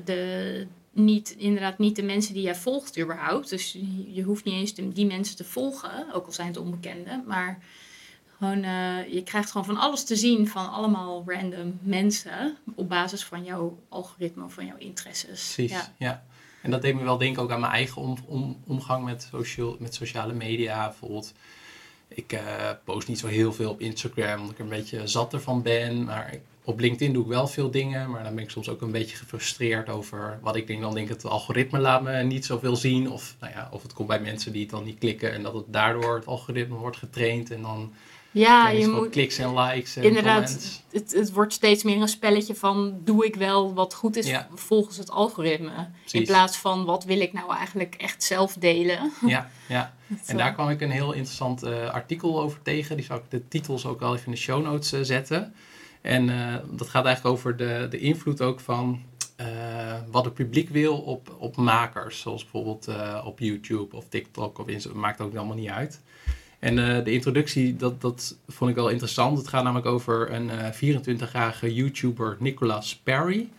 de, 0.06 0.68
niet, 0.92 1.36
inderdaad 1.38 1.78
niet 1.78 1.96
de 1.96 2.04
mensen 2.04 2.34
die 2.34 2.44
jij 2.44 2.56
volgt 2.56 3.00
überhaupt. 3.00 3.50
Dus 3.50 3.78
je 4.08 4.24
hoeft 4.24 4.44
niet 4.44 4.54
eens 4.54 4.94
die 4.94 5.06
mensen 5.06 5.36
te 5.36 5.44
volgen, 5.44 6.14
ook 6.14 6.26
al 6.26 6.32
zijn 6.32 6.48
het 6.48 6.58
onbekenden. 6.58 7.24
Maar 7.28 7.64
gewoon, 8.38 8.62
je 9.12 9.22
krijgt 9.26 9.52
gewoon 9.52 9.66
van 9.66 9.78
alles 9.78 10.04
te 10.04 10.16
zien 10.16 10.48
van 10.48 10.72
allemaal 10.72 11.24
random 11.26 11.80
mensen 11.82 12.58
op 12.76 12.90
basis 12.90 13.24
van 13.24 13.44
jouw 13.44 13.80
algoritme, 13.90 14.50
van 14.50 14.66
jouw 14.66 14.78
interesses. 14.78 15.54
Precies, 15.54 15.72
ja. 15.72 15.94
ja. 15.98 16.24
En 16.62 16.72
dat 16.72 16.82
deed 16.82 16.96
me 16.96 17.04
wel 17.04 17.18
denken 17.18 17.42
ook 17.42 17.52
aan 17.52 17.60
mijn 17.60 17.72
eigen 17.72 18.02
om, 18.02 18.18
om, 18.28 18.58
omgang 18.68 19.06
met, 19.06 19.30
met 19.80 19.94
sociale 19.94 20.34
media. 20.34 20.88
Bijvoorbeeld, 20.88 21.34
ik 22.08 22.34
uh, 22.34 22.40
post 22.84 23.08
niet 23.08 23.20
zo 23.20 23.28
heel 23.28 23.54
veel 23.54 23.72
op 23.72 23.82
Instagram, 23.82 24.40
omdat 24.40 24.52
ik 24.52 24.58
er 24.58 24.64
een 24.64 24.70
beetje 24.70 25.08
zat 25.08 25.34
ervan 25.34 25.62
ben. 25.62 26.04
Maar 26.04 26.34
op 26.64 26.80
LinkedIn 26.80 27.14
doe 27.14 27.24
ik 27.24 27.30
wel 27.30 27.48
veel 27.48 27.72
dingen, 27.72 28.10
maar 28.10 28.24
dan 28.24 28.36
ben 28.36 28.44
ik 28.44 28.50
soms 28.50 28.70
ook 28.70 28.82
een 28.82 28.92
beetje 28.92 29.18
gefrustreerd 29.18 29.90
over 29.90 30.40
wat 30.42 30.56
ik 30.56 30.68
denk. 30.68 30.82
Dan 30.82 30.94
denk 30.94 31.10
ik, 31.10 31.14
het 31.14 31.26
algoritme 31.26 31.80
laat 31.80 32.02
me 32.02 32.24
niet 32.24 32.46
zoveel 32.46 32.76
zien. 32.76 33.12
Of, 33.12 33.36
nou 33.40 33.54
ja, 33.54 33.70
of 33.72 33.82
het 33.82 33.94
komt 33.94 34.08
bij 34.08 34.20
mensen 34.20 34.52
die 34.52 34.62
het 34.62 34.72
dan 34.72 34.84
niet 34.84 35.00
klikken 35.00 35.34
en 35.34 35.44
dat 35.44 35.54
het 35.54 35.66
daardoor 35.68 36.16
het 36.16 36.28
algoritme 36.28 36.76
wordt 36.76 36.98
getraind. 36.98 37.52
En 37.52 37.62
dan 37.62 37.94
ja, 38.32 38.70
je 38.70 38.88
moet. 38.88 39.10
Kliks 39.10 39.38
en 39.38 39.60
likes. 39.60 39.96
En 39.96 40.04
inderdaad, 40.04 40.82
het, 40.92 41.14
het 41.14 41.32
wordt 41.32 41.54
steeds 41.54 41.84
meer 41.84 42.02
een 42.02 42.08
spelletje 42.08 42.56
van: 42.56 43.00
doe 43.04 43.26
ik 43.26 43.36
wel 43.36 43.74
wat 43.74 43.94
goed 43.94 44.16
is 44.16 44.34
volgens 44.54 44.98
het 44.98 45.12
algoritme? 45.12 45.88
In 46.12 46.26
plaats 46.26 46.58
van 46.58 46.86
wat 46.86 47.04
wil 47.04 47.20
ik 47.20 47.34
nou 47.34 47.56
eigenlijk 47.56 47.96
echt 47.96 48.24
zelf 48.24 48.54
delen? 48.54 49.12
Ja, 49.26 49.50
ja. 49.68 49.94
en 50.26 50.38
daar 50.38 50.54
kwam 50.54 50.70
ik 50.70 50.82
een 50.82 50.92
heel 50.92 51.12
interessant 51.12 51.64
uh, 51.64 51.90
artikel 51.90 52.42
over 52.42 52.62
tegen. 52.62 52.96
Die 52.96 53.06
zal 53.06 53.18
ik 53.18 53.24
de 53.30 53.48
titels 53.48 53.86
ook 53.86 54.00
wel 54.00 54.14
even 54.14 54.26
in 54.26 54.32
de 54.32 54.38
show 54.38 54.64
notes 54.64 54.94
uh, 54.94 55.00
zetten. 55.02 55.54
En 56.02 56.30
uh, 56.30 56.56
dat 56.72 56.90
gaat 56.90 57.06
eigenlijk 57.06 57.36
over 57.36 57.58
de, 57.58 57.88
de 57.90 58.00
invloed 58.00 58.42
ook 58.42 58.60
van 58.60 59.02
wat 60.12 60.26
het 60.26 60.34
publiek 60.34 60.70
wil 60.70 60.98
op, 60.98 61.36
op 61.38 61.56
makers. 61.56 62.20
Zoals 62.20 62.42
bijvoorbeeld 62.42 62.88
op 63.24 63.40
YouTube 63.40 63.96
of 63.96 64.06
TikTok 64.10 64.58
of 64.60 64.68
Instagram. 64.68 65.02
Maakt 65.02 65.22
ook 65.22 65.36
allemaal 65.36 65.56
niet 65.56 65.70
uit. 65.70 66.02
En 66.60 66.78
uh, 66.78 67.04
de 67.04 67.12
introductie, 67.12 67.76
dat, 67.76 68.02
dat 68.02 68.38
vond 68.48 68.70
ik 68.70 68.76
wel 68.76 68.90
interessant. 68.90 69.38
Het 69.38 69.48
gaat 69.48 69.64
namelijk 69.64 69.88
over 69.88 70.34
een 70.34 70.50
uh, 70.82 70.98
24-jarige 71.00 71.74
YouTuber, 71.74 72.38
Nicolas 72.40 72.96
Perry. 72.96 73.50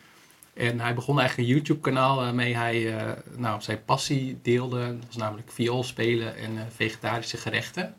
En 0.54 0.80
hij 0.80 0.94
begon 0.94 1.18
eigenlijk 1.18 1.48
een 1.48 1.54
YouTube-kanaal 1.54 2.16
waarmee 2.16 2.56
hij 2.56 2.94
uh, 2.94 3.12
nou, 3.36 3.62
zijn 3.62 3.84
passie 3.84 4.38
deelde. 4.42 4.86
Dat 4.86 5.06
was 5.06 5.16
namelijk 5.16 5.50
viool 5.50 5.82
spelen 5.82 6.36
en 6.36 6.66
vegetarische 6.74 7.36
gerechten. 7.36 7.94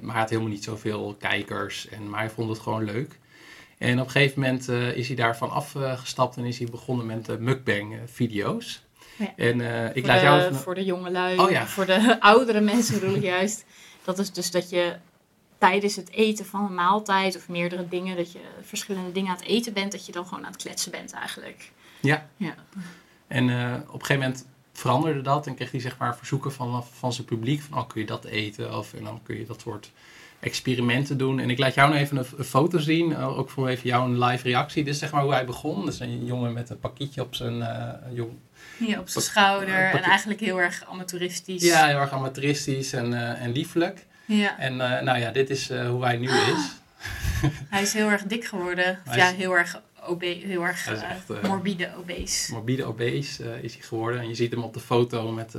maar 0.00 0.12
hij 0.12 0.20
had 0.20 0.30
helemaal 0.30 0.50
niet 0.50 0.64
zoveel 0.64 1.16
kijkers, 1.18 1.88
en, 1.88 2.08
maar 2.08 2.20
hij 2.20 2.30
vond 2.30 2.48
het 2.48 2.58
gewoon 2.58 2.84
leuk. 2.84 3.18
En 3.78 4.00
op 4.00 4.04
een 4.04 4.10
gegeven 4.10 4.40
moment 4.40 4.68
is 4.68 5.06
hij 5.06 5.16
daarvan 5.16 5.50
afgestapt 5.50 6.36
en 6.36 6.44
is 6.44 6.58
hij 6.58 6.68
begonnen 6.70 7.06
met 7.06 7.40
mukbang-video's. 7.40 8.82
Ja. 9.18 9.32
En 9.36 9.58
uh, 9.58 9.96
ik 9.96 10.06
laat 10.06 10.20
jou 10.20 10.54
Voor 10.54 10.74
de 10.74 10.84
jonge 10.84 11.10
lui, 11.10 11.38
oh, 11.38 11.50
ja. 11.50 11.66
voor 11.66 11.86
de 11.86 12.16
oudere 12.20 12.60
mensen 12.60 13.00
bedoel 13.00 13.14
ik 13.14 13.22
juist. 13.22 13.64
Dat 14.04 14.18
is 14.18 14.32
dus 14.32 14.50
dat 14.50 14.70
je 14.70 14.96
tijdens 15.58 15.96
het 15.96 16.10
eten 16.10 16.44
van 16.46 16.64
een 16.64 16.74
maaltijd 16.74 17.36
of 17.36 17.48
meerdere 17.48 17.88
dingen, 17.88 18.16
dat 18.16 18.32
je 18.32 18.40
verschillende 18.62 19.12
dingen 19.12 19.30
aan 19.30 19.36
het 19.36 19.46
eten 19.46 19.72
bent, 19.72 19.92
dat 19.92 20.06
je 20.06 20.12
dan 20.12 20.26
gewoon 20.26 20.44
aan 20.44 20.52
het 20.52 20.62
kletsen 20.62 20.90
bent 20.90 21.12
eigenlijk. 21.12 21.72
Ja. 22.00 22.26
ja. 22.36 22.54
En 23.26 23.48
uh, 23.48 23.74
op 23.86 24.00
een 24.00 24.06
gegeven 24.06 24.18
moment 24.18 24.46
veranderde 24.72 25.20
dat 25.20 25.46
en 25.46 25.54
kreeg 25.54 25.70
hij 25.70 25.80
zeg 25.80 25.98
maar 25.98 26.16
verzoeken 26.16 26.52
van, 26.52 26.84
van 26.92 27.12
zijn 27.12 27.26
publiek 27.26 27.60
van, 27.60 27.78
oh 27.78 27.88
kun 27.88 28.00
je 28.00 28.06
dat 28.06 28.24
eten? 28.24 28.78
Of 28.78 28.94
en 28.94 29.04
dan 29.04 29.20
kun 29.22 29.38
je 29.38 29.46
dat 29.46 29.60
soort 29.60 29.90
experimenten 30.40 31.18
doen. 31.18 31.38
En 31.38 31.50
ik 31.50 31.58
laat 31.58 31.74
jou 31.74 31.90
nog 31.90 31.98
even 31.98 32.16
een, 32.16 32.44
foto 32.44 32.78
zien, 32.78 33.10
uh, 33.10 33.38
ook 33.38 33.50
voor 33.50 33.68
even 33.68 33.88
jouw 33.88 34.08
live 34.08 34.42
reactie. 34.42 34.84
Dit 34.84 34.92
is 34.92 34.98
zeg 34.98 35.12
maar 35.12 35.22
hoe 35.22 35.32
hij 35.32 35.46
begon. 35.46 35.88
Is 35.88 36.00
een 36.00 36.24
jongen 36.24 36.52
met 36.52 36.70
een 36.70 36.78
pakketje 36.78 37.22
op 37.22 37.34
zijn, 37.34 37.56
uh, 37.56 37.92
jong, 38.12 38.30
ja, 38.78 38.98
op 38.98 39.08
zijn 39.08 39.24
schouder 39.24 39.90
en 39.90 40.02
eigenlijk 40.02 40.40
heel 40.40 40.60
erg 40.60 40.84
amateuristisch. 40.88 41.62
Ja, 41.62 41.86
heel 41.86 41.98
erg 41.98 42.12
amateuristisch 42.12 42.92
en, 42.92 43.12
uh, 43.12 43.42
en 43.42 43.52
lieflijk. 43.52 44.06
Ja. 44.24 44.58
En 44.58 44.72
uh, 44.72 45.00
nou 45.00 45.18
ja, 45.18 45.30
dit 45.30 45.50
is 45.50 45.70
uh, 45.70 45.88
hoe 45.88 46.04
hij 46.04 46.16
nu 46.16 46.28
is. 46.28 46.76
hij 47.70 47.82
is 47.82 47.92
heel 47.92 48.08
erg 48.08 48.22
dik 48.22 48.44
geworden. 48.44 48.98
Of 49.06 49.14
ja, 49.14 49.32
heel 49.32 49.56
erg, 49.56 49.80
obe 50.06 50.26
heel 50.26 50.66
erg 50.66 50.86
echt, 50.86 51.42
morbide 51.42 51.90
obese. 51.98 52.52
Morbide 52.52 52.84
obese 52.84 53.58
is 53.62 53.74
hij 53.74 53.82
geworden. 53.82 54.20
En 54.20 54.28
je 54.28 54.34
ziet 54.34 54.50
hem 54.50 54.62
op 54.62 54.74
de 54.74 54.80
foto 54.80 55.32
met 55.32 55.54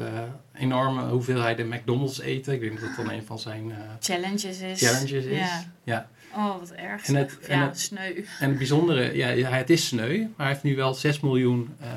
enorme 0.54 1.02
hoeveelheden 1.02 1.68
McDonald's 1.68 2.20
eten. 2.20 2.54
Ik 2.54 2.60
denk 2.60 2.80
dat 2.80 2.96
dat 2.96 3.06
dan 3.06 3.14
een 3.14 3.26
van 3.26 3.40
zijn 3.40 3.74
challenges 4.00 4.60
is. 4.60 4.88
Challenges 4.88 5.26
is. 5.26 5.38
Ja. 5.38 5.64
ja. 5.84 6.10
Oh, 6.36 6.60
wat 6.60 6.72
erg. 6.72 7.08
En 7.08 7.16
het, 7.16 7.38
ja, 7.48 7.66
het, 7.68 7.80
sneu. 7.80 8.24
En 8.40 8.50
het 8.50 8.58
bijzondere, 8.58 9.16
ja, 9.16 9.50
het 9.50 9.70
is 9.70 9.88
sneu, 9.88 10.20
maar 10.20 10.30
hij 10.36 10.48
heeft 10.48 10.64
nu 10.64 10.76
wel 10.76 10.94
6 10.94 11.20
miljoen 11.20 11.76
uh, 11.82 11.88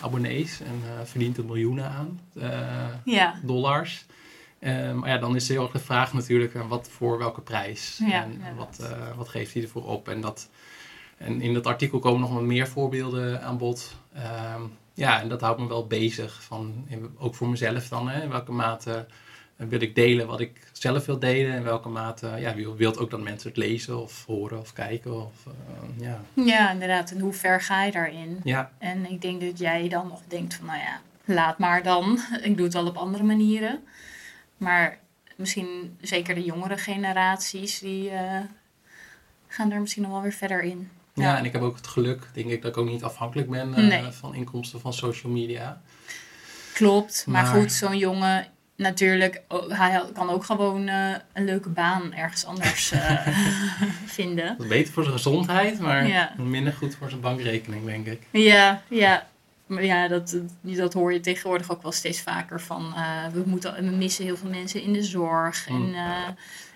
abonnees 0.00 0.60
en 0.60 0.82
uh, 0.84 1.04
verdient 1.04 1.36
er 1.36 1.44
miljoenen 1.44 1.90
aan 1.90 2.20
uh, 2.34 2.44
ja. 3.04 3.34
dollars. 3.42 4.06
maar 4.94 5.08
ja, 5.08 5.18
dan 5.18 5.36
is 5.36 5.48
heel 5.48 5.62
erg 5.62 5.72
de 5.72 5.78
vraag 5.78 6.12
natuurlijk, 6.12 6.52
wat 6.68 6.88
voor 6.90 7.18
welke 7.18 7.40
prijs? 7.40 8.00
Ja, 8.06 8.22
en 8.22 8.56
wat, 8.56 8.90
wat 9.16 9.28
geeft 9.28 9.54
hij 9.54 9.62
ervoor 9.62 9.84
op? 9.84 10.08
En, 10.08 10.20
dat, 10.20 10.48
en 11.16 11.40
in 11.40 11.54
dat 11.54 11.66
artikel 11.66 11.98
komen 11.98 12.20
nog 12.20 12.32
wat 12.32 12.42
meer 12.42 12.68
voorbeelden 12.68 13.42
aan 13.42 13.58
bod. 13.58 13.96
Ehm, 14.14 14.62
ja, 14.94 15.20
en 15.20 15.28
dat 15.28 15.40
houdt 15.40 15.60
me 15.60 15.68
wel 15.68 15.86
bezig, 15.86 16.42
van, 16.42 16.86
ook 17.18 17.34
voor 17.34 17.48
mezelf 17.48 17.88
dan, 17.88 18.08
hè, 18.08 18.22
in 18.22 18.28
welke 18.28 18.52
mate 18.52 19.06
wil 19.66 19.80
ik 19.80 19.94
delen 19.94 20.26
wat 20.26 20.40
ik 20.40 20.70
zelf 20.72 21.06
wil 21.06 21.18
delen. 21.18 21.54
In 21.54 21.62
welke 21.62 21.88
mate 21.88 22.26
ja, 22.38 22.54
wil, 22.54 22.76
wilt 22.76 22.98
ook 22.98 23.10
dat 23.10 23.20
mensen 23.20 23.48
het 23.48 23.58
lezen 23.58 24.02
of 24.02 24.24
horen 24.26 24.58
of 24.60 24.72
kijken. 24.72 25.24
Of, 25.26 25.32
uh, 25.46 26.06
ja. 26.06 26.20
ja, 26.34 26.70
inderdaad. 26.70 27.10
En 27.10 27.20
hoe 27.20 27.32
ver 27.32 27.60
ga 27.60 27.82
je 27.82 27.92
daarin? 27.92 28.40
Ja. 28.44 28.70
En 28.78 29.10
ik 29.10 29.22
denk 29.22 29.40
dat 29.40 29.58
jij 29.58 29.88
dan 29.88 30.08
nog 30.08 30.20
denkt 30.28 30.54
van, 30.54 30.66
nou 30.66 30.78
ja, 30.78 31.00
laat 31.24 31.58
maar 31.58 31.82
dan. 31.82 32.18
Ik 32.42 32.56
doe 32.56 32.64
het 32.64 32.74
wel 32.74 32.86
op 32.86 32.96
andere 32.96 33.24
manieren. 33.24 33.82
Maar 34.56 34.98
misschien 35.36 35.96
zeker 36.00 36.34
de 36.34 36.44
jongere 36.44 36.76
generaties, 36.76 37.78
die 37.78 38.10
uh, 38.10 38.40
gaan 39.48 39.72
er 39.72 39.80
misschien 39.80 40.02
nog 40.02 40.12
wel 40.12 40.22
weer 40.22 40.32
verder 40.32 40.62
in. 40.62 40.90
Ja. 41.14 41.22
ja. 41.22 41.38
en 41.38 41.44
ik 41.44 41.52
heb 41.52 41.62
ook 41.62 41.76
het 41.76 41.86
geluk, 41.86 42.28
denk 42.32 42.50
ik, 42.50 42.62
dat 42.62 42.70
ik 42.70 42.76
ook 42.76 42.88
niet 42.88 43.02
afhankelijk 43.02 43.50
ben 43.50 43.68
uh, 43.68 43.76
nee. 43.76 44.10
van 44.10 44.34
inkomsten 44.34 44.80
van 44.80 44.92
social 44.92 45.32
media. 45.32 45.80
Klopt, 46.74 47.24
maar, 47.26 47.42
maar 47.42 47.54
goed, 47.54 47.72
zo'n 47.72 47.98
jongen 47.98 48.46
natuurlijk, 48.78 49.42
hij 49.68 50.02
kan 50.14 50.30
ook 50.30 50.44
gewoon 50.44 50.88
uh, 50.88 51.14
een 51.32 51.44
leuke 51.44 51.68
baan 51.68 52.14
ergens 52.14 52.44
anders 52.44 52.92
uh, 52.92 53.26
vinden. 54.18 54.56
beter 54.68 54.92
voor 54.92 55.02
zijn 55.02 55.14
gezondheid, 55.14 55.80
maar 55.80 56.30
minder 56.36 56.72
goed 56.72 56.94
voor 56.94 57.08
zijn 57.08 57.20
bankrekening, 57.20 57.84
denk 57.84 58.06
ik. 58.06 58.22
Ja, 58.30 58.82
ja. 58.88 59.26
Maar 59.66 59.84
ja, 59.84 60.08
dat, 60.08 60.36
dat 60.60 60.92
hoor 60.92 61.12
je 61.12 61.20
tegenwoordig 61.20 61.70
ook 61.70 61.82
wel 61.82 61.92
steeds 61.92 62.20
vaker 62.20 62.60
van 62.60 62.92
eh, 62.94 63.26
we, 63.32 63.42
moeten, 63.46 63.74
we 63.74 63.96
missen 63.96 64.24
heel 64.24 64.36
veel 64.36 64.50
mensen 64.50 64.82
in 64.82 64.92
de 64.92 65.02
zorg 65.02 65.68
Mm. 65.68 65.84
en 65.84 65.94
eh, 65.94 66.28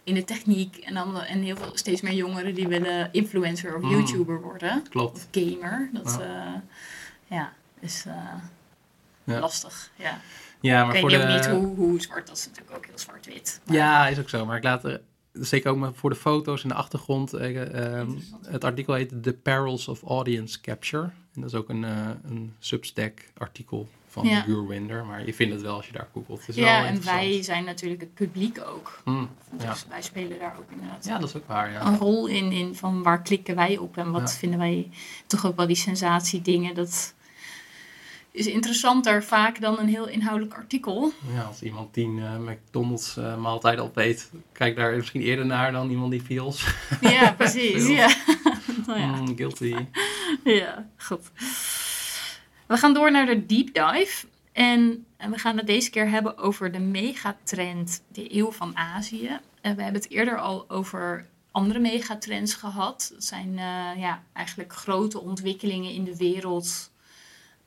in 0.05 0.15
de 0.15 0.25
techniek. 0.25 0.77
En, 0.77 0.95
dan, 0.95 1.21
en 1.23 1.43
heel 1.43 1.57
veel, 1.57 1.71
steeds 1.75 2.01
meer 2.01 2.13
jongeren 2.13 2.55
die 2.55 2.69
willen 2.69 3.09
influencer 3.13 3.77
of 3.77 3.83
Mm. 3.83 3.91
YouTuber 3.91 4.41
worden. 4.41 4.83
Klopt. 4.91 5.17
Of 5.17 5.27
gamer. 5.43 5.89
Dat 5.93 6.19
Ja. 6.21 6.63
ja, 7.27 7.53
is 7.81 8.05
eh, 8.07 8.15
Ja. 9.25 9.39
lastig. 9.41 9.91
Ja. 9.97 10.21
Ja, 10.63 10.79
Ik 10.79 10.85
maar 10.85 10.93
weet 10.93 11.01
voor 11.01 11.11
de... 11.11 11.23
ook 11.23 11.29
niet 11.29 11.47
hoe, 11.47 11.77
hoe 11.77 12.01
zwart, 12.01 12.27
dat 12.27 12.37
is 12.37 12.47
natuurlijk 12.47 12.77
ook 12.77 12.87
heel 12.87 12.99
zwart-wit. 12.99 13.61
Maar- 13.65 13.77
Ja, 13.77 14.07
is 14.09 14.19
ook 14.19 14.29
zo. 14.29 14.47
Maar 14.47 14.57
ik 14.57 14.63
laat 14.65 14.85
er 14.85 15.01
zeker 15.33 15.71
ook 15.71 15.77
maar 15.77 15.95
voor 15.95 16.11
de 16.11 16.17
foto's 16.17 16.63
en 16.63 16.69
de 16.69 16.75
achtergrond. 16.75 17.33
eh, 17.33 17.61
ehm, 17.63 18.01
Interessant. 18.09 18.47
het 18.47 18.65
artikel 18.65 18.95
heet 18.95 19.23
The 19.23 19.33
Perils 19.33 19.89
of 19.89 20.03
Audience 20.03 20.61
Capture. 20.61 21.03
En 21.35 21.41
dat 21.41 21.45
is 21.53 21.55
ook 21.57 21.69
een, 21.69 21.85
eh, 21.85 22.09
een 22.25 22.55
Substack 22.59 23.31
artikel 23.39 23.89
van 24.09 24.27
Ja. 24.27 24.41
Gurwinder. 24.41 25.05
Maar 25.05 25.27
je 25.27 25.35
vindt 25.35 25.53
het 25.53 25.63
wel 25.63 25.77
als 25.77 25.87
je 25.87 25.93
daar 25.93 26.09
googelt. 26.13 26.45
Ja, 26.55 26.87
en 26.87 27.05
wij 27.05 27.43
zijn 27.43 27.65
natuurlijk 27.65 28.01
het 28.01 28.15
publiek 28.15 28.61
ook. 28.67 29.01
Hmm, 29.05 29.29
ja. 29.59 29.71
Dus 29.71 29.87
wij 29.89 30.03
spelen 30.03 30.39
daar 30.39 30.57
ook 30.59 30.71
inderdaad 30.71 31.05
ja, 31.05 31.19
dat 31.19 31.29
is 31.29 31.37
ook 31.37 31.47
waar. 31.47 31.71
Ja. 31.73 31.87
een 31.87 31.99
rol 31.99 32.27
in, 32.27 32.53
in 32.53 32.75
van 32.75 33.03
waar 33.03 33.23
klikken 33.23 33.55
wij 33.57 33.77
op 33.79 33.97
en 33.97 34.11
wat 34.11 34.21
Ja. 34.31 34.37
vinden 34.37 34.59
wij 34.59 34.91
toch 35.27 35.47
ook 35.47 35.57
wel 35.57 35.67
die 35.67 35.77
sensatiedingen. 35.77 36.75
Dat 36.75 37.15
is 38.33 38.47
interessanter 38.47 39.25
vaak 39.25 39.61
dan 39.61 39.79
een 39.79 39.89
heel 39.89 40.09
inhoudelijk 40.09 40.55
artikel. 40.55 41.13
Ja, 41.35 41.43
als 41.43 41.63
iemand 41.63 41.93
tien 41.93 42.19
eh, 42.19 42.39
McDonald's 42.39 43.17
eh, 43.17 43.37
maaltijden 43.37 43.85
opeet, 43.85 44.31
kijk 44.53 44.77
daar 44.77 44.97
misschien 44.97 45.23
eerder 45.23 45.47
naar 45.47 45.73
dan 45.73 45.91
iemand 45.91 46.11
die 46.11 46.23
Fiels. 46.23 46.67
Ja, 47.01 47.33
precies. 47.33 47.89
Ja. 47.89 48.15
nou 48.87 49.01
ja. 49.01 49.07
Mm, 49.07 49.37
guilty. 49.37 49.75
ja, 50.45 50.89
goed. 50.97 51.31
We 52.67 52.77
gaan 52.77 52.95
door 52.95 53.11
naar 53.11 53.27
de 53.27 53.47
deep 53.47 53.75
dive. 53.75 54.27
En 54.53 55.05
en 55.23 55.31
we 55.31 55.39
gaan 55.39 55.57
het 55.57 55.67
deze 55.67 55.91
keer 55.91 56.11
hebben 56.11 56.39
over 56.39 56.73
de 56.73 56.79
megatrend, 56.79 58.03
de 58.13 58.35
eeuw 58.35 58.53
van 58.53 58.77
Azië. 58.77 59.39
En 59.61 59.77
we 59.77 59.83
hebben 59.83 60.03
het 60.03 60.11
eerder 60.11 60.39
al 60.39 60.71
over 60.71 61.27
andere 61.51 61.79
megatrends 61.79 62.55
gehad. 62.55 63.11
Dat 63.13 63.25
zijn 63.25 63.49
eh, 63.49 64.01
ja, 64.01 64.23
eigenlijk 64.33 64.73
grote 64.73 65.21
ontwikkelingen 65.21 65.93
in 65.93 66.05
de 66.05 66.17
wereld, 66.17 66.91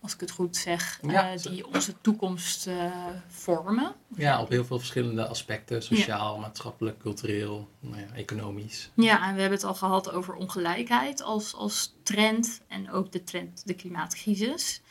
als 0.06 0.14
ik 0.14 0.20
het 0.20 0.32
goed 0.32 0.58
zeg, 0.58 1.00
Ja, 1.02 1.34
eh, 1.34 1.42
die 1.42 1.68
onze 1.68 2.02
toekomst 2.02 2.68
eh, 2.68 2.92
vormen. 3.28 3.96
Ja, 4.16 4.42
op 4.42 4.50
heel 4.50 4.66
veel 4.66 4.78
verschillende 4.78 5.28
aspecten. 5.28 5.84
Sociaal, 5.84 6.38
maatschappelijk, 6.38 7.00
cultureel, 7.00 7.70
nou 7.80 8.02
ja, 8.02 8.08
economisch. 8.14 8.92
Ja, 8.96 9.28
en 9.28 9.36
we 9.36 9.42
hebben 9.42 9.58
het 9.58 9.68
al 9.68 9.76
gehad 9.76 10.12
over 10.12 10.34
ongelijkheid 10.34 11.22
als, 11.22 11.56
als 11.56 11.96
trend 12.04 12.62
en 12.68 12.92
ook 12.92 13.12
de 13.12 13.24
trend 13.24 13.68
de 13.68 13.74
klimaatcrisis. 13.74 14.82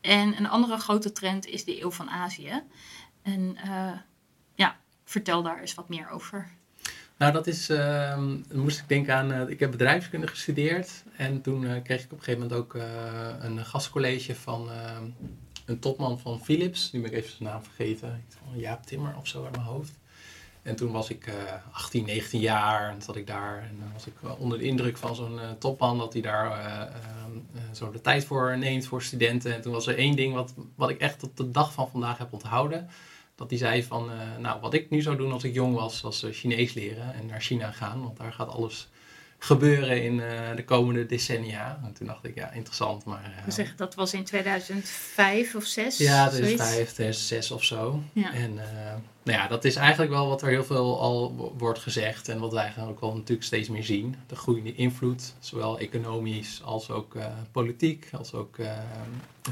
En 0.00 0.36
een 0.36 0.48
andere 0.48 0.78
grote 0.78 1.12
trend 1.12 1.46
is 1.46 1.64
de 1.64 1.82
eeuw 1.82 1.90
van 1.90 2.10
Azië. 2.10 2.62
En 3.22 3.56
eh, 3.56 3.92
ja, 4.54 4.76
vertel 5.04 5.42
daar 5.42 5.60
eens 5.60 5.74
wat 5.74 5.88
meer 5.88 6.08
over. 6.08 6.50
Nou, 7.16 7.32
dat 7.32 7.46
is, 7.46 7.66
dan 7.66 8.44
moest 8.52 8.78
ik 8.78 8.88
denken 8.88 9.14
aan, 9.14 9.32
eh, 9.32 9.48
ik 9.48 9.60
heb 9.60 9.70
bedrijfskunde 9.70 10.26
gestudeerd. 10.26 11.04
En 11.16 11.40
toen 11.40 11.66
eh, 11.66 11.82
kreeg 11.82 12.04
ik 12.04 12.12
op 12.12 12.18
een 12.18 12.24
gegeven 12.24 12.48
moment 12.48 12.60
ook 12.60 12.74
eh, 12.74 12.84
een 13.38 13.64
gastcollege 13.64 14.34
van 14.34 14.70
ehm, 14.70 15.04
een 15.64 15.78
topman 15.78 16.18
van 16.18 16.40
Philips. 16.44 16.92
Nu 16.92 17.00
ben 17.00 17.10
ik 17.10 17.16
even 17.16 17.30
zijn 17.30 17.48
naam 17.48 17.62
vergeten. 17.62 18.24
Jaap 18.54 18.86
Timmer 18.86 19.16
of 19.16 19.26
zo 19.26 19.44
uit 19.44 19.56
mijn 19.56 19.66
hoofd. 19.66 19.98
En 20.64 20.76
toen 20.76 20.92
was 20.92 21.10
ik 21.10 21.26
eh 21.26 21.34
18, 21.72 22.04
19 22.04 22.40
jaar 22.40 22.90
en 22.90 23.02
zat 23.02 23.16
ik 23.16 23.26
daar. 23.26 23.58
En 23.58 23.76
dan 23.78 23.92
was 23.92 24.06
ik 24.06 24.14
onder 24.38 24.58
de 24.58 24.64
indruk 24.64 24.96
van 24.96 25.14
zo'n 25.14 25.40
topman 25.58 25.98
dat 25.98 26.12
hij 26.12 26.22
daar 26.22 26.50
eh, 26.50 26.80
ehm, 26.80 27.36
eh, 27.54 27.62
zo 27.72 27.90
de 27.90 28.00
tijd 28.00 28.24
voor 28.24 28.58
neemt 28.58 28.86
voor 28.86 29.02
studenten. 29.02 29.54
En 29.54 29.60
toen 29.60 29.72
was 29.72 29.86
er 29.86 29.98
één 29.98 30.16
ding 30.16 30.34
wat, 30.34 30.54
wat 30.74 30.90
ik 30.90 31.00
echt 31.00 31.18
tot 31.18 31.36
de 31.36 31.50
dag 31.50 31.72
van 31.72 31.90
vandaag 31.90 32.18
heb 32.18 32.32
onthouden. 32.32 32.88
Dat 33.36 33.50
hij 33.50 33.58
zei 33.58 33.84
van, 33.84 34.10
eh, 34.10 34.16
nou 34.38 34.60
wat 34.60 34.74
ik 34.74 34.90
nu 34.90 35.02
zou 35.02 35.16
doen 35.16 35.32
als 35.32 35.44
ik 35.44 35.54
jong 35.54 35.74
was, 35.74 36.00
was 36.00 36.22
eh, 36.22 36.32
Chinees 36.32 36.72
leren 36.72 37.14
en 37.14 37.26
naar 37.26 37.40
China 37.40 37.70
gaan. 37.70 38.02
Want 38.02 38.16
daar 38.16 38.32
gaat 38.32 38.48
alles 38.48 38.88
gebeuren 39.38 40.02
in 40.02 40.20
eh, 40.20 40.56
de 40.56 40.64
komende 40.64 41.06
decennia. 41.06 41.80
En 41.84 41.92
toen 41.92 42.06
dacht 42.06 42.24
ik, 42.24 42.34
ja 42.34 42.50
interessant, 42.50 43.04
maar... 43.04 43.42
We 43.44 43.50
zeggen 43.50 43.76
dat 43.76 43.94
was 43.94 44.14
in 44.14 44.24
2005 44.24 45.54
of 45.54 45.64
6. 45.64 45.98
ja, 45.98 46.28
2005, 46.28 46.92
2006 46.92 47.50
of 47.50 47.64
zo. 47.64 48.02
Ja. 48.12 48.32
En 48.32 48.54
nou 49.22 49.38
ja, 49.38 49.48
dat 49.48 49.64
is 49.64 49.76
eigenlijk 49.76 50.10
wel 50.10 50.28
wat 50.28 50.42
er 50.42 50.48
heel 50.48 50.64
veel 50.64 51.00
al 51.00 51.34
wo- 51.36 51.54
wordt 51.58 51.78
gezegd. 51.78 52.28
En 52.28 52.38
wat 52.38 52.52
wij 52.52 52.62
eigenlijk 52.62 52.90
ook 52.92 53.00
wel 53.00 53.14
natuurlijk 53.14 53.46
steeds 53.46 53.68
meer 53.68 53.84
zien. 53.84 54.16
De 54.26 54.36
groeiende 54.36 54.74
invloed, 54.74 55.34
zowel 55.38 55.78
economisch 55.78 56.60
als 56.64 56.90
ook 56.90 57.16
politiek, 57.52 58.08
als 58.12 58.34
ook 58.34 58.56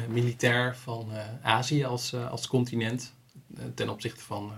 militair 0.09 0.77
van 0.77 1.09
Azië 1.43 1.85
als, 1.85 2.15
als 2.15 2.47
continent. 2.47 3.13
Eh, 3.57 3.65
ten 3.75 3.89
opzichte 3.89 4.23
van 4.25 4.51
eh, 4.51 4.57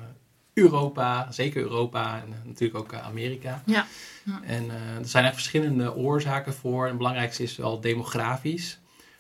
Europa, 0.63 1.33
zeker 1.33 1.63
Europa 1.63 2.23
en 2.23 2.33
eh, 2.33 2.39
natuurlijk 2.45 2.79
ook 2.79 2.95
Amerika. 2.95 3.63
Ja. 3.67 3.87
Ja. 4.25 4.41
En 4.43 4.71
eh, 4.71 4.77
er 4.77 5.09
zijn 5.09 5.25
eigenlijk 5.25 5.35
verschillende 5.35 5.95
oorzaken 5.95 6.55
voor. 6.55 6.83
En 6.83 6.89
het 6.89 6.97
belangrijkste 6.97 7.43
is 7.43 7.57
wel 7.57 7.81
demografisch. 7.81 8.79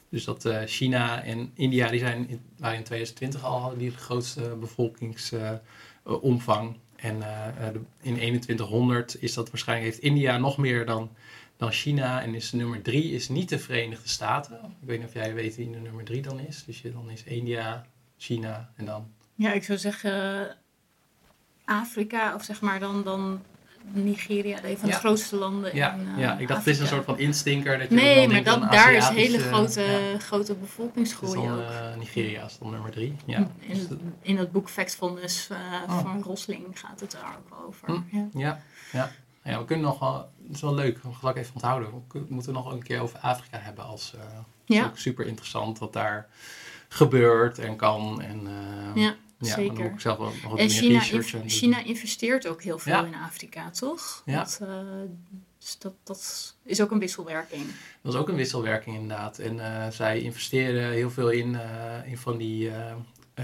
Dus 0.08 0.24
dat 0.24 0.44
eh, 0.44 0.62
China 0.66 1.22
en 1.22 1.50
India, 1.54 1.88
die 1.90 1.98
zijn 1.98 2.28
in, 2.28 2.40
waren 2.58 2.76
in 2.78 2.84
2020 2.84 3.44
al 3.44 3.60
hadden 3.60 3.78
die 3.78 3.90
de 3.90 3.96
grootste 3.96 4.56
bevolkingsomvang. 4.60 6.76
en 6.96 7.18
de- 7.20 7.80
in 8.02 8.40
2100 8.40 9.22
is 9.22 9.34
dat 9.34 9.50
waarschijnlijk, 9.50 9.90
heeft 9.92 10.04
India 10.04 10.38
nog 10.38 10.58
meer 10.58 10.86
dan, 10.86 11.10
dan 11.56 11.72
China. 11.72 12.22
En 12.22 12.34
is 12.34 12.52
nummer 12.52 12.82
drie 12.82 13.12
is 13.12 13.28
niet 13.28 13.48
de 13.48 13.58
Verenigde 13.58 14.08
Staten. 14.08 14.56
Ik 14.80 14.86
weet 14.88 14.98
niet 14.98 15.08
of 15.08 15.14
jij 15.14 15.34
weet 15.34 15.56
wie 15.56 15.70
de 15.70 15.78
nummer 15.78 16.04
drie 16.04 16.22
dan 16.22 16.40
is. 16.40 16.64
Dus 16.66 16.80
je, 16.82 16.92
dan 16.92 17.10
is 17.10 17.22
India, 17.24 17.86
China 18.16 18.72
en 18.76 18.84
dan... 18.84 19.12
ja, 19.34 19.52
ik 19.52 19.64
zou 19.64 19.78
zeggen 19.78 20.46
Afrika 21.64 22.34
of 22.34 22.42
zeg 22.44 22.60
maar 22.60 22.80
dan, 22.80 23.02
dan 23.02 23.40
Nigeria, 23.92 24.64
een 24.64 24.76
van 24.78 24.88
de 24.88 24.94
Ja. 24.94 24.98
grootste 25.00 25.36
landen 25.36 25.74
Ja, 25.76 25.92
in 25.94 26.08
eh, 26.08 26.18
ja 26.18 26.38
ik 26.38 26.48
dacht, 26.48 26.64
het 26.64 26.74
is 26.74 26.80
een 26.80 26.86
soort 26.86 27.04
van 27.04 27.18
instinker. 27.18 27.78
Dat 27.78 27.88
je 27.88 27.94
Nee, 27.94 28.26
dan 28.42 28.58
maar 28.60 28.60
dat, 28.60 28.72
daar 28.72 28.92
is 28.92 29.08
hele 29.08 29.38
grote, 29.38 29.80
ja. 29.82 30.18
grote 30.18 30.52
Dus 30.52 30.60
bevolkingsgroei 30.60 31.34
dan, 31.46 31.52
ook. 31.52 31.60
eh, 31.70 31.96
Nigeria 31.96 32.44
is 32.44 32.58
dan 32.58 32.70
nummer 32.70 32.90
drie. 32.90 33.16
Ja. 33.24 33.48
Dus 33.68 33.78
In, 33.78 33.86
dat- 33.88 33.98
in 34.22 34.36
dat 34.36 34.52
boek 34.52 34.68
Factfulness 34.70 35.48
eh 35.50 35.58
Oh. 35.88 36.00
van 36.00 36.22
Rosling 36.22 36.64
gaat 36.74 37.00
het 37.00 37.10
daar 37.10 37.36
ook 37.38 37.66
over. 37.66 37.88
Hm. 37.88 38.16
Ja. 38.16 38.28
Ja, 38.34 38.60
ja. 38.92 39.10
ja, 39.44 39.58
we 39.58 39.64
kunnen 39.64 39.84
nog 39.84 39.98
wel, 39.98 40.30
het 40.46 40.54
is 40.54 40.60
wel 40.60 40.74
leuk, 40.74 41.02
we 41.02 41.12
gaan 41.12 41.34
even 41.34 41.54
onthouden. 41.54 41.88
We 42.12 42.24
moeten 42.28 42.52
nog 42.52 42.72
een 42.72 42.82
keer 42.82 43.00
over 43.00 43.18
Afrika 43.18 43.58
hebben 43.58 43.84
als, 43.84 44.14
eh 44.14 44.20
het 44.20 44.36
is 44.66 44.76
Ja. 44.76 44.84
ook 44.84 44.98
super 44.98 45.26
interessant 45.26 45.78
wat 45.78 45.92
daar 45.92 46.28
gebeurt 46.88 47.58
en 47.58 47.76
kan. 47.76 48.20
En, 48.22 48.46
eh, 48.46 49.02
Ja, 49.02 49.14
ja, 49.44 49.54
zeker. 49.54 49.84
ik 49.84 50.00
zelf 50.00 50.18
wel 50.18 50.26
nog 50.26 50.50
wat 50.50 50.58
En 50.58 50.66
meer 50.66 50.74
China, 50.74 50.98
research 50.98 51.30
doen. 51.30 51.48
China 51.48 51.84
investeert 51.84 52.46
ook 52.46 52.62
heel 52.62 52.78
veel 52.78 52.92
Ja. 52.92 53.04
in 53.04 53.14
Afrika, 53.14 53.70
toch? 53.70 54.22
Ja. 54.24 54.38
Dat, 54.38 54.58
eh, 54.62 54.68
dus 55.58 55.78
dat, 55.78 55.94
dat 56.02 56.54
is 56.62 56.80
ook 56.80 56.90
een 56.90 56.98
wisselwerking. 56.98 57.64
Dat 58.02 58.14
is 58.14 58.18
ook 58.18 58.28
een 58.28 58.36
wisselwerking 58.36 58.96
inderdaad. 58.96 59.38
En 59.38 59.60
eh, 59.60 59.90
zij 59.90 60.20
investeren 60.20 60.90
heel 60.90 61.10
veel 61.10 61.30
in, 61.30 61.54
eh, 61.54 62.10
in 62.10 62.18
van 62.18 62.36
die 62.36 62.70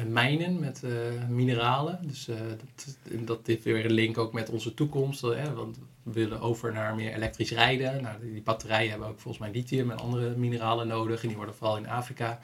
mijnen 0.07 0.61
met 0.61 0.83
mineralen. 1.29 1.99
Dus 2.03 2.25
dat, 2.25 3.27
dat 3.27 3.41
heeft 3.45 3.65
weer 3.65 3.85
een 3.85 3.93
link 3.93 4.19
ook 4.19 4.33
met 4.33 4.49
onze 4.49 4.75
toekomst. 4.75 5.21
Hè, 5.21 5.55
want 5.55 5.79
we 6.03 6.13
willen 6.13 6.41
over 6.41 6.73
naar 6.73 6.95
meer 6.95 7.15
elektrisch 7.15 7.51
rijden. 7.51 8.03
Nou, 8.03 8.21
die, 8.21 8.33
die 8.33 8.43
batterijen 8.43 8.91
hebben 8.91 9.09
ook 9.09 9.21
volgens 9.21 9.43
mij 9.43 9.53
lithium 9.53 9.91
en 9.91 9.99
andere 9.99 10.37
mineralen 10.37 10.87
nodig. 10.87 11.23
En 11.23 11.29
die 11.29 11.37
worden 11.37 11.55
vooral 11.55 11.77
in 11.77 11.89
Afrika 11.89 12.41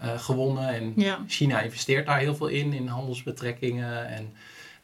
eh, 0.00 0.18
gewonnen. 0.18 0.68
En 0.68 0.92
Ja. 0.96 1.24
China 1.26 1.60
investeert 1.60 2.06
daar 2.06 2.18
heel 2.18 2.34
veel 2.34 2.46
in, 2.46 2.72
in 2.72 2.86
handelsbetrekkingen. 2.86 4.08
En 4.08 4.34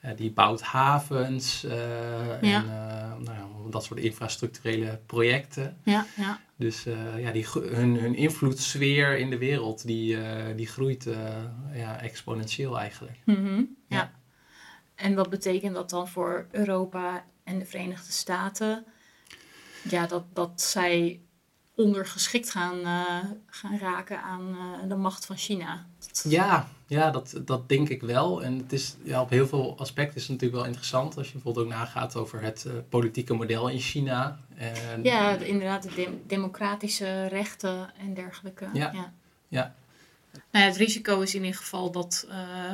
eh, 0.00 0.10
die 0.16 0.30
bouwt 0.30 0.62
havens 0.62 1.64
eh, 1.64 2.42
Ja. 2.42 2.58
en 2.60 2.66
nou 3.22 3.36
ja, 3.36 3.46
dat 3.70 3.84
soort 3.84 4.00
infrastructurele 4.00 5.00
projecten. 5.06 5.76
Ja, 5.82 6.06
ja. 6.16 6.40
Dus 6.56 6.86
ja, 7.16 7.30
die, 7.30 7.46
hun, 7.52 7.96
hun 7.96 8.14
invloedssfeer 8.14 9.18
in 9.18 9.30
de 9.30 9.38
wereld, 9.38 9.86
die, 9.86 10.18
die 10.56 10.66
groeit 10.66 11.08
ja, 11.74 12.00
exponentieel 12.00 12.78
eigenlijk. 12.78 13.18
Ja. 13.24 13.64
Ja. 13.88 14.10
En 14.94 15.14
wat 15.14 15.30
betekent 15.30 15.74
dat 15.74 15.90
dan 15.90 16.08
voor 16.08 16.46
Europa 16.50 17.24
en 17.44 17.58
de 17.58 17.66
Verenigde 17.66 18.12
Staten? 18.12 18.84
Ja, 19.82 20.06
dat, 20.06 20.24
dat 20.32 20.60
zij 20.60 21.20
ondergeschikt 21.76 22.50
gaan, 22.50 22.78
eh, 22.80 23.24
gaan 23.46 23.78
raken 23.78 24.22
aan 24.22 24.48
eh, 24.82 24.88
de 24.88 24.96
macht 24.96 25.26
van 25.26 25.36
China. 25.36 25.86
Ja, 26.22 26.68
ja 26.86 27.10
dat, 27.10 27.40
dat 27.44 27.68
denk 27.68 27.88
ik 27.88 28.02
wel. 28.02 28.42
En 28.42 28.58
het 28.58 28.72
is, 28.72 28.96
ja, 29.02 29.20
op 29.20 29.30
heel 29.30 29.46
veel 29.46 29.78
aspecten 29.78 30.16
is 30.16 30.22
het 30.22 30.30
natuurlijk 30.30 30.58
wel 30.58 30.66
interessant. 30.68 31.16
Als 31.16 31.26
je 31.26 31.32
bijvoorbeeld 31.32 31.66
ook 31.66 31.72
nagaat 31.72 32.16
over 32.16 32.40
het 32.42 32.64
eh, 32.64 32.72
politieke 32.88 33.34
model 33.34 33.68
in 33.68 33.78
China. 33.78 34.38
En, 34.56 35.02
Ja, 35.02 35.36
de- 35.36 35.46
inderdaad, 35.48 35.82
de 35.82 35.94
dem- 35.94 36.22
democratische 36.26 37.26
rechten 37.26 37.90
en 37.98 38.14
dergelijke. 38.14 38.68
Ja. 38.72 38.90
ja. 38.92 39.12
Ja. 39.48 39.74
Nou 40.50 40.64
ja, 40.64 40.70
het 40.70 40.76
risico 40.80 41.20
is 41.20 41.34
in 41.34 41.44
ieder 41.44 41.58
geval 41.60 41.90
dat, 41.90 42.26
eh, 42.30 42.72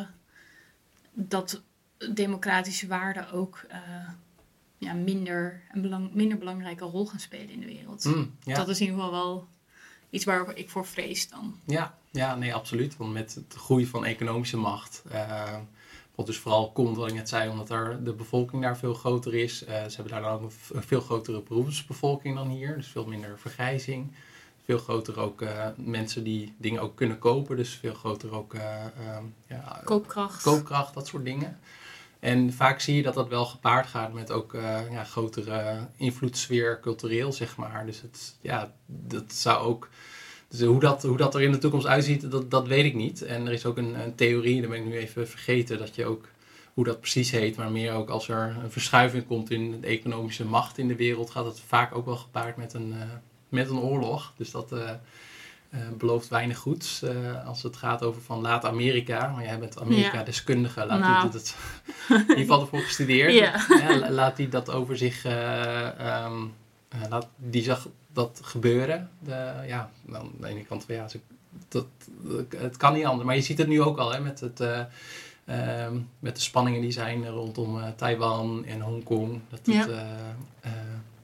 dat 1.12 1.62
democratische 2.12 2.86
waarden 2.86 3.30
ook 3.32 3.64
eh, 3.68 3.78
ja, 4.82 4.92
minder, 4.92 5.62
een 5.72 5.82
belang, 5.82 6.14
minder 6.14 6.38
belangrijke 6.38 6.84
rol 6.84 7.06
gaan 7.06 7.20
spelen 7.20 7.50
in 7.50 7.60
de 7.60 7.66
wereld. 7.66 8.04
Mm, 8.04 8.34
ja. 8.42 8.56
Dat 8.56 8.68
is 8.68 8.80
in 8.80 8.86
ieder 8.86 9.00
geval 9.00 9.20
wel 9.20 9.46
iets 10.10 10.24
waar 10.24 10.56
ik 10.56 10.70
voor 10.70 10.86
vrees 10.86 11.28
dan. 11.28 11.56
Ja, 11.64 11.98
ja 12.10 12.34
nee, 12.34 12.54
absoluut. 12.54 12.96
Want 12.96 13.12
met 13.12 13.40
de 13.48 13.58
groei 13.58 13.86
van 13.86 14.04
economische 14.04 14.56
macht, 14.56 15.02
uh, 15.12 15.56
wat 16.14 16.26
dus 16.26 16.38
vooral 16.38 16.72
komt, 16.72 16.96
wat 16.96 17.08
ik 17.08 17.14
net 17.14 17.28
zei, 17.28 17.50
omdat 17.50 17.70
er 17.70 18.04
de 18.04 18.12
bevolking 18.12 18.62
daar 18.62 18.76
veel 18.76 18.94
groter 18.94 19.34
is. 19.34 19.62
Uh, 19.62 19.68
ze 19.68 19.94
hebben 19.94 20.12
daar 20.12 20.22
dan 20.22 20.32
ook 20.32 20.50
een 20.72 20.82
veel 20.82 21.00
grotere 21.00 21.42
beroepsbevolking 21.42 22.36
dan 22.36 22.48
hier, 22.48 22.76
dus 22.76 22.86
veel 22.86 23.06
minder 23.06 23.38
vergrijzing. 23.38 24.12
Veel 24.64 24.78
groter 24.78 25.18
ook 25.18 25.42
uh, 25.42 25.66
mensen 25.76 26.24
die 26.24 26.54
dingen 26.56 26.82
ook 26.82 26.96
kunnen 26.96 27.18
kopen, 27.18 27.56
dus 27.56 27.74
veel 27.74 27.94
groter 27.94 28.34
ook 28.34 28.54
ja, 29.46 29.80
koopkracht. 29.84 30.42
koopkracht, 30.42 30.94
dat 30.94 31.06
soort 31.06 31.24
dingen. 31.24 31.58
En 32.22 32.52
vaak 32.52 32.80
zie 32.80 32.96
je 32.96 33.02
dat 33.02 33.14
dat 33.14 33.28
wel 33.28 33.44
gepaard 33.44 33.86
gaat 33.86 34.12
met 34.12 34.30
ook 34.30 34.54
uh, 34.54 34.80
ja, 34.90 35.04
grotere 35.04 35.88
invloedssfeer 35.96 36.80
cultureel, 36.80 37.32
zeg 37.32 37.56
maar. 37.56 37.86
Dus 37.86 38.00
het, 38.00 38.36
ja, 38.40 38.72
dat 38.86 39.32
zou 39.32 39.66
ook... 39.66 39.88
Dus 40.48 40.60
hoe 40.60 40.80
dat, 40.80 41.02
hoe 41.02 41.16
dat 41.16 41.34
er 41.34 41.42
in 41.42 41.52
de 41.52 41.58
toekomst 41.58 41.86
uitziet, 41.86 42.30
dat, 42.30 42.50
dat 42.50 42.66
weet 42.66 42.84
ik 42.84 42.94
niet. 42.94 43.22
En 43.22 43.46
er 43.46 43.52
is 43.52 43.66
ook 43.66 43.76
een, 43.76 44.14
theorie, 44.14 44.60
dat 44.60 44.70
ben 44.70 44.78
ik 44.78 44.84
nu 44.84 44.96
even 44.96 45.28
vergeten, 45.28 45.78
dat 45.78 45.94
je 45.94 46.04
ook 46.04 46.28
hoe 46.74 46.84
dat 46.84 47.00
precies 47.00 47.30
heet, 47.30 47.56
maar 47.56 47.70
meer 47.70 47.92
ook 47.92 48.10
als 48.10 48.28
er 48.28 48.56
een 48.62 48.70
verschuiving 48.70 49.26
komt 49.26 49.50
in 49.50 49.80
de 49.80 49.86
economische 49.86 50.44
macht 50.44 50.78
in 50.78 50.88
de 50.88 50.96
wereld, 50.96 51.30
gaat 51.30 51.44
het 51.44 51.60
vaak 51.60 51.94
ook 51.94 52.06
wel 52.06 52.16
gepaard 52.16 52.56
met 52.56 52.74
een, 52.74 52.88
uh, 52.88 53.02
met 53.48 53.70
een 53.70 53.78
oorlog. 53.78 54.32
Dus 54.36 54.50
dat, 54.50 54.72
uh, 54.72 54.90
uh, 55.74 55.80
belooft 55.98 56.28
weinig 56.28 56.58
goeds 56.58 57.02
uh, 57.02 57.46
als 57.46 57.62
het 57.62 57.76
gaat 57.76 58.02
over 58.02 58.22
van 58.22 58.40
laat 58.40 58.64
Amerika, 58.64 59.28
maar 59.28 59.44
jij 59.44 59.58
bent 59.58 59.80
Amerika-deskundige, 59.80 60.86
laat 60.86 61.00
nou. 61.00 61.30
die 61.30 61.40
het 61.40 61.56
in 62.08 62.18
ieder 62.18 62.36
geval 62.36 62.60
ervoor 62.60 62.80
gestudeerd, 62.80 63.32
ja. 63.32 63.66
ja 63.68 64.10
laat 64.10 64.36
die 64.36 64.48
dat 64.48 64.70
over 64.70 64.96
zich, 64.96 65.26
uh, 65.26 66.24
um, 66.24 66.54
laat 67.08 67.28
die 67.36 67.62
zag 67.62 67.88
dat 68.12 68.40
gebeuren. 68.42 69.10
De, 69.18 69.52
ja, 69.66 69.90
aan 70.12 70.30
de 70.40 70.46
ene 70.46 70.64
kant 70.64 70.84
van 70.84 70.94
ja, 70.94 71.06
dat, 71.68 71.86
het 72.56 72.76
kan 72.76 72.94
niet 72.94 73.04
anders, 73.04 73.26
maar 73.26 73.36
je 73.36 73.42
ziet 73.42 73.58
het 73.58 73.68
nu 73.68 73.82
ook 73.82 73.98
al 73.98 74.12
hè, 74.12 74.20
met 74.20 74.40
het. 74.40 74.60
Um, 74.60 76.08
met 76.18 76.36
de 76.36 76.42
spanningen 76.42 76.80
die 76.80 76.90
zijn 76.90 77.28
rondom 77.28 77.94
Taiwan 77.96 78.64
en 78.64 78.80
Hongkong. 78.80 79.40
Dat 79.48 79.60
het, 79.64 79.90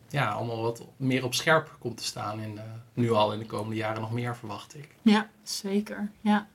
ja, 0.09 0.31
allemaal 0.31 0.63
wat 0.63 0.83
meer 0.97 1.25
op 1.25 1.35
scherp 1.35 1.77
komt 1.79 1.97
te 1.97 2.05
staan. 2.05 2.41
En 2.41 2.53
uh, 2.55 2.63
nu 2.93 3.11
al 3.11 3.33
in 3.33 3.39
de 3.39 3.47
komende 3.47 3.77
jaren 3.77 4.01
nog 4.01 4.13
meer, 4.13 4.37
verwacht 4.37 4.75
ik. 4.75 4.89
Ja, 5.03 5.29
zeker. 5.43 6.11
Ja, 6.21 6.47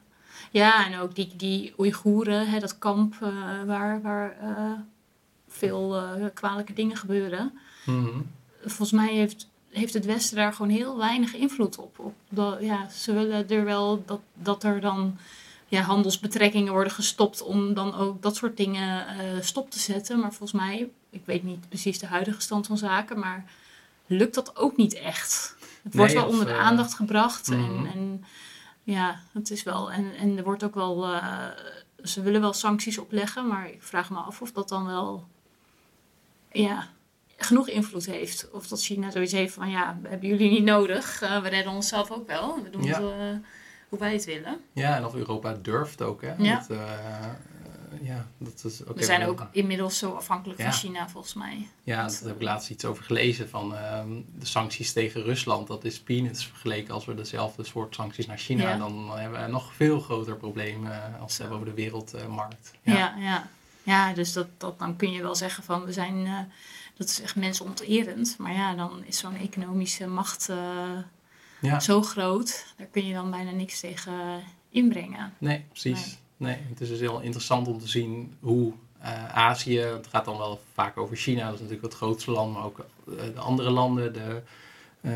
ja 0.52 0.86
en 0.86 1.00
ook 1.00 1.16
die, 1.16 1.36
die 1.36 1.74
Oeigoeren, 1.78 2.50
hè, 2.50 2.60
dat 2.60 2.78
kamp 2.78 3.16
uh, 3.24 3.64
waar, 3.66 4.02
waar 4.02 4.38
uh, 4.44 4.72
veel 5.48 6.02
kwalijke 6.34 6.74
dingen 6.74 6.98
gebeuren. 6.98 7.60
Mm 7.86 8.06
-hmm. 8.06 8.32
Volgens 8.62 8.92
mij 8.92 9.14
heeft, 9.14 9.48
heeft 9.70 9.94
het 9.94 10.06
Westen 10.06 10.38
daar 10.38 10.54
gewoon 10.54 10.72
heel 10.72 10.98
weinig 10.98 11.36
invloed 11.36 11.78
op. 11.78 12.00
op 12.00 12.14
dat, 12.30 12.62
ja, 12.62 12.90
ze 12.90 13.14
willen 13.14 13.50
er 13.50 13.64
wel 13.64 14.04
dat, 14.06 14.20
dat 14.34 14.64
er 14.64 14.82
dan 14.82 15.18
ja, 15.68 15.82
handelsbetrekkingen 15.82 16.74
worden 16.74 16.94
gestopt 16.94 17.42
om 17.42 17.74
dan 17.74 17.96
ook 17.96 18.22
dat 18.22 18.36
soort 18.36 18.58
dingen 18.58 19.06
stop 19.44 19.72
te 19.72 19.80
zetten. 19.80 20.20
Maar 20.20 20.34
volgens 20.34 20.62
mij 20.62 20.90
ik 21.14 21.26
weet 21.26 21.44
niet 21.44 21.70
precies 21.70 22.00
de 22.00 22.08
huidige 22.08 22.42
stand 22.42 22.68
van 22.68 22.78
zaken, 22.78 23.20
maar 23.20 23.46
lukt 24.06 24.36
dat 24.36 24.58
ook 24.58 24.78
niet 24.78 24.94
echt. 24.94 25.56
Het 25.84 25.96
wordt 25.96 26.14
wel 26.14 26.28
onder 26.28 26.46
de 26.46 26.52
uh, 26.52 26.60
aandacht 26.60 26.94
gebracht. 26.94 27.48
en, 27.48 27.74
mhm. 27.74 27.86
en, 27.86 28.26
ja, 28.84 29.20
het 29.34 29.52
is 29.52 29.64
wel. 29.64 29.92
En, 29.92 30.16
en 30.16 30.38
er 30.38 30.44
wordt 30.44 30.64
ook 30.64 30.76
wel. 30.76 31.14
Uh, 31.14 31.48
ze 32.04 32.22
willen 32.22 32.42
wel 32.42 32.54
sancties 32.54 32.98
opleggen, 32.98 33.48
maar 33.48 33.70
ik 33.70 33.84
vraag 33.84 34.10
me 34.10 34.18
af 34.18 34.42
of 34.42 34.52
dat 34.52 34.70
dan 34.70 34.86
wel. 34.86 35.28
Ja, 36.52 36.88
genoeg 37.38 37.68
invloed 37.68 38.06
heeft. 38.06 38.50
Of 38.52 38.68
dat 38.68 38.82
China 38.82 39.12
zoiets 39.12 39.32
heeft 39.32 39.54
van 39.54 39.70
ja, 39.70 40.00
hebben 40.04 40.30
jullie 40.30 40.50
niet 40.50 40.64
nodig. 40.64 41.22
Uh, 41.22 41.42
we 41.42 41.50
redden 41.50 41.74
onszelf 41.74 42.12
ook 42.12 42.28
wel. 42.28 42.64
We 42.64 42.70
doen 42.70 42.84
ja. 42.84 43.02
het 43.02 43.42
hoe 43.90 44.00
wij 44.02 44.14
het 44.14 44.26
willen. 44.26 44.60
Ja, 44.72 44.96
en 44.96 45.06
of 45.06 45.16
Europa 45.16 45.54
durft 45.62 46.02
ook. 46.02 46.22
Hè? 46.22 46.34
Ja. 46.38 46.66
Dat, 46.68 46.78
ja, 48.02 48.28
dat 48.38 48.64
is, 48.64 48.80
we 48.96 49.04
zijn 49.04 49.26
ook 49.28 49.48
inmiddels 49.52 49.98
zo 49.98 50.12
afhankelijk 50.12 50.62
van 50.62 50.72
China, 50.72 51.10
volgens 51.10 51.34
mij. 51.34 51.68
Ja, 51.84 52.08
daar 52.08 52.20
heb 52.24 52.36
ik 52.36 52.42
laatst 52.42 52.70
iets 52.70 52.86
over 52.86 53.04
gelezen 53.04 53.50
van 53.50 53.74
uh, 53.74 54.02
de 54.40 54.46
sancties 54.46 54.94
tegen 54.94 55.24
Rusland. 55.24 55.68
Dat 55.68 55.84
is 55.84 56.00
peanuts 56.00 56.46
vergeleken 56.46 56.94
als 56.94 57.06
we 57.06 57.14
dezelfde 57.14 57.64
soort 57.64 57.96
sancties 57.96 58.26
naar 58.26 58.38
China. 58.38 58.70
Ja. 58.70 58.78
Dan 58.78 59.18
hebben 59.20 59.40
we 59.40 59.46
een 59.46 59.52
nog 59.52 59.74
veel 59.74 60.00
groter 60.00 60.36
probleem 60.36 60.86
uh, 60.86 61.22
als 61.22 61.38
we 61.38 61.42
hebben 61.44 61.60
over 61.62 61.76
de 61.76 61.82
wereldmarkt. 61.82 62.74
ja. 62.82 62.94
ja, 62.94 63.16
ja. 63.18 63.48
Ja, 63.86 64.14
dus 64.14 64.34
dat, 64.34 64.48
dat, 64.58 64.80
dan 64.80 64.96
kun 64.96 65.12
je 65.12 65.22
wel 65.22 65.36
zeggen 65.36 65.64
van 65.64 65.86
we 65.86 65.92
zijn, 65.92 66.26
uh, 66.26 66.40
dat 66.98 67.10
is 67.10 67.22
echt 67.22 67.36
mensonterend. 67.36 68.36
Maar 68.38 68.54
ja, 68.54 68.76
dan 68.76 69.04
is 69.06 69.18
zo'n 69.18 69.36
economische 69.36 70.08
macht 70.08 70.50
zo 71.80 72.02
groot, 72.02 72.66
daar 72.78 72.88
kun 72.88 73.06
je 73.06 73.14
dan 73.14 73.32
bijna 73.32 73.52
niks 73.52 73.80
tegen 73.80 74.44
inbrengen. 74.70 75.34
Nee, 75.38 75.66
precies. 75.70 76.06
Nee. 76.06 76.18
Nee, 76.44 76.58
het 76.70 76.82
is 76.82 76.88
dus 76.90 77.00
heel 77.00 77.22
interessant 77.22 77.68
om 77.68 77.80
te 77.80 77.88
zien 77.88 78.34
hoe 78.40 78.74
uh, 79.02 79.36
Azië, 79.36 79.80
het 79.80 80.08
gaat 80.08 80.26
dan 80.26 80.38
wel 80.38 80.62
vaak 80.74 80.98
over 80.98 81.16
China, 81.16 81.44
dat 81.44 81.54
is 81.54 81.60
natuurlijk 81.60 81.88
het 81.88 81.96
grootste 81.96 82.32
land, 82.32 82.54
maar 82.54 82.64
ook 82.64 82.86
uh, 83.08 83.16
de 83.34 83.40
andere 83.40 83.70
landen, 83.70 84.14
de, 84.14 84.42
uh, 85.02 85.12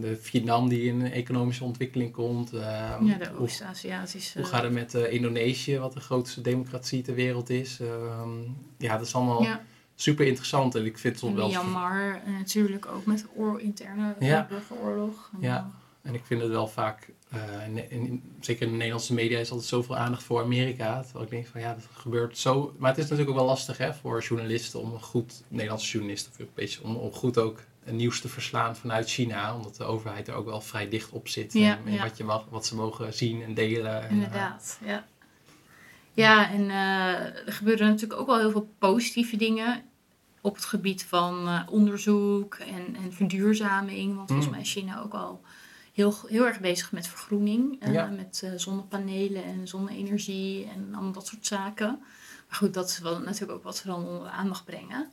de 0.00 0.16
Vietnam 0.20 0.68
die 0.68 0.82
in 0.82 1.12
economische 1.12 1.64
ontwikkeling 1.64 2.12
komt. 2.12 2.50
ja, 2.50 2.98
de 2.98 3.38
Oost-Aziatische. 3.38 4.32
Hoe, 4.32 4.42
hoe, 4.42 4.52
gaat 4.52 4.62
het 4.62 4.72
met 4.72 4.94
Indonesië, 4.94 5.78
wat 5.78 5.92
de 5.92 6.00
grootste 6.00 6.40
democratie 6.40 7.02
ter 7.02 7.14
wereld 7.14 7.50
is? 7.50 7.80
Ehm, 7.80 8.30
ja, 8.78 8.96
dat 8.96 9.06
is 9.06 9.14
allemaal 9.14 9.42
ja. 9.42 9.64
super 9.94 10.26
interessant 10.26 10.74
en 10.74 10.84
ik 10.84 10.98
vind 10.98 11.20
het 11.20 11.34
wel... 11.34 11.48
Myanmar 11.48 12.22
natuurlijk 12.26 12.86
ook 12.86 13.06
met 13.06 13.26
oor 13.36 13.60
interne 13.60 14.14
ja. 14.18 14.46
burgeroorlog. 14.48 15.30
Ja, 15.40 15.70
en 16.02 16.14
ik 16.14 16.24
vind 16.24 16.40
het 16.40 16.50
wel 16.50 16.66
vaak 16.66 17.08
uh, 17.34 17.66
in, 17.66 17.90
in, 17.90 18.22
zeker 18.40 18.62
in 18.62 18.68
de 18.68 18.76
Nederlandse 18.76 19.14
media 19.14 19.38
is 19.38 19.50
altijd 19.50 19.68
zoveel 19.68 19.96
aandacht 19.96 20.22
voor 20.22 20.42
Amerika. 20.42 21.02
Terwijl 21.02 21.24
ik 21.24 21.30
denk 21.30 21.46
van 21.46 21.60
ja, 21.60 21.74
dat 21.74 21.88
gebeurt 21.92 22.38
zo. 22.38 22.74
Maar 22.78 22.90
het 22.90 22.98
is 22.98 23.04
natuurlijk 23.04 23.30
ook 23.30 23.36
wel 23.36 23.46
lastig 23.46 23.78
hè, 23.78 23.94
voor 23.94 24.22
journalisten 24.22 24.80
om 24.80 24.92
een 24.92 25.02
goed, 25.02 25.42
Nederlandse 25.48 25.90
journalist 25.90 26.28
of 26.28 26.38
Europees, 26.38 26.80
om, 26.80 26.96
om 26.96 27.12
goed 27.12 27.38
ook 27.38 27.60
nieuws 27.84 28.20
te 28.20 28.28
verslaan 28.28 28.76
vanuit 28.76 29.10
China. 29.10 29.56
Omdat 29.56 29.76
de 29.76 29.84
overheid 29.84 30.28
er 30.28 30.34
ook 30.34 30.46
wel 30.46 30.60
vrij 30.60 30.88
dicht 30.88 31.10
op 31.10 31.28
zit. 31.28 31.52
Ja, 31.52 31.78
en, 31.84 31.98
Wat, 31.98 32.16
je 32.16 32.24
mag, 32.24 32.44
wat 32.50 32.66
ze 32.66 32.74
mogen 32.74 33.14
zien 33.14 33.42
en 33.42 33.54
delen. 33.54 34.10
Inderdaad, 34.10 34.78
en, 34.80 34.86
uh, 34.86 34.92
ja. 34.92 35.04
Ja, 36.14 36.50
en 36.50 36.62
uh, 36.62 37.46
er 37.46 37.52
gebeuren 37.52 37.86
natuurlijk 37.86 38.20
ook 38.20 38.26
wel 38.26 38.38
heel 38.38 38.50
veel 38.50 38.68
positieve 38.78 39.36
dingen 39.36 39.82
op 40.40 40.54
het 40.54 40.64
gebied 40.64 41.04
van 41.04 41.64
onderzoek 41.68 42.54
en, 42.54 42.96
en 43.04 43.12
verduurzaming. 43.12 44.16
Want 44.16 44.26
volgens 44.26 44.48
mm. 44.48 44.54
mij 44.54 44.62
is 44.62 44.72
China 44.72 45.00
ook 45.00 45.12
al 45.12 45.40
heel, 45.92 46.14
heel 46.26 46.46
erg 46.46 46.60
bezig 46.60 46.92
met 46.92 47.06
vergroening. 47.06 47.88
Uh, 47.88 48.10
Met 48.10 48.42
uh, 48.44 48.50
zonnepanelen 48.56 49.44
en 49.44 49.68
zonne-energie 49.68 50.68
en 50.74 50.94
allemaal 50.94 51.12
dat 51.12 51.26
soort 51.26 51.46
zaken. 51.46 51.98
Maar 52.48 52.56
goed, 52.58 52.74
dat 52.74 52.88
is 52.88 52.98
wel 52.98 53.18
natuurlijk 53.18 53.52
ook 53.52 53.64
wat 53.64 53.76
ze 53.76 53.86
dan 53.86 54.06
onder 54.06 54.22
de 54.22 54.30
aandacht 54.30 54.64
brengen. 54.64 55.10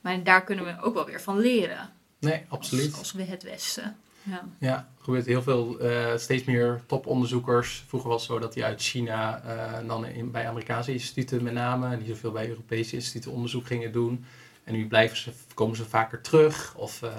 Maar 0.00 0.24
daar 0.24 0.44
kunnen 0.44 0.64
we 0.64 0.82
ook 0.82 0.94
wel 0.94 1.04
weer 1.04 1.20
van 1.20 1.38
leren. 1.38 1.90
Nee, 2.18 2.44
absoluut. 2.48 2.90
Als, 2.90 2.98
als 2.98 3.12
we 3.12 3.22
het 3.22 3.42
Westen. 3.42 3.96
Ja, 4.22 4.44
ja 4.58 4.76
er 4.76 5.04
gebeurt 5.04 5.26
heel 5.26 5.42
veel, 5.42 5.84
uh, 5.84 6.16
steeds 6.16 6.44
meer 6.44 6.82
toponderzoekers. 6.86 7.84
Vroeger 7.86 8.10
was 8.10 8.22
het 8.22 8.30
zo 8.30 8.38
dat 8.38 8.52
die 8.52 8.64
uit 8.64 8.82
China 8.82 9.42
dan 9.86 10.06
in, 10.06 10.30
bij 10.30 10.48
Amerikaanse 10.48 10.92
instituten 10.92 11.42
met 11.42 11.52
name, 11.52 11.88
en 11.88 11.98
niet 11.98 12.08
zoveel 12.08 12.32
bij 12.32 12.48
Europese 12.48 12.94
instituten 12.94 13.32
onderzoek 13.32 13.66
gingen 13.66 13.92
doen. 13.92 14.24
En 14.68 14.74
nu 14.74 14.86
blijven 14.86 15.16
ze, 15.16 15.30
komen 15.54 15.76
ze 15.76 15.84
vaker 15.84 16.20
terug 16.20 16.74
of 16.76 17.02
uh, 17.02 17.10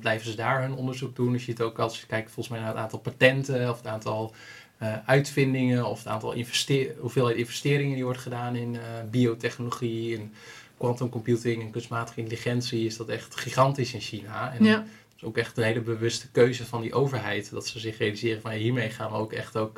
blijven 0.00 0.30
ze 0.30 0.36
daar 0.36 0.60
hun 0.60 0.74
onderzoek 0.74 1.16
doen. 1.16 1.32
Dus 1.32 1.44
je 1.44 1.50
ziet 1.50 1.60
ook 1.60 1.78
als 1.78 2.00
je 2.00 2.06
kijkt 2.06 2.30
volgens 2.30 2.48
mij 2.48 2.58
naar 2.58 2.68
het 2.68 2.78
aantal 2.78 2.98
patenten 2.98 3.70
of 3.70 3.76
het 3.76 3.86
aantal 3.86 4.34
uh, 4.82 4.96
uitvindingen 5.06 5.86
of 5.86 5.98
het 5.98 6.06
aantal 6.06 6.32
investeer 6.32 6.94
hoeveelheid 6.98 7.36
investeringen 7.36 7.94
die 7.94 8.04
wordt 8.04 8.18
gedaan 8.18 8.56
in 8.56 8.74
uh, 8.74 8.80
biotechnologie 9.10 10.16
en 10.16 10.32
quantum 10.76 11.08
computing 11.08 11.62
en 11.62 11.70
kunstmatige 11.70 12.20
intelligentie, 12.20 12.86
is 12.86 12.96
dat 12.96 13.08
echt 13.08 13.36
gigantisch 13.36 13.94
in 13.94 14.00
China. 14.00 14.52
En 14.52 14.64
ja. 14.64 14.84
is 15.16 15.24
ook 15.24 15.36
echt 15.36 15.56
een 15.56 15.64
hele 15.64 15.80
bewuste 15.80 16.30
keuze 16.30 16.66
van 16.66 16.80
die 16.80 16.92
overheid. 16.92 17.50
Dat 17.50 17.66
ze 17.66 17.78
zich 17.78 17.98
realiseren 17.98 18.40
van 18.40 18.52
ja, 18.52 18.58
hiermee 18.58 18.90
gaan 18.90 19.10
we 19.10 19.16
ook 19.16 19.32
echt 19.32 19.56
ook 19.56 19.76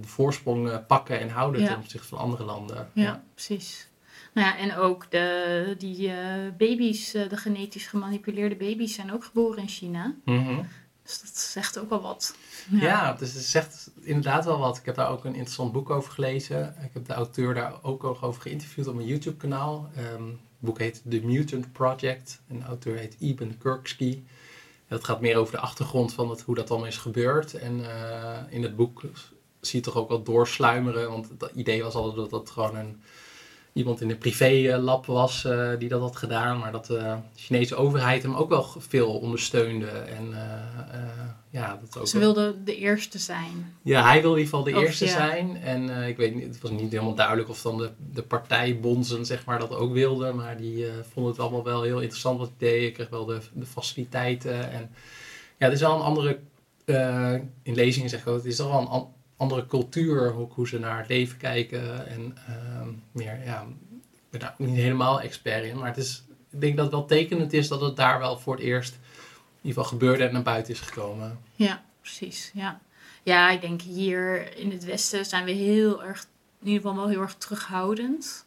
de 0.00 0.06
voorsprong 0.06 0.86
pakken 0.86 1.20
en 1.20 1.28
houden 1.28 1.66
ten 1.66 1.76
opzichte 1.76 2.08
van 2.08 2.18
andere 2.18 2.44
landen. 2.44 2.90
ja. 2.92 3.02
ja. 3.02 3.22
precies. 3.34 3.88
Nou 4.34 4.46
ja, 4.46 4.58
en 4.58 4.76
ook 4.76 5.10
de, 5.10 5.74
die 5.78 6.08
uh, 6.08 6.14
baby's, 6.58 7.14
uh, 7.14 7.28
de 7.28 7.36
genetisch 7.36 7.86
gemanipuleerde 7.86 8.56
baby's, 8.56 8.94
zijn 8.94 9.12
ook 9.12 9.24
geboren 9.24 9.62
in 9.62 9.68
China. 9.68 10.14
Mm 10.24 10.44
-hmm. 10.44 10.66
Dus 11.08 11.20
dat 11.20 11.38
zegt 11.38 11.78
ook 11.78 11.88
wel 11.88 12.00
wat. 12.00 12.36
Ja, 12.70 12.78
ja 12.80 13.12
dus 13.12 13.32
het 13.32 13.44
zegt 13.44 13.90
inderdaad 14.00 14.44
wel 14.44 14.58
wat. 14.58 14.76
Ik 14.76 14.84
heb 14.84 14.94
daar 14.94 15.10
ook 15.10 15.24
een 15.24 15.34
interessant 15.34 15.72
boek 15.72 15.90
over 15.90 16.12
gelezen. 16.12 16.74
Ik 16.84 16.90
heb 16.92 17.06
de 17.06 17.12
auteur 17.12 17.54
daar 17.54 17.72
ook 17.82 18.04
over 18.04 18.42
geïnterviewd 18.42 18.86
op 18.86 18.94
mijn 18.94 19.06
YouTube-kanaal. 19.06 19.90
Um, 19.98 20.26
het 20.28 20.40
boek 20.58 20.78
heet 20.78 21.02
The 21.08 21.20
Mutant 21.20 21.72
Project. 21.72 22.40
En 22.48 22.58
de 22.58 22.64
auteur 22.64 22.96
heet 22.96 23.16
Eben 23.20 23.58
Kirksky. 23.58 24.22
Dat 24.88 25.04
gaat 25.04 25.20
meer 25.20 25.36
over 25.36 25.52
de 25.52 25.60
achtergrond 25.60 26.12
van 26.12 26.30
het, 26.30 26.40
hoe 26.40 26.54
dat 26.54 26.70
allemaal 26.70 26.88
is 26.88 26.96
gebeurd. 26.96 27.54
En 27.54 27.78
uh, 27.78 28.38
in 28.48 28.62
het 28.62 28.76
boek 28.76 29.02
zie 29.60 29.78
je 29.78 29.84
toch 29.84 29.96
ook 29.96 30.08
wel 30.08 30.22
doorsluimeren. 30.22 31.10
Want 31.10 31.28
het 31.28 31.50
idee 31.54 31.82
was 31.82 31.94
altijd 31.94 32.16
dat 32.16 32.30
dat 32.30 32.50
gewoon 32.50 32.76
een 32.76 33.02
iemand 33.72 34.00
in 34.00 34.10
een 34.10 34.18
privé-lab 34.18 35.06
was 35.06 35.44
uh, 35.44 35.70
die 35.78 35.88
dat 35.88 36.00
had 36.00 36.16
gedaan. 36.16 36.58
Maar 36.58 36.72
dat 36.72 36.86
de 36.86 37.16
Chinese 37.36 37.76
overheid 37.76 38.22
hem 38.22 38.34
ook 38.34 38.48
wel 38.48 38.66
veel 38.78 39.18
ondersteunde. 39.18 39.86
En 39.86 40.28
uh, 40.30 40.38
ja, 41.50 41.78
dat 41.80 41.98
ook 41.98 42.06
Ze 42.06 42.18
wilde 42.18 42.56
de 42.64 42.76
eerste 42.76 43.18
zijn. 43.18 43.74
Ja, 43.82 44.02
hij 44.02 44.22
wil 44.22 44.32
in 44.32 44.38
ieder 44.38 44.50
geval 44.50 44.72
de 44.72 44.76
Of, 44.76 44.82
eerste 44.82 45.04
ja. 45.04 45.10
zijn. 45.10 45.56
En 45.56 46.00
eh, 46.00 46.08
ik 46.08 46.16
weet 46.16 46.34
niet, 46.34 46.44
het 46.44 46.60
was 46.60 46.70
niet 46.70 46.92
helemaal 46.92 47.14
duidelijk 47.14 47.48
of 47.48 47.62
dan 47.62 47.78
de, 47.78 47.90
de 48.12 48.22
partijbonzen 48.22 49.26
zeg 49.26 49.44
maar, 49.44 49.58
dat 49.58 49.74
ook 49.74 49.92
wilden. 49.92 50.36
Maar 50.36 50.56
die 50.56 50.86
eh, 50.86 50.92
vonden 51.12 51.32
het 51.32 51.40
allemaal 51.40 51.64
wel 51.64 51.82
heel 51.82 52.00
interessant 52.00 52.38
wat 52.38 52.48
ik 52.48 52.58
deed. 52.58 52.82
Ik 52.82 52.94
kreeg 52.94 53.08
wel 53.08 53.24
de, 53.24 53.40
de 53.52 53.66
faciliteiten. 53.66 54.70
En 54.70 54.90
ja, 55.58 55.64
het 55.64 55.72
is 55.72 55.80
wel 55.80 55.94
een 55.94 56.00
andere, 56.00 56.38
eh, 56.84 57.34
in 57.62 57.74
lezingen 57.74 58.10
zeg 58.10 58.20
ik 58.20 58.26
ook, 58.26 58.36
het 58.36 58.44
is 58.44 58.56
toch 58.56 58.70
wel 58.70 58.80
een 58.80 59.06
andere 59.38 59.66
cultuur. 59.66 60.30
Hoe, 60.30 60.48
hoe 60.50 60.68
ze 60.68 60.78
naar 60.78 60.98
het 60.98 61.08
leven 61.08 61.36
kijken. 61.38 62.06
En 62.06 62.36
ehm, 62.46 62.88
meer, 63.12 63.44
ja, 63.44 63.60
ik 64.12 64.30
ben 64.30 64.40
daar 64.40 64.54
ook 64.58 64.66
niet 64.66 64.76
helemaal 64.76 65.20
expert 65.20 65.64
in. 65.64 65.78
Maar 65.78 65.88
het 65.88 65.96
is, 65.96 66.22
ik 66.50 66.60
denk 66.60 66.76
dat 66.76 66.84
het 66.84 66.94
wel 66.94 67.06
tekenend 67.06 67.52
is 67.52 67.68
dat 67.68 67.80
het 67.80 67.96
daar 67.96 68.18
wel 68.18 68.38
voor 68.38 68.54
het 68.54 68.62
eerst 68.64 68.92
in 68.92 69.68
ieder 69.68 69.82
geval 69.82 69.98
gebeurde 69.98 70.24
en 70.24 70.32
naar 70.32 70.42
buiten 70.42 70.72
is 70.72 70.80
gekomen. 70.80 71.38
Ja, 71.54 71.82
precies. 72.00 72.50
Ja. 72.54 72.80
ja, 73.22 73.50
ik 73.50 73.60
denk 73.60 73.80
hier 73.82 74.56
in 74.56 74.70
het 74.70 74.84
Westen 74.84 75.24
zijn 75.26 75.44
we 75.44 75.50
heel 75.50 76.04
erg, 76.04 76.26
in 76.60 76.66
ieder 76.66 76.80
geval 76.82 76.96
wel 76.96 77.08
heel 77.08 77.20
erg 77.20 77.34
terughoudend. 77.34 78.46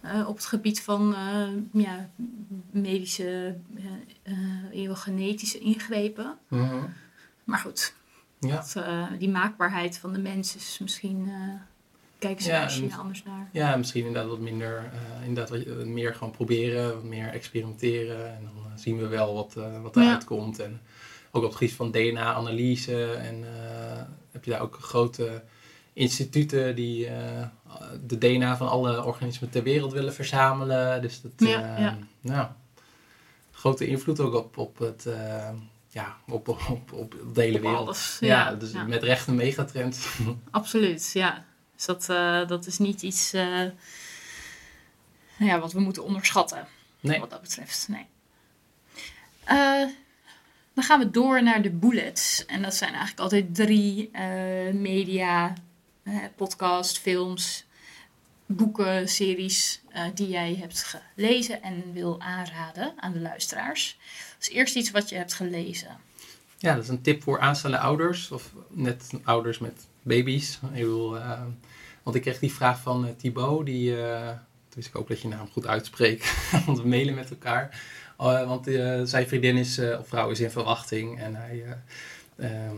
eh, 0.00 0.28
op 0.28 0.36
het 0.36 0.46
gebied 0.46 0.82
van 0.82 1.14
eh, 1.14 1.48
ja, 1.82 2.10
medische, 2.70 3.56
geval 4.72 4.96
genetische 4.96 5.58
ingrepen. 5.58 6.38
Maar 7.44 7.58
goed, 7.58 7.94
Ja. 8.40 8.56
dat, 8.56 8.74
eh, 8.84 9.04
die 9.18 9.28
maakbaarheid 9.30 9.98
van 9.98 10.12
de 10.12 10.18
mens 10.18 10.56
is 10.56 10.78
misschien. 10.80 11.28
eh 11.28 11.60
kijken 12.18 12.42
ze 12.42 12.48
Ja, 12.50 12.54
daar 12.56 12.64
misschien 12.64 12.90
en- 12.90 12.98
anders 12.98 13.22
naar. 13.22 13.48
Ja, 13.52 13.76
misschien 13.76 14.06
inderdaad 14.06 14.30
wat 14.30 14.38
minder, 14.40 14.76
eh, 14.92 15.26
inderdaad 15.26 15.50
wat, 15.50 15.76
wat 15.76 15.86
meer 15.86 16.14
gewoon 16.14 16.32
proberen, 16.32 16.94
wat 16.94 17.02
meer 17.04 17.28
experimenteren. 17.28 18.36
En 18.36 18.42
dan 18.44 18.78
zien 18.78 18.98
we 18.98 19.06
wel 19.06 19.34
wat, 19.34 19.54
wat 19.82 19.94
Ja. 19.94 20.02
eruit 20.02 20.24
komt. 20.24 20.58
En 20.58 20.80
ook 21.30 21.42
op 21.42 21.48
het 21.48 21.58
gebied 21.58 21.74
van 21.74 21.90
DNA-analyse. 21.90 23.12
En 23.12 23.44
heb 24.32 24.44
je 24.44 24.50
daar 24.50 24.60
ook 24.60 24.76
grote 24.80 25.42
instituten 25.92 26.74
die 26.74 27.08
de 28.06 28.18
DNA 28.18 28.56
van 28.56 28.68
alle 28.68 29.04
organismen 29.04 29.50
ter 29.50 29.62
wereld 29.62 29.92
willen 29.92 30.14
verzamelen. 30.14 31.02
Dus 31.02 31.20
dat, 31.20 31.32
Ja, 31.36 31.78
ja. 31.78 31.98
nou, 32.20 32.48
grote 33.52 33.86
invloed 33.86 34.20
ook 34.20 34.34
op, 34.34 34.56
op 34.56 34.78
het, 34.78 35.06
ja, 35.98 36.16
op, 36.28 36.48
op, 36.48 36.92
op, 36.92 37.16
de 37.34 37.40
hele 37.40 37.56
Op 37.56 37.62
wereld. 37.62 37.86
alles, 37.86 38.16
Ja, 38.20 38.28
ja, 38.28 38.54
dus 38.54 38.72
ja. 38.72 38.84
met 38.84 39.02
recht 39.02 39.26
een 39.26 39.34
megatrend. 39.34 40.06
Absoluut, 40.50 41.10
ja. 41.12 41.44
Dus 41.74 41.84
dat, 41.84 42.08
eh, 42.08 42.48
dat 42.48 42.66
is 42.66 42.78
niet 42.78 43.02
iets 43.02 43.32
eh, 43.32 43.64
ja, 45.38 45.58
wat 45.58 45.72
we 45.72 45.80
moeten 45.80 46.04
onderschatten. 46.04 46.66
Nee. 47.00 47.20
Wat 47.20 47.30
dat 47.30 47.40
betreft, 47.40 47.88
nee. 47.88 48.06
Eh, 49.44 49.86
dan 50.74 50.84
gaan 50.84 50.98
we 50.98 51.10
door 51.10 51.42
naar 51.42 51.62
de 51.62 51.70
bullets. 51.70 52.46
En 52.46 52.62
dat 52.62 52.74
zijn 52.74 52.90
eigenlijk 52.90 53.20
altijd 53.20 53.54
drie 53.54 54.10
media, 54.72 55.52
podcast, 56.36 56.98
films, 56.98 57.64
boeken, 58.46 59.08
series 59.08 59.80
die 60.14 60.28
jij 60.28 60.56
hebt 60.60 60.98
gelezen 61.14 61.62
en 61.62 61.92
wil 61.92 62.20
aanraden 62.20 62.92
aan 62.96 63.12
de 63.12 63.20
luisteraars. 63.20 63.98
Dus 64.38 64.48
eerst 64.48 64.76
iets 64.76 64.90
wat 64.90 65.08
je 65.08 65.16
hebt 65.16 65.34
gelezen. 65.34 65.96
Ja, 66.58 66.74
dat 66.74 66.82
is 66.82 66.88
een 66.88 67.02
tip 67.02 67.22
voor 67.22 67.40
aanstaande 67.40 67.78
ouders. 67.78 68.30
Of 68.30 68.52
net 68.68 69.10
ouders 69.24 69.58
met 69.58 69.86
baby's. 70.02 70.58
Ik 70.62 70.80
bedoel, 70.80 71.16
eh, 71.16 71.42
want 72.02 72.16
ik 72.16 72.22
kreeg 72.22 72.38
die 72.38 72.52
vraag 72.52 72.80
van 72.80 73.06
eh, 73.06 73.12
Thibaut. 73.16 73.66
Die, 73.66 73.94
dus 74.74 74.86
ik 74.86 74.92
hoop 74.92 75.08
dat 75.08 75.20
je 75.20 75.28
naam 75.28 75.48
goed 75.52 75.66
uitspreekt. 75.66 76.34
want 76.66 76.80
we 76.80 76.88
mailen 76.88 77.14
met 77.14 77.30
elkaar. 77.30 77.82
Want 78.16 78.64
zijn 79.08 79.28
vriendin 79.28 79.56
is, 79.56 79.78
of 79.78 80.08
vrouw 80.08 80.30
is 80.30 80.40
in 80.40 80.50
verwachting. 80.50 81.18
En 81.18 81.34
hij, 81.34 81.64
eh, 82.38 82.66
ehm, 82.66 82.76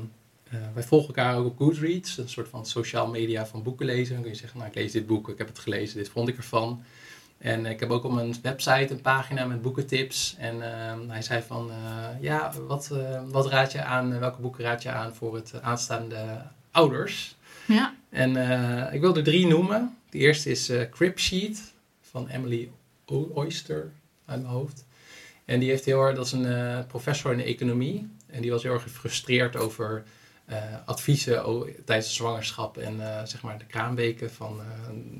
eh, 0.51 0.59
wij 0.75 0.83
volgen 0.83 1.09
elkaar 1.09 1.37
ook 1.37 1.47
op 1.47 1.57
Goodreads. 1.57 2.19
Een 2.19 2.29
soort 2.29 2.49
van 2.49 2.67
sociaal 2.67 3.07
media 3.07 3.47
van 3.47 3.63
boeken 3.63 3.87
lezen. 3.87 4.15
Dan 4.15 4.23
kun 4.23 4.33
je 4.33 4.39
zeggen, 4.39 4.59
nou 4.59 4.71
ik 4.71 4.77
lees 4.77 4.93
dit 4.93 5.07
boek. 5.07 5.29
Ik 5.29 5.39
heb 5.39 5.49
het 5.49 5.59
gelezen. 5.59 5.97
Dit 5.97 6.09
vond 6.09 6.29
ik 6.29 6.37
ervan. 6.37 6.83
En 7.41 7.67
ik 7.67 7.81
heb 7.81 7.91
ook 7.91 8.05
op 8.05 8.13
mijn 8.13 8.35
website 8.43 8.87
een 8.91 9.01
pagina 9.01 9.45
met 9.45 9.63
boekentips. 9.63 10.37
En 10.39 10.63
ehm, 10.63 11.09
hij 11.09 11.23
zei 11.23 11.43
van, 11.43 11.71
eh, 11.71 12.23
ja, 12.23 12.53
wat, 12.67 12.91
eh, 12.93 13.23
wat 13.27 13.47
raad 13.47 13.73
je 13.73 13.83
aan, 13.83 14.19
welke 14.19 14.41
boeken 14.41 14.65
raad 14.65 14.83
je 14.83 14.91
aan 14.91 15.15
voor 15.15 15.35
het 15.35 15.63
aanstaande 15.63 16.43
ouders? 16.71 17.37
Ja, 17.67 17.95
En 18.11 18.37
eh, 18.37 18.95
ik 18.95 19.01
wil 19.01 19.17
er 19.17 19.23
drie 19.23 19.47
noemen. 19.47 19.97
De 20.11 20.19
eerste 20.19 20.51
is 20.51 20.69
eh 20.69 20.91
Crib 20.91 21.19
Sheet 21.19 21.73
van 22.01 22.29
Emily 22.29 22.71
Oyster 23.35 23.93
uit 24.25 24.43
mijn 24.43 24.53
hoofd. 24.53 24.85
En 25.45 25.61
die 25.61 25.69
heeft 25.69 25.85
heel 25.85 26.03
erg, 26.03 26.17
dat 26.17 26.27
is 26.27 26.33
een 26.33 26.47
eh, 26.47 26.79
professor 26.87 27.33
in 27.33 27.39
de 27.39 27.45
economie. 27.45 28.09
En 28.27 28.43
die 28.43 28.51
was 28.51 28.63
heel 28.63 28.73
erg 28.73 28.83
gefrustreerd 28.83 29.57
over 29.57 30.05
eh, 30.45 30.57
adviezen 30.85 31.43
tijdens 31.85 32.09
de 32.09 32.15
zwangerschap 32.15 32.77
en 32.77 33.01
eh, 33.01 33.25
zeg 33.25 33.43
maar 33.43 33.59
de 33.59 33.65
kraamweken. 33.65 34.31
Van, 34.31 34.61
eh, 34.61 34.67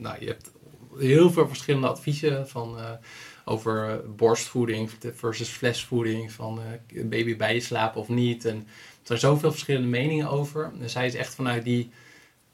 nou, 0.01 0.17
je 0.21 0.27
hebt 0.27 0.51
heel 0.99 1.31
veel 1.31 1.49
verschillende 1.49 1.89
adviezen 1.89 2.49
van, 2.49 2.79
eh, 2.79 2.91
over 3.45 3.89
eh, 3.89 3.97
borstvoeding 4.17 4.91
versus 5.15 5.49
flesvoeding. 5.49 6.33
Van 6.33 6.61
eh, 6.61 7.05
baby 7.05 7.37
bij 7.37 7.55
je 7.55 7.61
slapen 7.61 8.01
of 8.01 8.09
niet. 8.09 8.45
En 8.45 8.57
er 8.57 8.65
zijn 9.03 9.19
zoveel 9.19 9.51
verschillende 9.51 9.89
meningen 9.89 10.31
over. 10.31 10.73
Dus 10.79 10.95
hij 10.95 11.07
is 11.07 11.15
echt 11.15 11.35
vanuit 11.35 11.65
die 11.65 11.91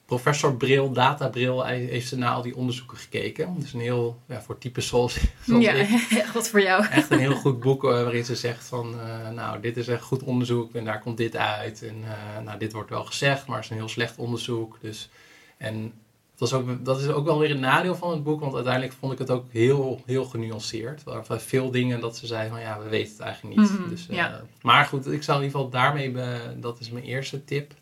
professorbril, 0.04 0.92
databril, 0.92 1.64
heeft 1.64 2.08
ze 2.08 2.18
naar 2.18 2.30
al 2.30 2.42
die 2.42 2.56
onderzoeken 2.56 2.96
gekeken. 2.96 3.54
Dus 3.58 3.72
een 3.72 3.80
heel, 3.80 4.20
ja, 4.28 4.42
voor 4.42 4.58
types 4.58 4.86
zoals, 4.86 5.18
zoals 5.46 5.64
ja 5.64 5.72
echt 6.22 6.32
wat 6.32 6.48
voor 6.48 6.62
jou. 6.62 6.86
echt 6.86 7.10
een 7.10 7.18
heel 7.18 7.34
goed 7.34 7.60
boek 7.60 7.82
waarin 7.82 8.24
ze 8.24 8.36
zegt 8.36 8.64
van, 8.64 8.94
nou, 9.34 9.60
dit 9.60 9.76
is 9.76 9.88
echt 9.88 10.02
goed 10.02 10.22
onderzoek 10.22 10.74
en 10.74 10.84
daar 10.84 11.00
komt 11.00 11.16
dit 11.16 11.36
uit. 11.36 11.82
En 11.82 12.04
nou, 12.44 12.58
dit 12.58 12.72
wordt 12.72 12.90
wel 12.90 13.04
gezegd, 13.04 13.46
maar 13.46 13.56
het 13.56 13.64
is 13.64 13.70
een 13.70 13.76
heel 13.76 13.88
slecht 13.88 14.18
onderzoek. 14.18 14.78
Dus, 14.80 15.08
en 15.56 15.92
dat 16.36 16.48
is, 16.48 16.54
ook, 16.54 16.84
dat 16.84 17.00
is 17.00 17.08
ook 17.08 17.24
wel 17.24 17.38
weer 17.38 17.50
een 17.50 17.60
nadeel 17.60 17.94
van 17.96 18.10
het 18.10 18.22
boek, 18.22 18.40
want 18.40 18.54
uiteindelijk 18.54 18.92
vond 18.98 19.12
ik 19.12 19.18
het 19.18 19.30
ook 19.30 19.46
heel, 19.50 20.02
heel 20.06 20.24
genuanceerd. 20.24 21.02
Er 21.06 21.12
waren 21.12 21.40
veel 21.40 21.70
dingen 21.70 22.00
dat 22.00 22.16
ze 22.16 22.26
zei 22.26 22.48
van, 22.48 22.60
ja, 22.60 22.78
we 22.78 22.88
weten 22.88 23.12
het 23.12 23.20
eigenlijk 23.20 23.56
niet. 23.56 23.70
Mhm, 23.70 23.88
dus, 23.88 24.08
eh, 24.08 24.16
ja. 24.16 24.42
Maar 24.62 24.84
goed, 24.84 25.06
ik 25.12 25.22
zou 25.22 25.38
in 25.38 25.44
ieder 25.44 25.58
geval 25.60 25.72
daarmee, 25.80 26.10
be- 26.10 26.56
dat 26.56 26.80
is 26.80 26.90
mijn 26.90 27.04
eerste 27.04 27.44
tip. 27.44 27.72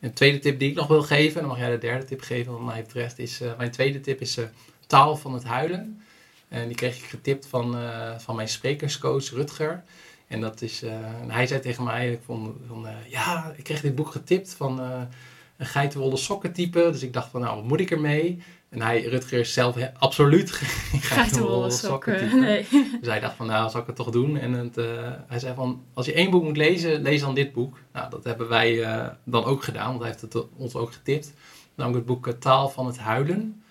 Een 0.00 0.12
tweede 0.12 0.38
tip 0.38 0.58
die 0.58 0.70
ik 0.70 0.76
nog 0.76 0.86
wil 0.86 1.02
geven, 1.02 1.34
en 1.34 1.40
dan 1.40 1.48
mag 1.48 1.58
jij 1.58 1.70
de 1.70 1.78
derde 1.78 2.04
tip 2.04 2.20
geven 2.20 2.52
wat 2.52 2.62
mij 2.62 2.82
betreft, 2.82 3.18
is, 3.18 3.40
eh, 3.40 3.50
mijn 3.56 3.70
tweede 3.70 4.00
tip 4.00 4.20
is 4.20 4.36
eh, 4.36 4.44
Taal 4.86 5.16
van 5.16 5.34
het 5.34 5.44
Huilen. 5.44 6.02
En 6.48 6.66
die 6.66 6.76
kreeg 6.76 6.96
ik 6.96 7.04
getipt 7.04 7.46
van, 7.46 7.76
van 8.18 8.36
mijn 8.36 8.48
sprekerscoach 8.48 9.30
Rutger. 9.30 9.82
En 10.26 10.40
dat 10.40 10.62
is, 10.62 10.82
en 10.82 11.30
hij 11.30 11.46
zei 11.46 11.60
tegen 11.60 11.84
mij, 11.84 12.12
ik 12.12 12.20
vond, 12.24 12.56
van, 12.68 12.86
ja, 13.08 13.52
ik 13.56 13.64
kreeg 13.64 13.80
dit 13.80 13.94
boek 13.94 14.10
getipt 14.10 14.54
van 14.54 14.80
een 15.62 15.68
geitenwolle 15.68 16.16
sokken 16.16 16.52
type. 16.52 16.88
Dus 16.92 17.02
ik 17.02 17.12
dacht 17.12 17.30
van, 17.30 17.40
nou, 17.40 17.54
wat 17.56 17.64
moet 17.64 17.80
ik 17.80 17.90
ermee? 17.90 18.42
En 18.68 18.82
hij, 18.82 19.02
Rutger, 19.02 19.38
is 19.40 19.52
zelf 19.52 19.74
he- 19.74 19.94
absoluut 19.98 20.50
geen 20.52 21.00
Geitenwolle 21.00 21.70
sokken 21.70 22.18
sokken. 22.18 22.28
type. 22.30 22.40
Nee. 22.40 22.66
Dus 23.00 23.08
hij 23.10 23.20
dacht 23.20 23.36
van, 23.36 23.46
nou, 23.46 23.70
zal 23.70 23.80
ik 23.80 23.86
het 23.86 23.96
toch 23.96 24.10
doen? 24.10 24.36
En 24.36 24.52
het, 24.52 24.76
eh, 24.78 24.84
hij 25.26 25.38
zei 25.38 25.54
van, 25.54 25.82
als 25.94 26.06
je 26.06 26.12
één 26.12 26.30
boek 26.30 26.42
moet 26.42 26.56
lezen, 26.56 27.02
lees 27.02 27.20
dan 27.20 27.34
dit 27.34 27.52
boek. 27.52 27.78
Nou, 27.92 28.10
dat 28.10 28.24
hebben 28.24 28.48
wij 28.48 28.82
eh, 28.82 29.06
dan 29.24 29.44
ook 29.44 29.62
gedaan, 29.62 29.86
want 29.88 29.98
hij 30.00 30.08
heeft 30.08 30.20
het 30.20 30.44
ons 30.56 30.74
ook 30.74 30.92
getipt. 30.92 31.32
Namelijk 31.74 32.06
het 32.06 32.14
boek 32.16 32.26
eh, 32.26 32.34
Taal 32.38 32.68
van 32.68 32.86
het 32.86 32.98
Huilen. 32.98 33.62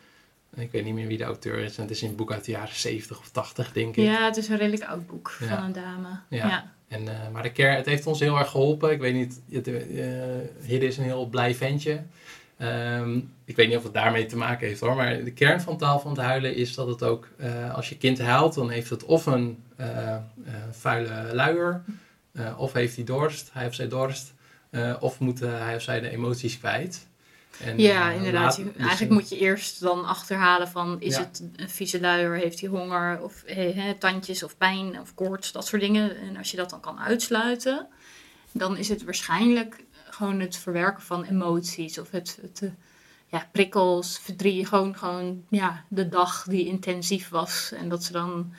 Ik 0.56 0.72
weet 0.72 0.84
niet 0.84 0.94
meer 0.94 1.08
wie 1.08 1.18
de 1.18 1.24
auteur 1.24 1.58
is. 1.58 1.76
En 1.76 1.82
het 1.82 1.92
is 1.92 2.02
een 2.02 2.16
boek 2.16 2.32
uit 2.32 2.46
de 2.46 2.52
jaren 2.52 2.76
70 2.76 3.20
of 3.20 3.30
80, 3.30 3.72
denk 3.72 3.96
ik. 3.96 4.04
Ja, 4.06 4.26
het 4.26 4.38
is 4.38 4.48
een 4.48 4.58
redelijk 4.58 4.84
oud 4.90 5.08
boek 5.08 5.36
Ja. 5.40 5.48
van 5.56 5.64
een 5.64 5.74
dame. 5.74 6.08
Ja. 6.30 6.48
Ja. 6.48 6.72
En, 6.92 7.08
eh, 7.08 7.30
maar 7.32 7.54
de 7.54 7.62
het 7.62 7.86
heeft 7.86 8.08
ons 8.08 8.20
heel 8.20 8.38
erg 8.38 8.50
geholpen. 8.50 8.92
Ik 8.92 9.00
weet 9.00 9.14
niet, 9.14 9.42
het, 9.52 9.68
eh, 9.68 10.82
is 10.82 10.98
een 10.98 11.04
heel 11.04 11.26
blij 11.26 11.56
ventje. 11.56 12.04
Ehm, 12.58 13.20
ik 13.46 13.56
weet 13.56 13.68
niet 13.68 13.78
of 13.78 13.84
het 13.84 13.94
daarmee 13.94 14.26
te 14.26 14.38
maken 14.38 14.68
heeft 14.68 14.80
hoor. 14.80 14.96
Maar 14.96 15.24
de 15.24 15.34
kern 15.34 15.62
van 15.62 15.78
taal 15.78 16.00
van 16.00 16.12
het 16.12 16.20
huilen 16.20 16.56
is 16.56 16.76
dat 16.76 16.88
het 16.88 17.04
ook, 17.04 17.28
eh, 17.38 17.76
als 17.76 17.90
je 17.90 17.98
kind 17.98 18.20
huilt, 18.22 18.54
dan 18.54 18.70
heeft 18.70 18.90
het 18.90 19.06
of 19.06 19.26
een 19.26 19.64
vuile 20.72 21.30
luier, 21.34 21.82
of 22.58 22.74
heeft 22.74 22.96
hij 22.96 23.06
dorst, 23.06 23.50
hij 23.54 23.68
of 23.68 23.74
zij 23.74 23.88
dorst, 23.88 24.34
of 25.00 25.20
moet 25.20 25.40
hij 25.40 25.76
of 25.76 25.82
zij 25.82 26.00
de 26.00 26.10
emoties 26.10 26.60
kwijt. 26.60 27.08
En, 27.66 27.78
Ja, 27.80 28.10
eh, 28.10 28.16
inderdaad. 28.18 28.58
laat- 28.58 28.66
dus, 28.74 28.76
eigenlijk 28.88 29.12
moet 29.12 29.30
je 29.30 29.38
eerst 29.38 29.80
dan 29.82 30.06
achterhalen 30.06 30.68
van... 30.68 31.02
is 31.02 31.16
Ja. 31.16 31.20
het 31.22 31.44
een 31.56 31.70
vieze 31.70 32.00
luier, 32.00 32.36
heeft 32.36 32.60
hij 32.60 32.70
honger 32.70 33.22
of 33.22 33.44
he, 33.46 33.72
he, 33.72 33.94
tandjes 33.94 34.44
of 34.44 34.58
pijn 34.58 35.00
of 35.00 35.14
koorts, 35.14 35.52
dat 35.52 35.68
soort 35.68 35.82
dingen. 35.82 36.18
En 36.18 36.38
als 36.38 36.52
je 36.52 36.58
dat 36.58 36.70
dan 36.70 36.80
kan 36.80 37.00
uitsluiten, 37.00 37.88
dan 38.52 38.78
is 38.78 38.90
het 38.90 39.04
waarschijnlijk 39.04 39.84
gewoon 40.10 40.40
het 40.40 40.58
verwerken 40.58 41.04
van 41.04 41.24
emoties 41.24 41.98
of 42.00 42.12
het, 42.12 42.40
het 42.42 42.62
eh, 42.62 42.70
ja, 43.28 43.48
prikkels, 43.52 44.20
verdriet, 44.20 44.68
gewoon, 44.68 44.98
gewoon 44.98 45.44
ja, 45.50 45.84
de 45.88 46.10
dag 46.10 46.46
die 46.50 46.66
intensief 46.66 47.30
was 47.30 47.72
en 47.72 47.90
dat 47.90 48.04
ze 48.04 48.12
dan 48.12 48.54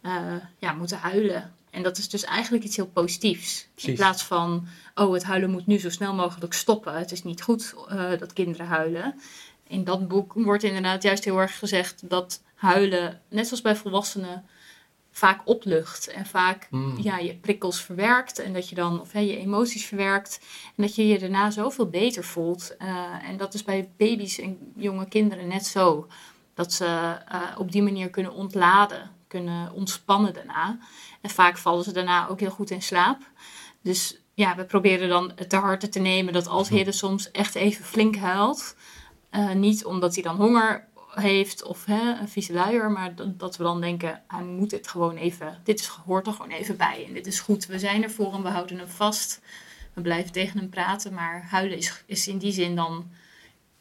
eh, 0.00 0.34
ja, 0.58 0.72
moeten 0.72 0.98
huilen. 0.98 1.54
En 1.70 1.82
dat 1.82 1.98
is 1.98 2.08
dus 2.08 2.24
eigenlijk 2.24 2.64
iets 2.64 2.76
heel 2.76 2.86
positiefs. 2.86 3.66
In 3.74 3.94
plaats 3.94 4.22
van, 4.22 4.66
oh, 4.96 5.12
het 5.12 5.24
huilen 5.24 5.50
moet 5.50 5.66
nu 5.66 5.78
zo 5.78 5.90
snel 5.90 6.14
mogelijk 6.14 6.52
stoppen. 6.52 6.94
Het 6.94 7.12
is 7.12 7.22
niet 7.22 7.42
goed 7.42 7.74
eh, 7.88 8.18
dat 8.18 8.32
kinderen 8.32 8.66
huilen. 8.66 9.20
In 9.66 9.84
dat 9.84 10.08
boek 10.08 10.32
wordt 10.34 10.62
inderdaad 10.62 11.02
juist 11.02 11.24
heel 11.24 11.38
erg 11.38 11.58
gezegd 11.58 12.10
dat 12.10 12.42
huilen, 12.54 13.20
net 13.28 13.46
zoals 13.46 13.62
bij 13.62 13.76
volwassenen, 13.76 14.44
vaak 15.10 15.40
oplucht 15.44 16.08
en 16.08 16.26
vaak 16.26 16.66
Mm. 16.70 16.98
ja, 17.00 17.18
je 17.18 17.36
prikkels 17.36 17.82
verwerkt 17.82 18.38
en 18.38 18.52
dat 18.52 18.68
je 18.68 18.74
dan 18.74 19.00
of 19.00 19.12
hè, 19.12 19.18
je 19.20 19.36
emoties 19.36 19.86
verwerkt 19.86 20.40
en 20.76 20.82
dat 20.82 20.94
je 20.94 21.08
je 21.08 21.18
daarna 21.18 21.50
zoveel 21.50 21.88
beter 21.88 22.24
voelt. 22.24 22.76
Eh, 22.76 23.28
en 23.28 23.36
dat 23.36 23.54
is 23.54 23.64
bij 23.64 23.90
baby's 23.96 24.38
en 24.38 24.72
jonge 24.76 25.08
kinderen 25.08 25.48
net 25.48 25.66
zo. 25.66 26.06
Dat 26.54 26.72
ze 26.72 27.16
eh, 27.28 27.40
op 27.58 27.72
die 27.72 27.82
manier 27.82 28.10
kunnen 28.10 28.32
ontladen, 28.32 29.10
kunnen 29.28 29.72
ontspannen 29.72 30.34
daarna. 30.34 30.78
En 31.20 31.30
vaak 31.30 31.58
vallen 31.58 31.84
ze 31.84 31.92
daarna 31.92 32.28
ook 32.28 32.40
heel 32.40 32.50
goed 32.50 32.70
in 32.70 32.82
slaap. 32.82 33.30
Dus 33.80 34.20
ja, 34.36 34.56
we 34.56 34.64
proberen 34.64 35.08
dan 35.08 35.32
het 35.34 35.48
te 35.48 35.56
harte 35.56 35.88
te 35.88 35.98
nemen 35.98 36.32
dat 36.32 36.46
als 36.46 36.68
Hidde 36.68 36.92
soms 36.92 37.30
echt 37.30 37.54
even 37.54 37.84
flink 37.84 38.16
huilt, 38.16 38.76
eh, 39.30 39.52
niet 39.52 39.84
omdat 39.84 40.14
hij 40.14 40.22
dan 40.22 40.36
honger 40.36 40.88
heeft 41.10 41.62
of 41.62 41.84
hè, 41.84 42.20
een 42.20 42.28
vieze 42.28 42.52
luier, 42.52 42.90
maar 42.90 43.14
dat, 43.14 43.38
dat 43.38 43.56
we 43.56 43.62
dan 43.62 43.80
denken, 43.80 44.22
hij 44.26 44.42
moet 44.44 44.70
dit 44.70 44.88
gewoon 44.88 45.16
even, 45.16 45.60
dit 45.64 45.80
is, 45.80 45.86
hoort 45.86 46.26
er 46.26 46.32
gewoon 46.32 46.50
even 46.50 46.76
bij 46.76 47.04
en 47.06 47.12
dit 47.12 47.26
is 47.26 47.40
goed. 47.40 47.66
We 47.66 47.78
zijn 47.78 48.02
er 48.02 48.10
voor 48.10 48.32
hem, 48.32 48.42
we 48.42 48.48
houden 48.48 48.78
hem 48.78 48.88
vast, 48.88 49.40
we 49.92 50.00
blijven 50.00 50.32
tegen 50.32 50.58
hem 50.58 50.68
praten, 50.68 51.14
maar 51.14 51.46
huilen 51.50 51.78
is, 51.78 52.02
is 52.06 52.28
in 52.28 52.38
die 52.38 52.52
zin 52.52 52.76
dan 52.76 53.10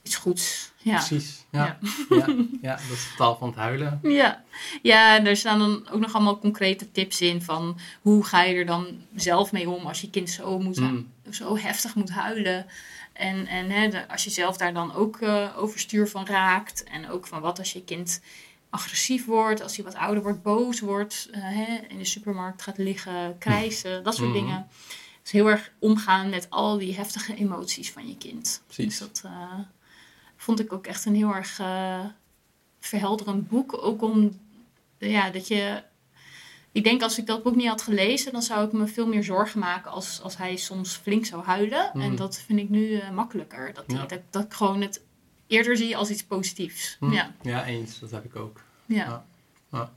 iets 0.06 0.16
goeds. 0.16 0.72
Ja. 0.78 0.96
Precies. 0.96 1.46
Ja. 1.52 1.78
Ja. 2.10 2.26
Ja. 2.62 2.72
dat 2.76 2.92
is 2.92 3.04
de 3.10 3.14
taal 3.18 3.36
van 3.38 3.48
het 3.48 3.58
huilen. 3.58 4.00
Ja. 4.04 4.44
ja, 4.82 5.16
en 5.18 5.26
er 5.28 5.38
staan 5.38 5.60
dan 5.60 5.90
ook 5.90 6.00
nog 6.00 6.14
allemaal 6.14 6.40
concrete 6.40 6.92
tips 6.92 7.22
in 7.22 7.42
van 7.42 7.78
hoe 8.02 8.24
ga 8.26 8.44
je 8.44 8.56
er 8.56 8.66
dan 8.66 8.88
zelf 9.16 9.52
mee 9.52 9.70
om 9.70 9.86
als 9.86 10.02
je 10.02 10.10
kind 10.10 10.30
zo, 10.30 10.60
moet, 10.60 10.80
Mm. 10.80 11.12
zo 11.30 11.58
heftig 11.58 11.96
moet 11.96 12.10
huilen. 12.10 12.66
En, 13.14 13.48
en 13.48 13.70
hè, 13.70 13.88
de- 13.90 14.08
als 14.08 14.24
je 14.24 14.30
zelf 14.30 14.58
daar 14.58 14.74
dan 14.74 14.94
ook 14.94 15.22
eh, 15.22 15.50
overstuur 15.58 16.08
van 16.08 16.26
raakt. 16.26 16.84
En 16.84 17.10
ook 17.10 17.28
van 17.28 17.42
wat 17.42 17.60
als 17.60 17.74
je 17.74 17.84
kind 17.84 18.22
agressief 18.70 19.26
wordt, 19.26 19.62
als 19.62 19.76
hij 19.76 19.86
wat 19.86 19.96
ouder 19.96 20.24
wordt, 20.24 20.42
boos 20.42 20.80
wordt, 20.80 21.28
eh, 21.32 21.40
hè, 21.44 21.78
in 21.88 21.98
de 21.98 22.06
supermarkt 22.06 22.62
gaat 22.62 22.78
liggen, 22.78 23.38
krijsen, 23.38 24.04
dat 24.04 24.16
soort 24.16 24.30
Mhm. 24.30 24.38
dingen. 24.38 24.68
Dus 25.22 25.32
heel 25.32 25.48
erg 25.50 25.72
omgaan 25.80 26.30
met 26.30 26.48
al 26.50 26.78
die 26.78 26.96
heftige 26.96 27.36
emoties 27.36 27.92
van 27.92 28.08
je 28.08 28.18
kind. 28.18 28.62
Precies. 28.66 28.86
Dus 28.86 29.00
dat 29.08 29.22
eh, 29.26 29.60
vond 30.46 30.60
ik 30.60 30.74
ook 30.74 30.88
echt 30.88 31.06
een 31.06 31.16
heel 31.16 31.34
erg 31.34 31.60
eh, 31.60 32.06
verhelderend 32.80 33.48
boek. 33.50 33.84
Ook 33.84 34.02
om, 34.02 34.40
ja, 34.98 35.30
dat 35.30 35.48
je... 35.48 35.84
Ik 36.72 36.84
denk 36.84 37.02
als 37.02 37.18
ik 37.18 37.26
dat 37.26 37.44
boek 37.44 37.56
niet 37.56 37.68
had 37.68 37.82
gelezen, 37.82 38.32
dan 38.32 38.42
zou 38.42 38.66
ik 38.66 38.72
me 38.72 38.88
veel 38.88 39.08
meer 39.08 39.24
zorgen 39.24 39.60
maken 39.60 39.92
als, 39.92 40.22
als 40.22 40.38
hij 40.38 40.56
soms 40.56 40.96
flink 40.96 41.26
zou 41.26 41.44
huilen. 41.44 41.92
Mm. 41.94 42.02
En 42.02 42.16
dat 42.16 42.44
vind 42.46 42.60
ik 42.60 42.70
nu 42.70 42.94
eh, 42.96 43.10
makkelijker. 43.12 43.74
Dat, 43.74 43.84
Ja. 43.88 44.06
dat, 44.06 44.22
dat 44.30 44.44
ik 44.44 44.54
gewoon 44.54 44.82
het 44.82 45.02
eerder 45.48 45.78
zie 45.78 45.98
als 45.98 46.10
iets 46.10 46.24
positiefs. 46.24 46.98
Hm. 47.00 47.12
Ja, 47.12 47.32
ja, 47.42 47.66
eens. 47.66 48.00
Dat 48.00 48.12
heb 48.12 48.26
ik 48.26 48.36
ook. 48.36 48.62
ja. 48.86 49.26
Ja. 49.72 49.92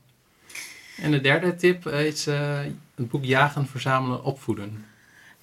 En 0.97 1.11
de 1.11 1.21
derde 1.21 1.55
tip 1.55 1.87
is 1.87 2.27
eh, 2.27 2.61
het 2.95 3.09
boek 3.09 3.25
Jagen, 3.25 3.67
Verzamelen, 3.67 4.25
Opvoeden. 4.25 4.87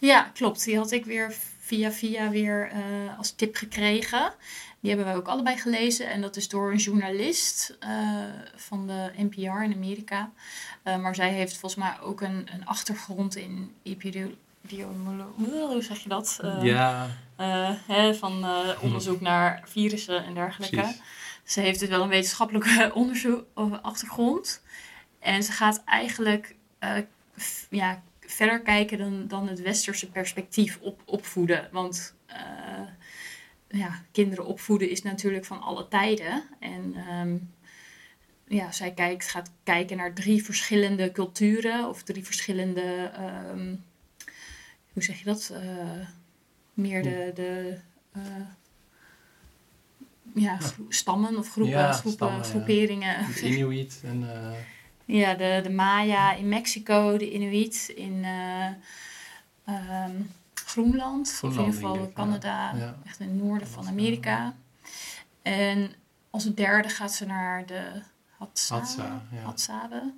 Ja, 0.06 0.32
klopt. 0.34 0.64
Die 0.64 0.78
had 0.78 0.91
ik 0.91 1.06
weer 1.06 1.36
via 1.60 1.91
via 1.91 2.30
weer 2.30 2.70
eh, 2.72 3.18
als 3.18 3.32
tip 3.32 3.56
gekregen. 3.56 4.34
Die 4.80 4.89
hebben 4.89 5.06
wij 5.06 5.16
ook 5.16 5.28
allebei 5.28 5.58
gelezen. 5.58 6.10
En 6.10 6.22
dat 6.22 6.36
is 6.36 6.49
door 6.49 6.72
een 6.72 6.78
journalist 6.78 7.78
eh, 7.80 7.89
van 8.56 8.88
de 8.88 9.12
NPR 9.18 9.64
in 9.64 9.74
Amerika. 9.74 10.32
Eh, 10.84 10.97
maar 10.97 11.16
zij 11.16 11.30
heeft 11.30 11.58
volgens 11.58 11.84
mij 11.84 11.99
ook 12.01 12.22
een, 12.22 12.47
een 12.53 12.66
achtergrond 12.66 13.36
in 13.36 13.74
epidemiologie. 13.84 14.36
Hoe 15.36 15.82
zeg 15.82 15.99
je 15.99 16.10
dat? 16.10 16.39
Ja, 16.62 17.08
hè, 17.86 18.16
van 18.16 18.45
onderzoek 18.82 19.22
naar 19.22 19.62
virussen 19.66 20.26
en 20.26 20.34
dergelijke. 20.34 20.76
precies. 20.76 21.01
Ze 21.43 21.60
heeft 21.60 21.80
dus 21.80 21.89
wel 21.89 22.01
een 22.01 22.10
wetenschappelijke 22.10 22.91
onderzoek 22.93 23.45
of 23.53 23.82
achtergrond. 23.82 24.62
En 25.20 25.43
ze 25.43 25.51
gaat 25.51 25.84
eigenlijk 25.86 26.56
ja, 27.70 28.01
verder 28.26 28.61
kijken 28.61 28.97
dan, 28.97 29.28
dan 29.28 29.47
het 29.47 29.61
westerse 29.61 30.09
perspectief 30.09 30.80
op 30.82 31.01
opvoeden. 31.05 31.69
Want 31.71 32.15
eh, 32.26 32.88
ja, 33.67 34.01
kinderen 34.11 34.45
opvoeden 34.45 34.89
is 34.89 35.01
natuurlijk 35.01 35.45
van 35.45 35.61
alle 35.61 35.88
tijden. 35.88 36.43
En 36.59 36.93
ehm, 36.95 37.38
ja, 38.47 38.71
zij 38.71 38.91
kijkt, 38.91 39.28
gaat 39.28 39.51
kijken 39.63 39.97
naar 39.97 40.13
drie 40.13 40.43
verschillende 40.43 41.11
culturen 41.11 41.89
of 41.89 42.03
drie 42.03 42.26
verschillende, 42.26 43.11
ehm, 43.13 43.76
hoe 44.93 45.03
zeg 45.03 45.19
je 45.19 45.26
dat? 45.26 45.51
Eh, 45.53 46.07
meer 46.73 47.03
de, 47.03 47.32
de 47.34 47.78
eh, 48.11 48.21
ja, 50.34 50.59
stammen 50.89 51.38
of 51.38 51.51
groepen, 51.51 51.73
Ja, 51.73 51.91
groepen 51.91 52.11
stammen, 52.11 52.45
groeperingen. 52.45 53.26
Inuit 53.43 54.01
en 54.03 54.23
Ja, 55.06 55.34
de, 55.34 55.60
de 55.64 55.70
Maya 55.70 56.34
in 56.34 56.49
Mexico, 56.49 57.18
de 57.18 57.32
Inuit 57.32 57.93
in 57.95 58.24
eh, 58.24 58.66
ehm, 59.66 60.12
Groenland, 60.53 61.28
of 61.28 61.41
in 61.43 61.51
Groenland, 61.51 61.76
ieder 61.76 61.89
geval. 61.89 62.12
Canada, 62.14 62.74
Ja. 62.76 62.95
echt 63.06 63.20
in 63.20 63.28
het 63.28 63.43
noorden 63.43 63.68
van 63.68 63.88
Amerika. 63.88 64.53
En 65.41 65.93
als 66.30 66.53
derde 66.53 66.89
gaat 66.89 67.14
ze 67.14 67.26
naar 67.26 67.66
de 67.66 68.01
Hadza. 68.38 68.76
Hadza, 68.76 69.22
ja. 69.32 69.41
Hadzabe. 69.41 70.14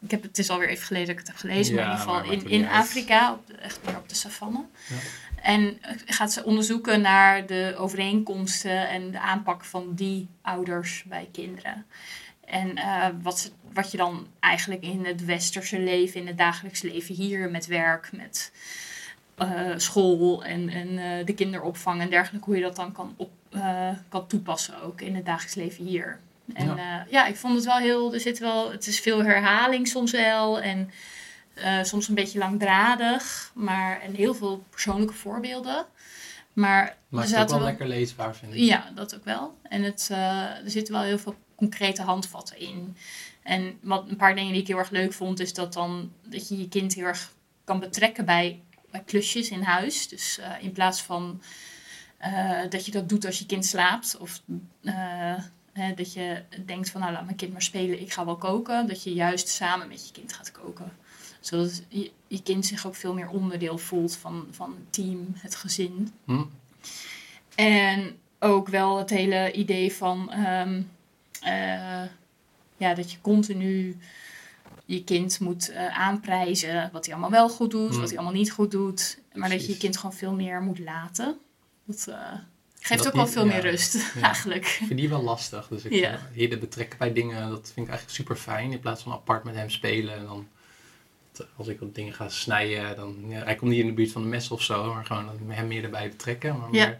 Ik 0.00 0.10
heb, 0.10 0.22
het 0.22 0.38
is 0.38 0.50
alweer 0.50 0.68
even 0.68 0.86
geleden 0.86 1.06
dat 1.06 1.14
ik 1.14 1.20
het 1.26 1.30
heb 1.30 1.50
gelezen, 1.50 1.74
maar 1.74 1.84
in 1.84 1.90
ieder 1.90 2.04
geval 2.06 2.30
in, 2.32 2.48
in. 2.48 2.68
Afrika, 2.68 3.32
op 3.32 3.46
de, 3.46 3.54
echt 3.54 3.78
meer 3.84 3.96
op 3.96 4.08
de 4.08 4.14
savanne. 4.14 4.64
Ja. 4.88 4.96
En 5.42 5.82
eh, 5.82 5.94
gaat 6.06 6.32
ze 6.32 6.44
onderzoeken 6.44 7.00
naar 7.00 7.46
de 7.46 7.74
overeenkomsten 7.78 8.88
en 8.88 9.10
de 9.10 9.20
aanpak 9.20 9.64
van 9.64 9.94
die 9.94 10.28
ouders 10.42 11.02
bij 11.06 11.28
kinderen. 11.32 11.86
En 12.54 12.76
eh, 12.76 13.06
wat, 13.22 13.52
wat 13.72 13.90
je 13.90 13.96
dan 13.96 14.26
eigenlijk 14.40 14.82
in 14.82 15.04
het 15.04 15.24
westerse 15.24 15.78
leven, 15.78 16.20
in 16.20 16.26
het 16.26 16.38
dagelijks 16.38 16.82
leven 16.82 17.14
hier 17.14 17.50
met 17.50 17.66
werk, 17.66 18.10
met 18.12 18.52
eh, 19.34 19.48
school 19.76 20.44
en, 20.44 20.68
en 20.68 20.98
eh, 20.98 21.26
de 21.26 21.34
kinderopvang 21.34 22.00
en 22.00 22.10
dergelijke, 22.10 22.46
hoe 22.46 22.56
je 22.56 22.62
dat 22.62 22.76
dan 22.76 22.92
kan, 22.92 23.14
op, 23.16 23.30
kan 24.08 24.26
toepassen 24.26 24.82
ook 24.82 25.00
in 25.00 25.14
het 25.14 25.26
dagelijks 25.26 25.54
leven 25.54 25.84
hier. 25.84 26.20
En 26.54 26.66
Ja. 26.66 27.06
ja. 27.10 27.26
ik 27.26 27.36
vond 27.36 27.54
het 27.54 27.64
wel 27.64 27.78
heel, 27.78 28.14
er 28.14 28.20
zit 28.20 28.38
wel, 28.38 28.70
het 28.70 28.86
is 28.86 29.00
veel 29.00 29.24
herhaling 29.24 29.88
soms 29.88 30.10
wel 30.10 30.60
en 30.60 30.90
soms 31.82 32.08
een 32.08 32.14
beetje 32.14 32.38
langdradig, 32.38 33.50
maar 33.54 34.00
en 34.00 34.14
heel 34.14 34.34
veel 34.34 34.64
persoonlijke 34.70 35.14
voorbeelden. 35.14 35.86
Maar 36.52 36.96
maakt 37.08 37.32
er 37.32 37.38
het 37.38 37.42
ook 37.42 37.48
wel 37.48 37.58
wel, 37.58 37.68
lekker 37.68 37.88
leesbaar, 37.88 38.36
vind 38.36 38.54
ik. 38.54 38.58
ja, 38.58 38.90
dat 38.94 39.14
ook 39.14 39.24
wel. 39.24 39.54
En 39.62 39.82
het, 39.82 40.08
er 40.64 40.70
zitten 40.70 40.94
wel 40.94 41.02
heel 41.02 41.18
veel 41.18 41.34
concrete 41.54 42.02
handvatten 42.02 42.58
in. 42.58 42.96
En 43.42 43.78
wat 43.80 44.08
een 44.08 44.16
paar 44.16 44.34
dingen 44.34 44.52
die 44.52 44.60
ik 44.60 44.68
heel 44.68 44.78
erg 44.78 44.90
leuk 44.90 45.12
vond, 45.12 45.40
is 45.40 45.54
dat 45.54 45.72
dan 45.72 46.12
dat 46.22 46.48
je 46.48 46.58
je 46.58 46.68
kind 46.68 46.94
heel 46.94 47.04
erg 47.04 47.32
kan 47.64 47.80
betrekken 47.80 48.24
bij, 48.24 48.62
bij 48.90 49.02
klusjes 49.06 49.50
in 49.50 49.62
huis. 49.62 50.08
Dus 50.08 50.38
eh, 50.38 50.50
in 50.60 50.72
plaats 50.72 51.02
van 51.02 51.42
eh, 52.16 52.60
dat 52.68 52.86
je 52.86 52.92
dat 52.92 53.08
doet 53.08 53.26
als 53.26 53.38
je 53.38 53.46
kind 53.46 53.66
slaapt, 53.66 54.16
of 54.16 54.42
eh, 54.82 55.34
hè, 55.72 55.94
dat 55.94 56.12
je 56.12 56.42
denkt 56.64 56.90
van 56.90 57.00
nou 57.00 57.12
laat 57.12 57.24
mijn 57.24 57.36
kind 57.36 57.52
maar 57.52 57.62
spelen, 57.62 58.00
ik 58.00 58.12
ga 58.12 58.24
wel 58.24 58.36
koken. 58.36 58.86
Dat 58.86 59.02
je 59.02 59.12
juist 59.12 59.48
samen 59.48 59.88
met 59.88 60.06
je 60.06 60.12
kind 60.12 60.32
gaat 60.32 60.52
koken. 60.52 60.92
Zodat 61.40 61.82
je, 61.88 62.10
je 62.26 62.42
kind 62.42 62.66
zich 62.66 62.86
ook 62.86 62.94
veel 62.94 63.14
meer 63.14 63.28
onderdeel 63.28 63.78
voelt 63.78 64.16
van, 64.16 64.46
van 64.50 64.70
het 64.70 64.92
team, 64.92 65.32
het 65.34 65.54
gezin. 65.54 66.12
Hm? 66.24 66.44
En 67.54 68.18
ook 68.38 68.68
wel 68.68 68.98
het 68.98 69.10
hele 69.10 69.52
idee 69.52 69.92
van 69.92 70.32
ehm, 70.32 70.82
eh, 71.44 72.08
ja, 72.76 72.94
dat 72.94 73.12
je 73.12 73.20
continu 73.20 73.96
je 74.84 75.04
kind 75.04 75.40
moet 75.40 75.70
eh, 75.70 75.98
aanprijzen 75.98 76.90
wat 76.92 77.04
hij 77.04 77.14
allemaal 77.14 77.30
wel 77.30 77.48
goed 77.48 77.70
doet, 77.70 77.90
Mm. 77.90 77.98
wat 77.98 78.08
hij 78.08 78.18
allemaal 78.18 78.36
niet 78.36 78.52
goed 78.52 78.70
doet. 78.70 79.18
Maar 79.32 79.48
dat 79.50 79.66
je 79.66 79.72
je 79.72 79.78
kind 79.78 79.96
gewoon 79.96 80.14
veel 80.14 80.32
meer 80.34 80.60
moet 80.60 80.78
laten. 80.78 81.38
Dat 81.84 82.06
eh, 82.08 82.32
geeft 82.80 83.02
Dat 83.02 83.06
ook 83.06 83.18
wel 83.18 83.26
veel 83.26 83.44
ja, 83.44 83.52
meer 83.52 83.60
rust, 83.60 83.94
ja. 84.14 84.20
eigenlijk. 84.32 84.66
Ik 84.66 84.86
vind 84.86 84.98
die 84.98 85.08
wel 85.08 85.22
lastig. 85.22 85.68
Dus 85.68 85.84
ik 85.84 85.92
Ja. 85.92 86.10
ja. 86.10 86.18
hier 86.32 86.50
de 86.50 86.58
betrekken 86.58 86.98
bij 86.98 87.12
dingen, 87.12 87.48
dat 87.48 87.70
vind 87.74 87.86
ik 87.86 87.92
eigenlijk 87.92 88.10
super 88.10 88.36
fijn. 88.36 88.72
In 88.72 88.80
plaats 88.80 89.02
van 89.02 89.12
apart 89.12 89.44
met 89.44 89.54
hem 89.54 89.70
spelen. 89.70 90.14
En 90.16 90.24
dan, 90.24 90.48
als 91.56 91.68
ik 91.68 91.80
wat 91.80 91.94
dingen 91.94 92.12
ga 92.14 92.28
snijden, 92.28 92.96
dan... 92.96 93.24
Ja, 93.28 93.44
hij 93.44 93.54
komt 93.54 93.70
niet 93.70 93.80
in 93.80 93.86
de 93.86 93.92
buurt 93.92 94.12
van 94.12 94.22
de 94.22 94.28
mes 94.28 94.50
of 94.50 94.62
zo. 94.62 94.94
Maar 94.94 95.04
gewoon 95.04 95.28
hem 95.48 95.66
meer 95.66 95.84
erbij 95.84 96.08
betrekken. 96.08 96.58
Maar 96.58 96.70
meer 96.70 96.98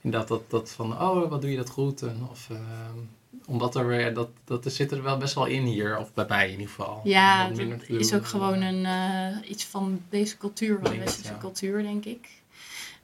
inderdaad 0.00 0.28
dat, 0.28 0.50
dat 0.50 0.70
van, 0.70 0.92
oh, 0.92 1.30
wat 1.30 1.40
doe 1.40 1.50
je 1.50 1.56
dat 1.56 1.70
goed? 1.70 2.02
En, 2.02 2.26
of, 2.30 2.50
ehm, 2.50 2.98
omdat 3.46 3.74
er 3.74 3.86
weer, 3.86 4.14
dat, 4.14 4.28
dat 4.44 4.72
zit 4.72 4.90
er 4.90 5.02
wel 5.02 5.16
best 5.16 5.34
wel 5.34 5.46
in 5.46 5.64
hier. 5.64 5.98
Of 5.98 6.14
bij 6.14 6.26
mij 6.28 6.44
in 6.44 6.50
ieder 6.50 6.68
geval. 6.68 7.00
Ja, 7.04 7.48
dat 7.48 7.88
is 7.88 8.14
ook 8.14 8.26
gewoon 8.26 8.60
eh, 8.60 8.68
een, 8.68 8.86
eh, 8.86 9.50
iets 9.50 9.64
van 9.64 10.00
deze 10.08 10.36
cultuur, 10.36 10.78
van 10.82 10.90
de 10.90 10.98
westerse 10.98 11.32
ja. 11.32 11.38
cultuur, 11.38 11.82
denk 11.82 12.04
ik. 12.04 12.28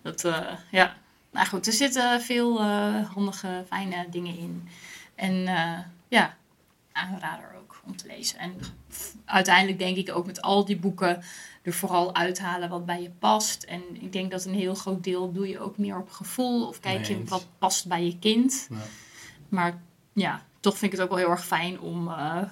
Dat, 0.03 0.24
eh, 0.24 0.53
ja. 0.70 0.97
Nou 1.31 1.47
goed, 1.47 1.66
er 1.66 1.72
zitten 1.72 2.20
veel 2.20 2.61
eh, 2.61 3.11
handige, 3.14 3.64
fijne 3.66 4.07
dingen 4.11 4.39
in. 4.39 4.68
En 5.14 5.47
eh, 5.47 5.79
ja, 6.09 6.37
aanrader 6.93 7.55
ook 7.59 7.81
om 7.85 7.97
te 7.97 8.07
lezen. 8.07 8.39
En 8.39 8.55
uiteindelijk 9.24 9.79
denk 9.79 9.97
ik 9.97 10.16
ook 10.16 10.26
met 10.26 10.43
al 10.43 10.64
die 10.64 10.76
boeken 10.76 11.22
er 11.62 11.72
vooral 11.72 12.14
uithalen 12.14 12.68
wat 12.68 12.87
bij 12.87 13.03
je 13.03 13.11
past. 13.18 13.62
En 13.62 13.83
ik 13.93 14.12
denk 14.12 14.31
dat 14.31 14.45
een 14.45 14.55
heel 14.55 14.74
groot 14.74 15.05
deel 15.05 15.33
doe 15.33 15.49
je 15.49 15.61
ook 15.61 15.79
meer 15.79 15.99
op 15.99 16.11
gevoel. 16.11 16.68
Of 16.68 16.81
kijk 16.81 17.05
je 17.05 17.14
Nee 17.14 17.24
wat 17.24 17.47
past 17.59 17.89
bij 17.89 18.05
je 18.05 18.18
kind. 18.18 18.66
Ja. 18.70 18.76
Maar 19.49 19.81
ja, 20.19 20.43
toch 20.61 20.79
vind 20.79 20.93
ik 20.93 20.99
het 20.99 21.09
ook 21.09 21.14
wel 21.14 21.25
heel 21.25 21.31
erg 21.31 21.47
fijn 21.47 21.81
om, 21.81 22.09
eh, 22.09 22.43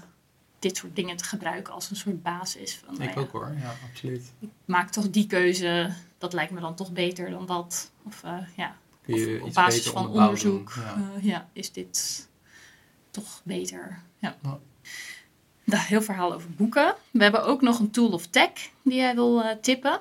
dit 0.59 0.77
soort 0.77 0.97
dingen 0.97 1.17
te 1.17 1.25
gebruiken 1.25 1.73
als 1.73 1.91
een 1.91 1.97
soort 1.97 2.23
basis. 2.23 2.75
Van, 2.85 2.95
nou 2.95 3.09
Ik 3.09 3.15
ja, 3.15 3.21
ook 3.21 3.33
hoor, 3.33 3.55
ja, 3.61 3.75
absoluut. 3.91 4.33
ik 4.41 4.49
maak 4.65 4.91
toch 4.91 5.11
die 5.11 5.27
keuze, 5.27 5.93
dat 6.19 6.33
lijkt 6.33 6.53
me 6.53 6.61
dan 6.61 6.75
toch 6.75 6.93
beter 6.93 7.31
dan 7.31 7.47
dat. 7.47 7.91
Of 8.03 8.23
eh, 8.25 8.39
ja, 8.57 8.77
of 9.07 9.43
op 9.43 9.53
basis 9.55 9.77
beter 9.85 9.93
van 9.93 10.09
onderzoek, 10.09 10.73
Ja. 10.77 10.83
ja. 10.83 11.19
ja, 11.21 11.49
is 11.53 11.73
dit 11.73 12.29
toch 13.11 13.41
beter. 13.45 14.03
Ja. 14.19 14.37
Nou, 15.65 15.83
heel 15.83 16.03
verhaal 16.03 16.35
over 16.35 16.51
boeken. 16.51 16.95
We 17.11 17.23
hebben 17.23 17.45
ook 17.45 17.61
nog 17.61 17.79
een 17.79 17.91
tool 17.91 18.11
of 18.11 18.27
tech 18.27 18.51
die 18.83 18.95
jij 18.95 19.15
wil 19.15 19.43
eh, 19.43 19.57
tippen. 19.61 20.01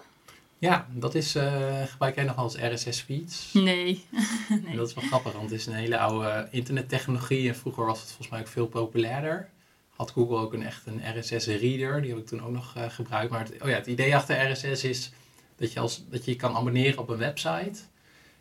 Ja, 0.58 0.88
dat 0.92 1.16
is, 1.16 1.36
eh, 1.36 1.82
gebruik 1.86 2.16
jij 2.16 2.24
nog 2.24 2.36
als 2.36 2.56
RSS-feeds? 2.56 3.54
Nee. 3.54 4.06
Nee. 4.66 4.76
Dat 4.76 4.88
is 4.88 4.94
wel 4.94 5.04
grappig, 5.04 5.32
want 5.34 5.50
het 5.50 5.60
is 5.60 5.66
een 5.66 5.74
hele 5.74 5.98
oude 5.98 6.48
internettechnologie 6.52 7.48
en 7.50 7.56
vroeger 7.56 7.86
was 7.86 8.00
het 8.00 8.08
volgens 8.08 8.30
mij 8.30 8.40
ook 8.40 8.48
veel 8.48 8.68
populairder. 8.68 9.50
Had 9.90 10.12
Google 10.12 10.38
ook 10.38 10.54
een 10.54 10.66
echt 10.66 10.86
een 10.86 11.20
RSS-reader, 11.20 12.02
die 12.02 12.10
heb 12.10 12.20
ik 12.20 12.26
toen 12.26 12.44
ook 12.44 12.52
nog 12.52 12.76
eh, 12.76 12.90
gebruikt. 12.90 13.32
Maar 13.32 13.40
het, 13.44 13.62
oh 13.62 13.70
ja, 13.70 13.76
het 13.76 13.88
idee 13.88 14.16
achter 14.16 14.52
RSS 14.52 14.84
is 14.84 15.12
dat 15.56 15.74
je, 15.74 15.80
als, 15.80 16.04
dat 16.10 16.26
je 16.26 16.32
je 16.32 16.38
kan 16.38 16.56
abonneren 16.56 17.00
op 17.00 17.10
een 17.10 17.18
website. 17.18 17.80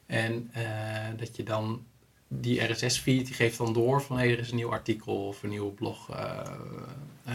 En 0.06 0.50
eh, 0.52 0.62
dat 1.16 1.36
je 1.36 1.42
dan 1.42 1.84
die 2.28 2.60
RSS-feed, 2.72 3.26
die 3.26 3.34
geeft 3.34 3.58
dan 3.58 3.72
door 3.72 4.02
van 4.02 4.18
er 4.18 4.38
is 4.38 4.50
een 4.50 4.56
nieuw 4.56 4.70
artikel 4.72 5.26
of 5.26 5.42
een 5.42 5.48
nieuwe 5.48 5.70
blog, 5.72 6.08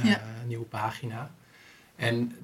Ja. 0.03 0.21
een 0.41 0.47
nieuwe 0.47 0.65
pagina. 0.65 1.31
En 1.95 2.35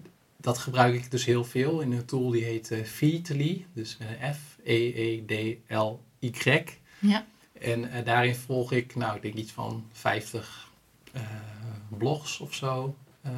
dat 0.46 0.58
gebruik 0.58 0.93
ik 0.96 1.12
dus 1.12 1.26
heel 1.26 1.43
veel 1.43 1.80
in 1.82 1.91
een 1.91 2.06
tool 2.06 2.30
die 2.30 2.43
heet 2.43 2.72
eh, 2.72 2.84
Feedly, 2.84 3.66
dus 3.74 3.98
met 3.98 4.08
een 4.08 4.34
F, 4.34 4.39
E, 4.64 4.91
E, 4.96 5.26
D, 5.26 5.58
L, 5.74 6.00
Y. 6.20 6.64
Ja. 7.00 7.26
En 7.60 7.91
eh, 7.91 8.06
daarin 8.06 8.36
volg 8.36 8.72
ik, 8.72 8.96
nou, 8.96 9.16
ik 9.16 9.22
denk 9.22 9.34
iets 9.36 9.52
van 9.52 9.86
50 9.91 10.70
eh, 11.12 11.22
blogs 11.98 12.39
of 12.39 12.54
zo. 12.54 12.96
Eh, 13.22 13.32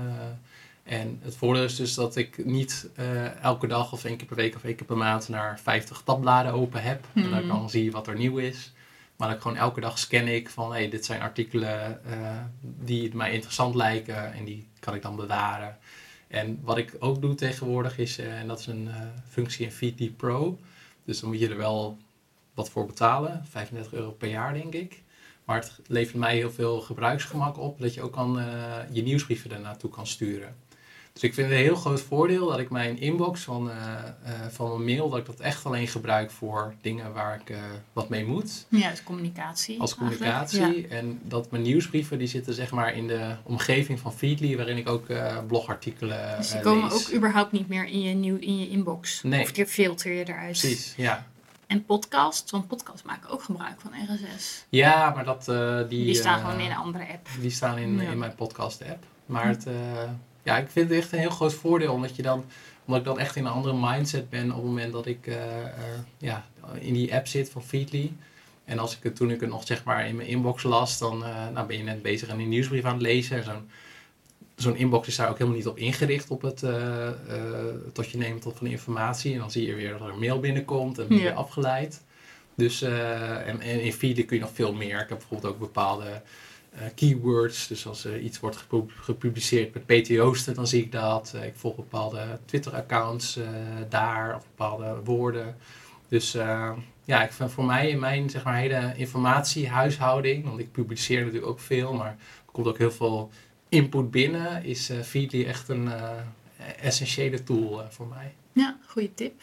en 0.84 1.20
het 1.24 1.36
voordeel 1.36 1.64
is 1.64 1.76
dus 1.76 1.94
dat 1.94 2.16
ik 2.16 2.46
niet 2.46 2.90
eh, 2.96 3.44
elke 3.44 3.68
dag 3.68 3.92
of 3.92 4.04
één 4.06 4.18
keer 4.18 4.28
per 4.28 4.36
week 4.36 4.56
of 4.56 4.64
één 4.64 4.76
keer 4.76 4.86
per 4.86 4.98
maand 4.98 5.30
naar 5.30 5.60
50 5.60 6.02
tabbladen 6.06 6.54
open 6.54 6.84
heb. 6.84 7.06
En 7.14 7.22
dat 7.30 7.40
ik 7.40 7.46
Mhm. 7.46 7.48
dan 7.48 7.70
zie 7.70 7.92
wat 7.92 8.08
er 8.08 8.16
nieuw 8.18 8.38
is. 8.38 8.72
Maar 9.16 9.28
dat 9.28 9.38
ik 9.38 9.42
gewoon 9.44 9.58
elke 9.58 9.80
dag 9.80 10.00
scan 10.00 10.28
ik 10.28 10.50
van, 10.50 10.74
hé, 10.74 10.88
dit 10.90 11.06
zijn 11.06 11.22
artikelen 11.22 12.04
eh, 12.06 12.38
die 12.62 13.16
mij 13.16 13.32
interessant 13.32 13.76
lijken 13.76 14.34
en 14.34 14.46
die 14.46 14.68
kan 14.80 14.96
ik 14.96 15.02
dan 15.02 15.16
bewaren. 15.16 15.78
En 16.28 16.60
wat 16.62 16.78
ik 16.78 16.96
ook 17.00 17.22
doe 17.22 17.36
tegenwoordig 17.36 17.98
is, 17.98 18.18
eh, 18.18 18.40
en 18.40 18.48
dat 18.48 18.60
is 18.60 18.68
een 18.68 18.88
eh, 18.88 19.02
functie 19.28 19.66
in 19.66 19.72
Feedly 19.72 20.10
Pro. 20.10 20.60
Dus 21.06 21.20
dan 21.20 21.30
moet 21.30 21.40
je 21.40 21.50
er 21.50 21.58
wel 21.58 21.98
wat 22.54 22.70
voor 22.70 22.86
betalen. 22.86 23.46
35 23.46 23.94
euro 23.94 24.12
per 24.12 24.30
jaar, 24.30 24.54
denk 24.54 24.74
ik. 24.74 25.04
Maar 25.46 25.60
het 25.60 25.80
levert 25.88 26.18
mij 26.18 26.36
heel 26.36 26.52
veel 26.52 26.82
gebruiksgemak 26.82 27.58
op. 27.58 27.80
Dat 27.80 27.94
je 27.94 28.02
ook 28.02 28.14
kan, 28.14 28.40
eh, 28.40 28.80
je 28.92 29.02
nieuwsbrieven 29.02 29.52
er 29.52 29.60
naartoe 29.60 29.90
kan 29.90 30.08
sturen. 30.08 30.56
Dus 31.20 31.30
ik 31.30 31.34
vind 31.34 31.50
het 31.50 31.58
een 31.58 31.64
heel 31.64 31.76
groot 31.76 32.02
voordeel 32.02 32.48
dat 32.48 32.60
ik 32.60 32.70
mijn 32.70 33.00
inbox 33.00 33.42
van, 33.42 33.72
eh, 33.72 33.78
eh, 34.24 34.34
van 34.52 34.70
mijn 34.70 34.84
mail... 34.84 35.10
dat 35.10 35.20
ik 35.20 35.26
dat 35.26 35.40
echt 35.40 35.66
alleen 35.66 35.88
gebruik 35.88 36.32
voor 36.32 36.74
dingen 36.82 37.14
waar 37.14 37.40
ik 37.42 37.50
eh, 37.50 37.58
wat 37.94 38.10
mee 38.10 38.26
moet. 38.26 38.66
Ja, 38.70 38.90
dus 38.90 39.04
communicatie. 39.04 39.80
Als 39.80 39.96
communicatie. 39.96 40.82
Ja. 40.82 40.96
En 40.96 41.20
dat 41.24 41.52
mijn 41.52 41.64
nieuwsbrieven 41.64 42.18
die 42.18 42.28
zitten 42.28 42.54
zeg 42.54 42.72
maar 42.72 42.94
in 42.94 43.08
de 43.08 43.36
omgeving 43.44 44.00
van 44.00 44.14
Feedly... 44.14 44.56
waarin 44.56 44.78
ik 44.78 44.90
ook 44.90 45.06
blogartikelen 45.48 46.38
Dus 46.38 46.52
die 46.52 46.62
komen 46.62 46.90
lees. 46.90 47.08
ook 47.08 47.14
überhaupt 47.14 47.52
niet 47.52 47.68
meer 47.68 47.86
in 47.86 48.02
je, 48.02 48.14
nieuw, 48.14 48.38
in 48.38 48.60
je 48.60 48.70
inbox. 48.70 49.24
Nee. 49.24 49.42
Of 49.42 49.52
die 49.52 49.66
filter 49.66 50.12
je 50.12 50.24
eruit. 50.28 50.60
Precies, 50.60 50.94
ja. 50.98 51.26
En 51.68 51.86
podcasts, 51.86 52.52
want 52.52 52.68
podcasts 52.68 53.04
maken 53.04 53.30
ook 53.30 53.44
gebruik 53.44 53.82
van 53.82 53.92
RSS. 53.92 54.66
Ja, 54.70 55.10
maar 55.10 55.26
dat, 55.26 55.46
die... 55.90 56.06
Die, 56.06 56.16
staan 56.16 56.40
gewoon 56.40 56.60
in 56.60 56.72
een 56.72 56.78
andere 56.78 57.08
app. 57.08 57.28
Die 57.42 57.52
staan 57.52 57.78
in, 57.78 58.00
Ja. 58.02 58.12
in 58.12 58.18
mijn 58.18 58.36
podcast 58.36 58.82
app. 58.82 59.04
Maar 59.26 59.48
het, 59.48 59.66
ja, 60.48 60.58
ik 60.58 60.70
vind 60.70 60.90
het 60.90 60.98
echt 60.98 61.12
een 61.12 61.20
heel 61.20 61.30
groot 61.30 61.54
voordeel. 61.54 61.94
Omdat, 61.94 62.16
je 62.16 62.22
dan, 62.22 62.46
omdat 62.86 63.00
ik 63.00 63.08
dan 63.08 63.20
echt 63.20 63.36
in 63.36 63.46
een 63.46 63.52
andere 63.52 63.76
mindset 63.80 64.30
ben 64.30 64.50
op 64.50 64.56
het 64.56 64.66
moment 64.66 64.94
dat 64.94 65.06
ik 65.06 65.28
eh, 65.28 65.62
eh, 65.66 65.72
ja, 66.18 66.46
in 66.80 66.94
die 66.94 67.16
app 67.16 67.28
zit 67.28 67.50
van 67.50 67.64
Feedly. 67.64 68.12
En 68.66 68.80
als 68.80 68.98
ik 68.98 69.04
het, 69.04 69.16
toen 69.16 69.32
ik 69.32 69.40
het 69.40 69.50
nog 69.50 69.68
zeg 69.68 69.84
maar 69.84 70.08
in 70.08 70.16
mijn 70.16 70.28
inbox 70.28 70.64
las, 70.64 70.98
dan 70.98 71.26
eh, 71.26 71.48
nou 71.54 71.68
ben 71.68 71.78
je 71.78 71.84
net 71.84 72.02
bezig 72.02 72.30
aan 72.30 72.38
die 72.38 72.48
nieuwsbrief 72.48 72.84
aan 72.84 72.94
het 72.94 73.02
lezen. 73.02 73.38
En 73.38 73.44
Zo'n 73.44 73.70
zo'n 74.56 74.76
inbox 74.76 75.08
is 75.08 75.16
daar 75.16 75.30
ook 75.30 75.38
helemaal 75.38 75.58
niet 75.58 75.68
op 75.68 75.78
ingericht 75.78 76.30
op 76.30 76.42
het 76.42 76.60
tot 77.94 78.10
je 78.12 78.18
neemt 78.18 78.42
tot 78.42 78.58
van 78.58 78.68
informatie. 78.68 79.34
En 79.34 79.40
dan 79.40 79.52
zie 79.52 79.66
je 79.68 79.76
weer 79.76 79.92
dat 79.92 80.02
er 80.02 80.14
een 80.14 80.20
mail 80.20 80.40
binnenkomt 80.40 81.00
en 81.00 81.08
ben 81.08 81.18
je 81.18 81.24
Ja. 81.24 81.34
afgeleid. 81.34 82.02
Dus 82.56 82.82
en, 82.82 83.62
en 83.62 83.82
in 83.82 83.94
Feedly 83.94 84.24
kun 84.24 84.36
je 84.38 84.42
nog 84.42 84.52
veel 84.54 84.74
meer. 84.74 85.02
Ik 85.02 85.10
heb 85.10 85.18
bijvoorbeeld 85.18 85.54
ook 85.54 85.60
bepaalde 85.60 86.22
keywords. 86.96 87.68
Dus 87.68 87.88
als 87.88 88.06
er 88.06 88.20
iets 88.20 88.40
wordt 88.40 88.58
gepu- 88.58 88.94
gepubliceerd 88.96 89.88
met 89.88 90.08
Joosten, 90.08 90.54
dan 90.54 90.68
zie 90.68 90.84
ik 90.84 90.92
dat. 90.92 91.34
Eh, 91.36 91.46
ik 91.46 91.56
volg 91.56 91.76
bepaalde 91.76 92.40
Twitter-accounts 92.46 93.38
eh, 93.38 93.48
daar, 93.90 94.36
of 94.36 94.44
bepaalde 94.44 94.96
woorden. 95.04 95.56
Dus 96.08 96.34
eh, 96.36 96.72
ja, 97.04 97.24
ik 97.24 97.32
vind 97.32 97.52
voor 97.52 97.66
mij 97.66 97.90
in 97.90 98.00
mijn 98.00 98.30
zeg 98.30 98.44
maar, 98.44 98.56
hele 98.58 98.94
informatiehuishouding, 98.96 100.44
want 100.46 100.60
ik 100.60 100.72
publiceer 100.72 101.20
natuurlijk 101.20 101.52
ook 101.52 101.60
veel, 101.60 101.94
maar 101.94 102.16
er 102.46 102.52
komt 102.52 102.68
ook 102.68 102.78
heel 102.78 102.92
veel 102.92 103.30
input 103.70 104.12
binnen, 104.12 104.64
is 104.64 104.90
eh 104.90 105.00
Feedly 105.02 105.46
echt 105.46 105.70
een 105.70 105.92
eh, 105.92 106.12
essentiële 106.82 107.44
tool 107.44 107.82
eh, 107.82 107.90
voor 107.90 108.08
mij. 108.08 108.34
Ja, 108.52 108.78
goede 108.88 109.14
tip. 109.14 109.42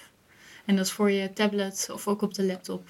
En 0.64 0.76
dat 0.76 0.84
is 0.86 0.92
voor 0.92 1.10
je 1.10 1.32
tablet 1.32 1.88
of 1.92 2.08
ook 2.08 2.22
op 2.22 2.34
de 2.34 2.44
laptop. 2.44 2.88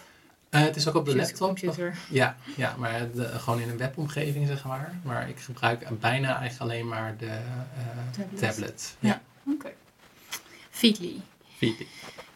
Eh, 0.55 0.61
het 0.63 0.77
is 0.77 0.89
ook 0.89 0.95
op 0.95 1.05
de 1.05 1.11
Computer- 1.11 1.39
laptop. 1.41 1.49
Computer. 1.49 1.99
Ja, 2.11 2.37
ja 2.57 2.75
maar 2.79 3.11
de- 3.11 3.25
gewoon 3.39 3.61
in 3.61 3.69
een 3.69 3.77
webomgeving, 3.77 4.47
zeg 4.47 4.65
maar. 4.65 4.99
Maar 5.03 5.29
ik 5.29 5.39
gebruik 5.39 6.01
bijna 6.01 6.39
eigenlijk 6.39 6.61
alleen 6.73 6.89
maar 6.89 7.17
de 7.17 7.27
eh, 7.27 7.41
Tablet. 8.17 8.41
tablet. 8.41 8.97
Ja. 9.01 9.23
Oké. 9.47 9.73
Feedly. 10.71 11.21
Feedly. 11.57 11.87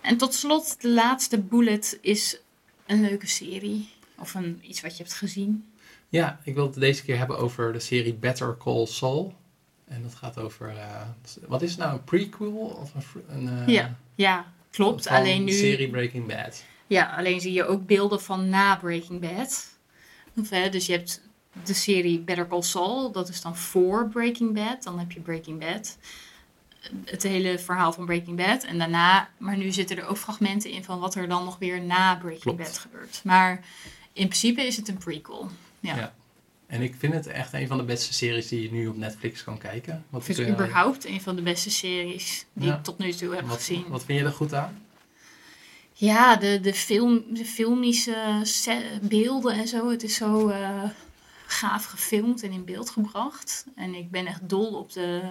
En 0.00 0.16
tot 0.16 0.34
slot, 0.34 0.80
de 0.80 0.88
laatste 0.88 1.38
bullet 1.38 1.98
is 2.00 2.38
een 2.86 3.00
leuke 3.00 3.26
serie. 3.26 3.88
Of 4.18 4.34
een, 4.34 4.60
iets 4.62 4.80
wat 4.80 4.96
je 4.96 5.02
hebt 5.02 5.14
gezien. 5.14 5.70
Ja, 6.08 6.40
ik 6.44 6.54
wil 6.54 6.64
het 6.66 6.74
deze 6.74 7.04
keer 7.04 7.18
hebben 7.18 7.38
over 7.38 7.72
de 7.72 7.80
serie 7.80 8.14
Better 8.14 8.56
Call 8.56 8.86
Saul. 8.86 9.34
En 9.84 10.02
dat 10.02 10.14
gaat 10.14 10.38
over, 10.38 10.68
eh, 10.68 11.02
wat 11.46 11.62
is 11.62 11.70
het 11.70 11.78
nou, 11.78 11.92
een 11.92 12.04
prequel? 12.04 12.52
Of 12.56 12.92
een, 13.28 13.62
Ja, 13.66 13.96
Ja, 14.14 14.52
klopt. 14.70 15.06
Alleen 15.06 15.44
de 15.44 15.52
nu... 15.52 15.58
serie 15.58 15.88
Breaking 15.90 16.26
Bad. 16.26 16.64
Ja, 16.88 17.14
alleen 17.16 17.40
zie 17.40 17.52
je 17.52 17.64
ook 17.66 17.86
beelden 17.86 18.20
van 18.22 18.48
na 18.48 18.76
Breaking 18.76 19.20
Bad. 19.20 19.66
Of, 20.36 20.50
hè, 20.50 20.68
dus 20.68 20.86
je 20.86 20.92
hebt 20.92 21.22
de 21.64 21.74
serie 21.74 22.18
Better 22.18 22.46
Call 22.48 22.62
Saul, 22.62 23.12
dat 23.12 23.28
is 23.28 23.40
dan 23.40 23.56
voor 23.56 24.08
Breaking 24.08 24.54
Bad. 24.54 24.82
Dan 24.82 24.98
heb 24.98 25.12
je 25.12 25.20
Breaking 25.20 25.58
Bad. 25.60 25.96
Het 27.04 27.22
hele 27.22 27.58
verhaal 27.58 27.92
van 27.92 28.06
Breaking 28.06 28.36
Bad. 28.36 28.64
En 28.64 28.78
daarna, 28.78 29.28
maar 29.36 29.56
nu 29.56 29.72
zitten 29.72 29.96
er 29.96 30.06
ook 30.06 30.16
fragmenten 30.16 30.70
in 30.70 30.84
van 30.84 30.98
wat 30.98 31.14
er 31.14 31.28
dan 31.28 31.44
nog 31.44 31.58
weer 31.58 31.82
na 31.82 32.14
Breaking 32.16 32.42
Klopt. 32.42 32.58
Bad 32.58 32.78
gebeurt. 32.78 33.20
Maar 33.24 33.64
in 34.12 34.26
principe 34.26 34.62
is 34.62 34.76
het 34.76 34.88
een 34.88 34.98
prequel. 34.98 35.50
Ja. 35.80 35.96
Ja. 35.96 36.14
En 36.66 36.82
ik 36.82 36.94
vind 36.98 37.14
het 37.14 37.26
echt 37.26 37.52
een 37.52 37.66
van 37.66 37.76
de 37.76 37.84
beste 37.84 38.12
series 38.14 38.48
die 38.48 38.62
je 38.62 38.70
nu 38.72 38.86
op 38.86 38.96
Netflix 38.96 39.44
kan 39.44 39.58
kijken. 39.58 40.04
Wat 40.10 40.20
Ik 40.20 40.26
vind 40.26 40.38
ik, 40.38 40.46
het 40.46 40.54
eh, 40.56 40.62
überhaupt 40.64 41.04
een 41.06 41.20
van 41.20 41.36
de 41.36 41.42
beste 41.42 41.70
series 41.70 42.46
die 42.52 42.68
Ja. 42.68 42.76
ik 42.76 42.82
tot 42.84 42.98
nu 42.98 43.12
toe 43.12 43.34
heb 43.34 43.46
wat, 43.46 43.56
gezien. 43.56 43.84
wat 43.88 44.04
vind 44.04 44.18
je 44.18 44.24
er 44.24 44.32
goed 44.32 44.54
aan? 44.54 44.82
Ja, 46.00 46.36
de, 46.36 46.60
de, 46.60 46.74
film, 46.74 47.24
de 47.34 47.44
filmische 47.44 48.42
beelden 49.02 49.52
en 49.52 49.68
zo. 49.68 49.90
Het 49.90 50.02
is 50.02 50.14
zo 50.14 50.48
eh, 50.48 50.84
gaaf 51.46 51.84
gefilmd 51.84 52.42
en 52.42 52.52
in 52.52 52.64
beeld 52.64 52.90
gebracht. 52.90 53.66
En 53.74 53.94
ik 53.94 54.10
ben 54.10 54.26
echt 54.26 54.48
dol 54.48 54.78
op, 54.78 54.92
de, 54.92 55.22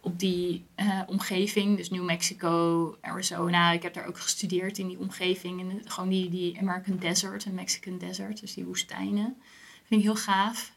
op 0.00 0.18
die 0.18 0.64
eh, 0.74 1.00
omgeving. 1.06 1.76
Dus 1.76 1.90
New 1.90 2.04
Mexico, 2.04 2.96
Arizona. 3.00 3.72
Ik 3.72 3.82
heb 3.82 3.94
daar 3.94 4.06
ook 4.06 4.18
gestudeerd 4.18 4.78
in 4.78 4.88
die 4.88 4.98
omgeving. 4.98 5.60
En 5.60 5.90
gewoon 5.90 6.08
die, 6.08 6.30
die 6.30 6.58
American 6.58 6.96
Desert 6.96 7.44
en 7.44 7.54
Mexican 7.54 7.98
Desert. 7.98 8.40
Dus 8.40 8.54
die 8.54 8.64
woestijnen. 8.64 9.36
Vind 9.84 10.00
ik 10.00 10.06
heel 10.06 10.16
gaaf. 10.16 10.72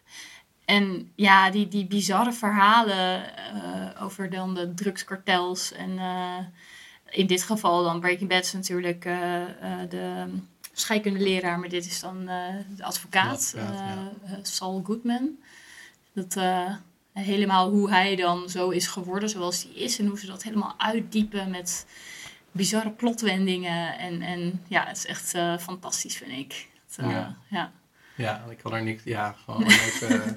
En 0.66 1.12
ja, 1.16 1.50
die, 1.50 1.68
die 1.68 1.86
bizarre 1.86 2.34
verhalen 2.34 3.36
eh, 3.38 4.04
over 4.04 4.30
dan 4.30 4.56
de 4.56 4.74
drugskartels 4.74 5.72
en... 5.72 6.00
in 7.14 7.28
dit 7.28 7.44
geval 7.44 7.84
dan 7.84 8.00
Breaking 8.00 8.30
Bad 8.30 8.44
is 8.44 8.54
natuurlijk 8.54 9.06
eh, 9.06 9.42
de 9.90 10.26
scheikundeleraar, 10.74 11.60
maar 11.60 11.70
dit 11.70 11.86
is 11.86 12.00
dan 12.00 12.28
eh, 12.28 12.56
de 12.76 12.84
advocaat, 12.84 13.54
ja. 13.56 14.12
Saul 14.42 14.82
Goodman. 14.86 15.30
Dat 16.14 16.38
helemaal 17.14 17.70
hoe 17.70 17.90
hij 17.90 18.16
dan 18.16 18.50
zo 18.50 18.70
is 18.70 18.88
geworden 18.88 19.30
zoals 19.30 19.64
hij 19.64 19.72
is 19.72 20.00
en 20.00 20.08
hoe 20.08 20.20
ze 20.20 20.26
dat 20.26 20.44
helemaal 20.44 20.74
uitdiepen 20.78 21.50
met 21.50 21.86
bizarre 22.52 22.92
plotwendingen. 22.92 23.98
En, 23.98 24.22
en 24.22 24.62
ja, 24.68 24.86
het 24.86 24.98
is 24.98 25.06
echt 25.06 25.30
fantastisch, 25.62 26.18
vind 26.18 26.32
ik. 26.32 26.68
Het, 26.86 27.06
Ja. 27.06 27.38
ja. 27.50 27.72
Ja, 28.16 28.44
ik 28.50 28.58
kan 28.58 28.74
er 28.74 28.84
niks... 28.84 29.04
Ja, 29.04 29.36
gewoon 29.44 29.64
eh, 29.64 29.72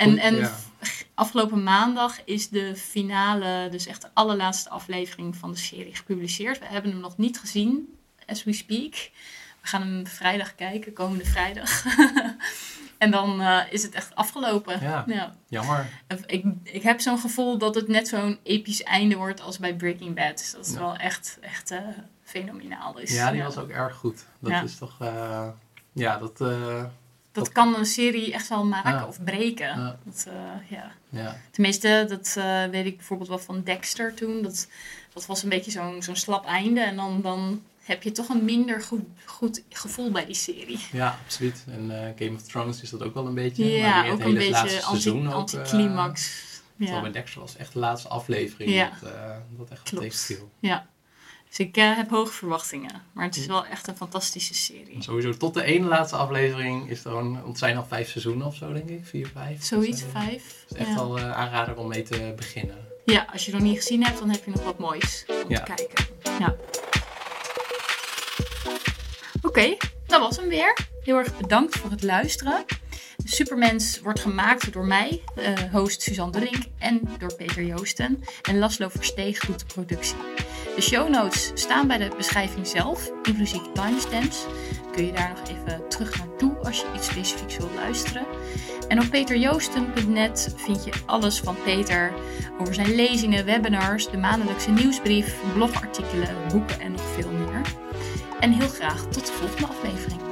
En, 0.00 0.18
en 0.18 0.34
ja. 0.36 0.56
afgelopen 1.14 1.62
maandag 1.62 2.24
is 2.24 2.48
de 2.48 2.76
finale, 2.76 3.68
dus 3.70 3.86
echt 3.86 4.02
de 4.02 4.08
allerlaatste 4.12 4.68
aflevering 4.70 5.36
van 5.36 5.50
de 5.50 5.58
serie 5.58 5.94
gepubliceerd. 5.94 6.58
We 6.58 6.64
hebben 6.66 6.90
hem 6.90 7.00
nog 7.00 7.16
niet 7.16 7.38
gezien, 7.38 7.94
as 8.26 8.44
we 8.44 8.52
speak. 8.52 8.92
We 9.60 9.66
gaan 9.68 9.82
hem 9.82 10.06
vrijdag 10.06 10.54
kijken, 10.54 10.92
komende 10.92 11.24
vrijdag. 11.24 11.82
En 12.98 13.10
dan 13.10 13.40
eh, 13.40 13.60
is 13.70 13.82
het 13.82 13.94
echt 13.94 14.14
afgelopen. 14.14 14.80
Ja. 14.80 15.04
Ja. 15.06 15.34
Jammer. 15.48 15.86
Ik, 16.26 16.44
ik 16.62 16.82
heb 16.82 17.00
zo'n 17.00 17.18
gevoel 17.18 17.58
dat 17.58 17.74
het 17.74 17.88
net 17.88 18.08
zo'n 18.08 18.38
episch 18.42 18.82
einde 18.82 19.16
wordt 19.16 19.40
als 19.40 19.58
bij 19.58 19.74
Breaking 19.76 20.14
Bad. 20.14 20.38
Dus 20.38 20.50
dat 20.52 20.66
is 20.66 20.72
Ja. 20.72 20.78
wel 20.78 20.96
echt, 20.96 21.38
echt 21.40 21.70
eh, 21.70 21.78
fenomenaal. 22.22 22.92
Dus, 22.92 23.12
Ja, 23.14 23.30
die 23.30 23.42
was 23.42 23.56
ook 23.58 23.68
erg 23.68 23.94
goed. 23.96 24.24
Dat 24.38 24.62
is 24.64 24.78
toch... 24.78 24.96
eh, 25.00 25.48
ja, 25.92 26.18
dat... 26.18 26.40
Dat 27.32 27.52
kan 27.52 27.74
een 27.74 27.86
serie 27.86 28.32
echt 28.32 28.48
wel 28.48 28.64
maken 28.64 28.92
Ja. 28.92 29.06
of 29.06 29.24
breken. 29.24 29.66
Ja. 29.66 29.98
Dat, 30.04 30.26
eh, 30.28 30.70
ja. 30.70 30.92
ja. 31.08 31.36
Tenminste, 31.50 32.04
dat 32.08 32.34
eh, 32.38 32.64
weet 32.64 32.86
ik 32.86 32.96
bijvoorbeeld 32.96 33.28
wel 33.28 33.38
van 33.38 33.62
Dexter 33.62 34.14
toen. 34.14 34.42
Dat, 34.42 34.68
dat 35.12 35.26
was 35.26 35.42
een 35.42 35.48
beetje 35.48 35.70
zo'n 35.70 36.02
zo'n 36.02 36.16
slap 36.16 36.44
einde. 36.46 36.80
En 36.80 36.96
dan, 36.96 37.20
dan 37.22 37.62
heb 37.82 38.02
je 38.02 38.12
toch 38.12 38.28
een 38.28 38.44
minder 38.44 38.82
goed, 38.82 39.02
goed 39.24 39.62
gevoel 39.68 40.10
bij 40.10 40.26
die 40.26 40.34
serie. 40.34 40.78
ja, 40.92 41.18
absoluut. 41.24 41.64
En 41.68 41.90
eh, 42.04 42.12
Game 42.26 42.36
of 42.36 42.42
Thrones 42.42 42.82
is 42.82 42.90
dat 42.90 43.02
ook 43.02 43.14
wel 43.14 43.26
een 43.26 43.34
beetje. 43.34 43.62
maar 43.64 43.72
Ja, 43.72 44.02
die 44.02 44.12
ook 44.12 44.18
het 44.18 44.26
een 44.28 44.36
hele 44.36 44.50
laatste 44.50 44.66
beetje 44.76 44.86
anti- 44.86 45.00
seizoen 45.00 45.32
anticlimax. 45.32 46.48
Terwijl 46.76 46.96
ja. 46.96 47.02
bij 47.02 47.12
Dexter 47.12 47.40
was 47.40 47.56
echt 47.56 47.72
de 47.72 47.78
laatste 47.78 48.08
aflevering 48.08 48.88
dat, 49.00 49.12
dat 49.58 49.70
echt 49.70 49.82
Klopt. 49.82 49.92
op 49.92 49.98
tegenviel. 50.10 50.50
ja. 50.60 50.86
Dus 51.50 51.58
ik 51.58 51.76
eh, 51.76 51.96
heb 51.96 52.10
hoge 52.10 52.32
verwachtingen. 52.32 53.02
Maar 53.12 53.24
het 53.24 53.36
is 53.36 53.44
Hm. 53.44 53.50
wel 53.50 53.66
echt 53.66 53.86
een 53.86 53.96
fantastische 53.96 54.54
serie. 54.54 54.96
Sowieso 55.02 55.32
tot 55.32 55.54
de 55.54 55.62
ene 55.62 55.86
laatste 55.86 56.16
aflevering 56.16 56.90
is 56.90 57.04
er. 57.04 57.12
Want 57.12 57.46
het 57.46 57.58
zijn 57.58 57.76
al 57.76 57.84
vijf 57.88 58.08
seizoenen 58.10 58.46
of 58.46 58.54
zo, 58.56 58.72
denk 58.72 58.88
ik. 58.88 59.00
Vier, 59.04 59.26
vijf. 59.34 59.64
Zoiets, 59.64 60.00
Dus, 60.00 60.10
vijf. 60.12 60.64
Het 60.68 60.70
is 60.70 60.76
echt 60.76 60.88
ja. 60.88 60.94
wel 60.94 61.18
eh, 61.18 61.32
aanrader 61.32 61.76
om 61.76 61.88
mee 61.88 62.02
te 62.02 62.32
beginnen. 62.36 62.76
ja, 63.04 63.26
als 63.32 63.44
je 63.44 63.50
het 63.50 63.60
nog 63.60 63.68
niet 63.70 63.78
gezien 63.80 64.04
hebt, 64.04 64.18
dan 64.18 64.30
heb 64.30 64.44
je 64.44 64.50
nog 64.50 64.64
wat 64.64 64.78
moois 64.78 65.24
om 65.28 65.50
Ja. 65.50 65.62
te 65.62 65.74
kijken. 65.74 66.06
Ja. 66.38 66.56
Oké, 69.42 69.76
dat 70.06 70.20
was 70.20 70.36
hem 70.36 70.48
weer. 70.48 70.76
Heel 71.02 71.16
erg 71.18 71.36
bedankt 71.36 71.78
voor 71.78 71.90
het 71.90 72.02
luisteren. 72.02 72.64
Supermens 73.24 74.00
wordt 74.00 74.20
gemaakt 74.20 74.72
door 74.72 74.84
mij, 74.86 75.22
eh, 75.36 75.52
host 75.72 76.02
Suzanne 76.02 76.32
Durink, 76.32 76.64
en 76.78 77.00
door 77.18 77.34
Peter 77.34 77.62
Joosten. 77.64 78.24
En 78.42 78.58
Laszlo 78.58 78.88
Versteeg 78.88 79.38
doet 79.46 79.58
de 79.58 79.64
productie. 79.66 80.16
De 80.80 80.86
show 80.86 81.08
notes 81.08 81.50
staan 81.54 81.86
bij 81.86 81.98
de 81.98 82.10
beschrijving 82.16 82.66
zelf, 82.66 83.10
inclusief 83.22 83.62
timestamps. 83.72 84.46
Kun 84.92 85.06
je 85.06 85.12
daar 85.12 85.28
nog 85.28 85.48
even 85.48 85.88
terug 85.88 86.18
naartoe 86.18 86.56
als 86.56 86.80
je 86.80 86.86
iets 86.94 87.06
specifieks 87.06 87.56
wilt 87.56 87.74
luisteren. 87.74 88.26
En 88.88 89.00
op 89.00 89.10
peterjoosten.net 89.10 90.54
vind 90.56 90.84
je 90.84 90.92
alles 91.06 91.40
van 91.40 91.56
Peter 91.64 92.12
over 92.60 92.74
zijn 92.74 92.94
lezingen, 92.94 93.44
webinars, 93.44 94.10
de 94.10 94.16
maandelijkse 94.16 94.70
nieuwsbrief, 94.70 95.36
blogartikelen, 95.54 96.36
boeken 96.52 96.80
en 96.80 96.92
nog 96.92 97.02
veel 97.14 97.30
meer. 97.30 97.60
En 98.40 98.52
heel 98.52 98.68
graag 98.68 99.02
tot 99.02 99.26
de 99.26 99.32
volgende 99.32 99.66
aflevering. 99.66 100.29